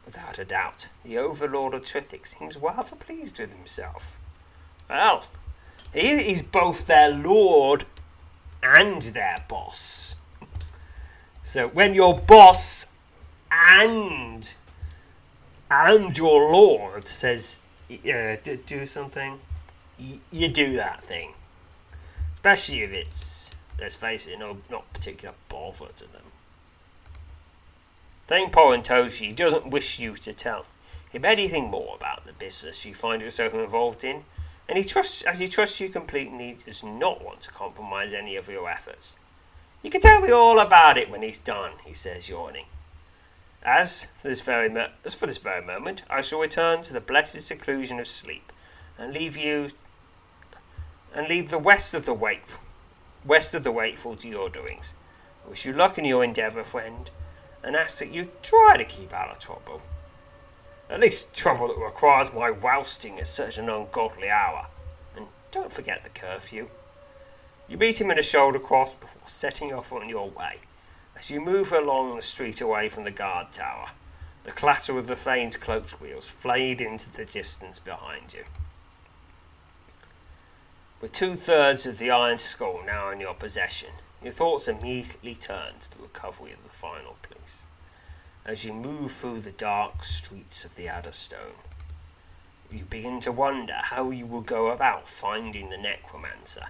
Without 0.05 0.39
a 0.39 0.45
doubt, 0.45 0.89
the 1.03 1.17
Overlord 1.17 1.73
of 1.73 1.83
Twithick 1.83 2.25
seems 2.25 2.57
rather 2.57 2.95
pleased 2.95 3.39
with 3.39 3.53
himself. 3.53 4.17
Well, 4.89 5.25
he 5.93 6.31
is 6.31 6.41
both 6.41 6.87
their 6.87 7.09
lord 7.09 7.85
and 8.63 9.01
their 9.01 9.43
boss. 9.47 10.15
So 11.41 11.67
when 11.67 11.93
your 11.93 12.17
boss 12.17 12.87
and 13.51 14.53
and 15.69 16.17
your 16.17 16.51
lord 16.51 17.07
says 17.07 17.65
uh, 17.91 18.35
do, 18.43 18.59
do 18.65 18.85
something, 18.85 19.39
y- 19.99 20.19
you 20.31 20.47
do 20.47 20.73
that 20.73 21.03
thing. 21.03 21.33
Especially 22.33 22.81
if 22.81 22.91
it's, 22.91 23.51
let's 23.79 23.95
face 23.95 24.27
it, 24.27 24.39
no, 24.39 24.57
not 24.69 24.91
particular 24.93 25.35
bother 25.49 25.87
to 25.87 26.11
them. 26.11 26.23
Thane 28.27 28.49
Porintoshi 28.49 29.35
doesn't 29.35 29.67
wish 29.67 29.99
you 29.99 30.15
to 30.15 30.33
tell 30.33 30.65
him 31.09 31.25
anything 31.25 31.69
more 31.69 31.95
about 31.95 32.25
the 32.25 32.33
business 32.33 32.85
you 32.85 32.93
find 32.93 33.21
yourself 33.21 33.53
involved 33.53 34.03
in, 34.03 34.23
and 34.67 34.77
he 34.77 34.83
trusts, 34.83 35.23
as 35.23 35.39
he 35.39 35.47
trusts 35.47 35.79
you 35.79 35.89
completely, 35.89 36.47
he 36.47 36.57
does 36.65 36.83
not 36.83 37.23
want 37.23 37.41
to 37.41 37.51
compromise 37.51 38.13
any 38.13 38.35
of 38.35 38.47
your 38.47 38.69
efforts. 38.69 39.17
You 39.83 39.89
can 39.89 40.01
tell 40.01 40.21
me 40.21 40.31
all 40.31 40.59
about 40.59 40.97
it 40.97 41.09
when 41.09 41.21
he's 41.21 41.39
done, 41.39 41.73
he 41.85 41.93
says, 41.93 42.29
yawning. 42.29 42.65
As 43.63 44.07
for 44.17 44.27
this 44.27 44.41
very 44.41 44.69
mo- 44.69 44.89
as 45.03 45.13
for 45.13 45.27
this 45.27 45.37
very 45.37 45.63
moment, 45.63 46.03
I 46.09 46.21
shall 46.21 46.39
return 46.39 46.81
to 46.83 46.93
the 46.93 47.01
blessed 47.01 47.41
seclusion 47.41 47.99
of 47.99 48.07
sleep, 48.07 48.51
and 48.97 49.13
leave 49.13 49.37
you 49.37 49.69
and 51.13 51.27
leave 51.27 51.49
the 51.49 51.59
west 51.59 51.93
of 51.93 52.05
the 52.05 52.13
wakeful 52.13 52.61
west 53.25 53.53
of 53.53 53.63
the 53.63 53.71
wakeful 53.71 54.15
to 54.15 54.27
your 54.27 54.49
doings. 54.49 54.93
I 55.45 55.49
wish 55.49 55.65
you 55.65 55.73
luck 55.73 55.97
in 55.97 56.05
your 56.05 56.23
endeavour, 56.23 56.63
friend, 56.63 57.09
and 57.63 57.75
ask 57.75 57.99
that 57.99 58.13
you 58.13 58.29
try 58.41 58.77
to 58.77 58.85
keep 58.85 59.13
out 59.13 59.31
of 59.31 59.39
trouble. 59.39 59.81
At 60.91 60.99
least 60.99 61.33
trouble 61.33 61.69
that 61.69 61.77
requires 61.77 62.33
my 62.33 62.49
rousting 62.49 63.17
at 63.17 63.27
such 63.27 63.57
an 63.57 63.69
ungodly 63.69 64.29
hour. 64.29 64.67
And 65.15 65.27
don't 65.49 65.71
forget 65.71 66.03
the 66.03 66.09
curfew. 66.09 66.67
You 67.69 67.77
beat 67.77 68.01
him 68.01 68.11
in 68.11 68.19
a 68.19 68.23
shoulder 68.23 68.59
cross 68.59 68.93
before 68.93 69.21
setting 69.25 69.73
off 69.73 69.93
on 69.93 70.09
your 70.09 70.29
way. 70.29 70.57
As 71.17 71.31
you 71.31 71.39
move 71.39 71.71
along 71.71 72.17
the 72.17 72.21
street 72.21 72.59
away 72.59 72.89
from 72.89 73.03
the 73.03 73.11
guard 73.11 73.53
tower, 73.53 73.91
the 74.43 74.51
clatter 74.51 74.97
of 74.97 75.07
the 75.07 75.15
Thane's 75.15 75.55
cloaked 75.55 76.01
wheels 76.01 76.29
fade 76.29 76.81
into 76.81 77.09
the 77.09 77.23
distance 77.23 77.79
behind 77.79 78.33
you. 78.33 78.43
With 80.99 81.13
two 81.13 81.35
thirds 81.35 81.87
of 81.87 81.99
the 81.99 82.11
Iron 82.11 82.37
Skull 82.37 82.81
now 82.85 83.11
in 83.11 83.21
your 83.21 83.33
possession, 83.33 83.91
your 84.21 84.33
thoughts 84.33 84.67
immediately 84.67 85.35
turn 85.35 85.75
to 85.79 85.91
the 85.91 86.03
recovery 86.03 86.51
of 86.51 86.63
the 86.63 86.69
final 86.69 87.15
piece. 87.21 87.67
As 88.43 88.65
you 88.65 88.73
move 88.73 89.11
through 89.11 89.41
the 89.41 89.51
dark 89.51 90.03
streets 90.03 90.65
of 90.65 90.75
the 90.75 90.87
Adderstone, 90.87 91.61
you 92.71 92.85
begin 92.85 93.19
to 93.19 93.31
wonder 93.31 93.75
how 93.75 94.09
you 94.09 94.25
will 94.25 94.41
go 94.41 94.71
about 94.71 95.07
finding 95.07 95.69
the 95.69 95.77
Necromancer 95.77 96.65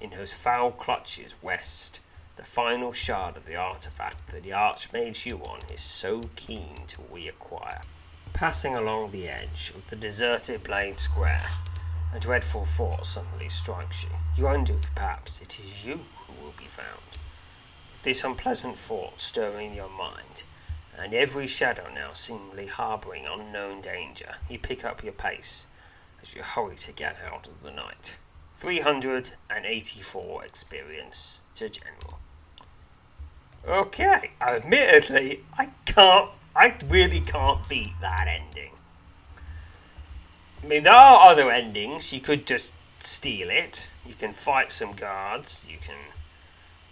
in 0.00 0.12
whose 0.12 0.32
foul 0.32 0.70
clutches 0.70 1.34
west 1.42 1.98
the 2.36 2.44
final 2.44 2.92
shard 2.92 3.36
of 3.36 3.46
the 3.46 3.56
artifact 3.56 4.28
that 4.28 4.44
the 4.44 4.50
Archmage 4.50 5.24
Huon 5.24 5.62
is 5.72 5.80
so 5.80 6.30
keen 6.36 6.86
to 6.86 6.98
reacquire. 7.12 7.82
Passing 8.32 8.76
along 8.76 9.10
the 9.10 9.28
edge 9.28 9.72
of 9.74 9.90
the 9.90 9.96
deserted 9.96 10.62
Blade 10.62 11.00
Square, 11.00 11.46
a 12.14 12.20
dreadful 12.20 12.64
thought 12.64 13.04
suddenly 13.04 13.48
strikes 13.48 14.04
you. 14.04 14.10
You 14.36 14.44
wonder 14.44 14.74
if 14.74 14.94
perhaps 14.94 15.40
it 15.40 15.58
is 15.58 15.84
you 15.84 16.02
who 16.26 16.44
will 16.44 16.54
be 16.56 16.68
found. 16.68 17.18
With 17.92 18.04
this 18.04 18.22
unpleasant 18.22 18.78
thought 18.78 19.20
stirring 19.20 19.74
your 19.74 19.90
mind, 19.90 20.44
and 20.98 21.14
every 21.14 21.46
shadow 21.46 21.88
now 21.92 22.12
seemingly 22.12 22.66
harbouring 22.66 23.26
unknown 23.26 23.80
danger, 23.80 24.36
you 24.48 24.58
pick 24.58 24.84
up 24.84 25.02
your 25.02 25.12
pace 25.12 25.66
as 26.22 26.34
you 26.34 26.42
hurry 26.42 26.76
to 26.76 26.92
get 26.92 27.16
out 27.30 27.46
of 27.46 27.62
the 27.62 27.70
night. 27.70 28.18
384 28.56 30.44
experience 30.44 31.42
to 31.54 31.68
general. 31.68 32.18
Okay, 33.66 34.30
admittedly, 34.40 35.44
I 35.58 35.70
can't, 35.84 36.30
I 36.54 36.76
really 36.88 37.20
can't 37.20 37.68
beat 37.68 37.92
that 38.00 38.28
ending. 38.28 38.72
I 40.62 40.66
mean, 40.66 40.84
there 40.84 40.92
are 40.92 41.28
other 41.28 41.50
endings. 41.50 42.12
You 42.12 42.20
could 42.20 42.46
just 42.46 42.72
steal 42.98 43.50
it. 43.50 43.88
You 44.06 44.14
can 44.14 44.32
fight 44.32 44.72
some 44.72 44.92
guards. 44.92 45.66
You 45.68 45.78
can, 45.80 45.96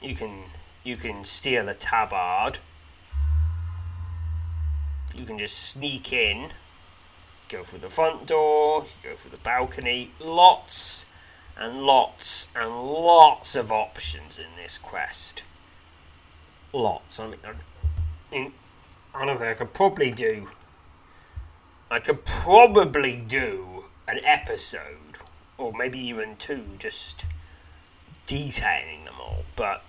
you 0.02 0.14
can, 0.14 0.44
you 0.82 0.96
can 0.96 1.24
steal 1.24 1.68
a 1.68 1.74
tabard. 1.74 2.58
You 5.14 5.24
can 5.24 5.38
just 5.38 5.56
sneak 5.56 6.12
in, 6.12 6.50
go 7.48 7.64
through 7.64 7.80
the 7.80 7.90
front 7.90 8.26
door, 8.26 8.86
go 9.02 9.14
through 9.16 9.30
the 9.30 9.36
balcony. 9.38 10.10
Lots 10.18 11.06
and 11.56 11.82
lots 11.82 12.48
and 12.54 12.70
lots 12.70 13.54
of 13.54 13.70
options 13.70 14.38
in 14.38 14.56
this 14.56 14.78
quest 14.78 15.44
lots. 16.74 17.20
I 17.20 17.28
mean, 17.28 17.38
I, 17.44 18.52
I 19.14 19.24
don't 19.24 19.40
know. 19.40 19.48
I 19.48 19.54
could 19.54 19.72
probably 19.72 20.10
do. 20.10 20.50
I 21.90 22.00
could 22.00 22.24
probably 22.24 23.22
do 23.26 23.84
an 24.08 24.20
episode, 24.24 25.18
or 25.56 25.72
maybe 25.72 25.98
even 25.98 26.36
two, 26.36 26.64
just 26.78 27.26
detailing 28.26 29.04
them 29.04 29.14
all. 29.20 29.44
But 29.56 29.84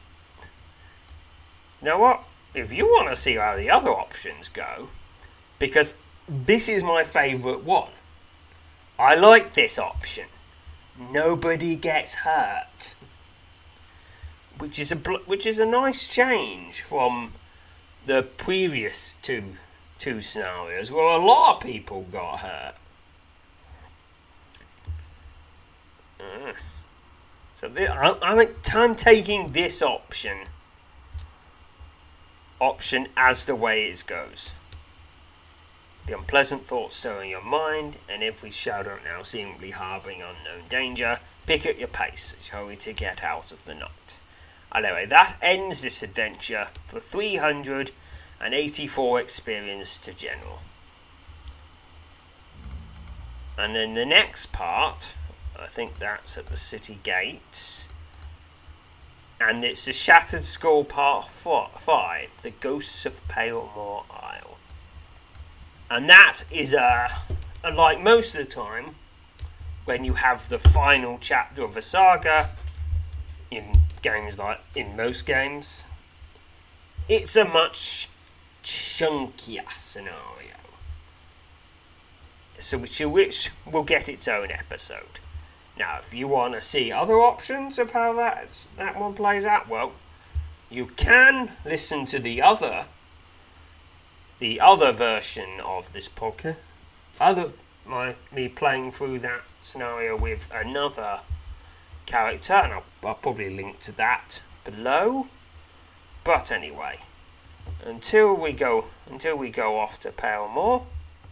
you 1.81 1.87
know 1.87 1.97
what? 1.97 2.23
If 2.53 2.71
you 2.71 2.85
want 2.85 3.09
to 3.09 3.15
see 3.15 3.35
how 3.35 3.57
the 3.57 3.69
other 3.69 3.89
options 3.89 4.47
go, 4.47 4.89
because 5.59 5.95
this 6.27 6.69
is 6.69 6.83
my 6.83 7.03
favourite 7.03 7.63
one. 7.63 7.91
I 8.97 9.15
like 9.15 9.53
this 9.53 9.77
option. 9.77 10.25
Nobody 10.97 11.75
gets 11.75 12.15
hurt 12.15 12.95
which 14.57 14.79
is 14.79 14.91
a 14.91 14.95
which 14.95 15.45
is 15.45 15.59
a 15.59 15.65
nice 15.65 16.07
change 16.07 16.81
from 16.81 17.33
the 18.05 18.23
previous 18.23 19.17
two 19.21 19.43
two 19.99 20.21
scenarios 20.21 20.91
where 20.91 21.05
a 21.05 21.23
lot 21.23 21.55
of 21.55 21.61
people 21.61 22.03
got 22.11 22.39
hurt. 22.39 22.75
So 27.53 27.69
I'm, 27.69 28.15
I'm, 28.21 28.47
I'm 28.73 28.95
taking 28.95 29.51
this 29.51 29.81
option 29.81 30.47
option 32.59 33.07
as 33.15 33.45
the 33.45 33.55
way 33.55 33.85
it 33.85 34.03
goes. 34.05 34.53
The 36.05 36.17
unpleasant 36.17 36.67
thoughts 36.67 36.97
stirring 36.97 37.31
your 37.31 37.41
mind, 37.41 37.97
and 38.07 38.21
every 38.21 38.51
shadow 38.51 38.99
now 39.03 39.23
seemingly 39.23 39.71
harbouring 39.71 40.21
unknown 40.21 40.67
danger, 40.69 41.19
pick 41.47 41.65
up 41.65 41.79
your 41.79 41.87
pace 41.87 42.35
you 42.39 42.51
hurry 42.51 42.75
to 42.77 42.93
get 42.93 43.23
out 43.23 43.51
of 43.51 43.65
the 43.65 43.73
night. 43.73 44.19
Anyway, 44.73 45.05
that 45.07 45.37
ends 45.41 45.81
this 45.81 46.03
adventure 46.03 46.67
for 46.85 46.99
384 46.99 49.19
experience 49.19 49.97
to 49.97 50.13
general. 50.13 50.59
And 53.57 53.73
then 53.73 53.93
the 53.93 54.05
next 54.05 54.51
part, 54.51 55.15
I 55.57 55.67
think 55.67 55.97
that's 55.97 56.37
at 56.37 56.47
the 56.47 56.57
city 56.57 56.99
gates. 57.03 57.87
And 59.39 59.63
it's 59.63 59.85
the 59.85 59.93
Shattered 59.93 60.43
Skull 60.43 60.83
Part 60.83 61.31
5, 61.31 62.41
The 62.41 62.51
Ghosts 62.51 63.05
of 63.05 63.25
Palemore. 63.27 64.03
And 65.89 66.09
that 66.09 66.43
is, 66.51 66.73
uh, 66.73 67.09
like 67.63 68.01
most 68.01 68.35
of 68.35 68.45
the 68.45 68.51
time, 68.51 68.95
when 69.85 70.03
you 70.03 70.13
have 70.13 70.49
the 70.49 70.57
final 70.57 71.17
chapter 71.19 71.63
of 71.63 71.77
a 71.77 71.81
saga 71.81 72.49
in 73.51 73.81
games 74.01 74.37
like 74.37 74.59
in 74.73 74.95
most 74.95 75.25
games, 75.25 75.83
it's 77.07 77.35
a 77.35 77.45
much 77.45 78.09
chunkier 78.63 79.65
scenario. 79.77 80.15
So 82.57 82.79
which, 82.79 82.99
which 82.99 83.51
will 83.71 83.83
get 83.83 84.09
its 84.09 84.27
own 84.27 84.49
episode. 84.49 85.19
Now, 85.77 85.97
if 85.99 86.13
you 86.13 86.27
want 86.27 86.53
to 86.53 86.61
see 86.61 86.91
other 86.91 87.15
options 87.15 87.77
of 87.77 87.91
how 87.91 88.13
that 88.13 88.47
that 88.77 88.97
one 88.99 89.13
plays 89.13 89.45
out, 89.45 89.67
well, 89.67 89.91
you 90.69 90.87
can 90.95 91.51
listen 91.65 92.05
to 92.07 92.19
the 92.19 92.41
other 92.41 92.85
the 94.39 94.59
other 94.59 94.91
version 94.91 95.59
of 95.63 95.93
this 95.93 96.09
podcast. 96.09 96.57
Other 97.19 97.51
my 97.85 98.15
me 98.31 98.47
playing 98.47 98.91
through 98.91 99.19
that 99.19 99.43
scenario 99.59 100.17
with 100.17 100.47
another 100.51 101.21
character, 102.05 102.53
and 102.53 102.73
I'll, 102.73 102.83
I'll 103.03 103.15
probably 103.15 103.49
link 103.49 103.79
to 103.81 103.91
that 103.93 104.41
below. 104.63 105.27
But 106.23 106.51
anyway, 106.51 106.99
until 107.83 108.35
we 108.35 108.51
go 108.51 108.85
until 109.09 109.37
we 109.37 109.51
go 109.51 109.79
off 109.79 109.99
to 109.99 110.11
Palemore, 110.11 110.85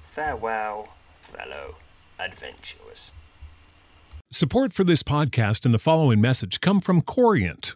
farewell, 0.04 0.90
fellow 1.20 1.76
adventurers. 2.20 3.12
Support 4.32 4.74
for 4.74 4.84
this 4.84 5.04
podcast 5.04 5.66
and 5.66 5.74
the 5.74 5.80
following 5.80 6.20
message 6.20 6.60
come 6.62 6.82
from 6.82 7.02
Corient 7.02 7.76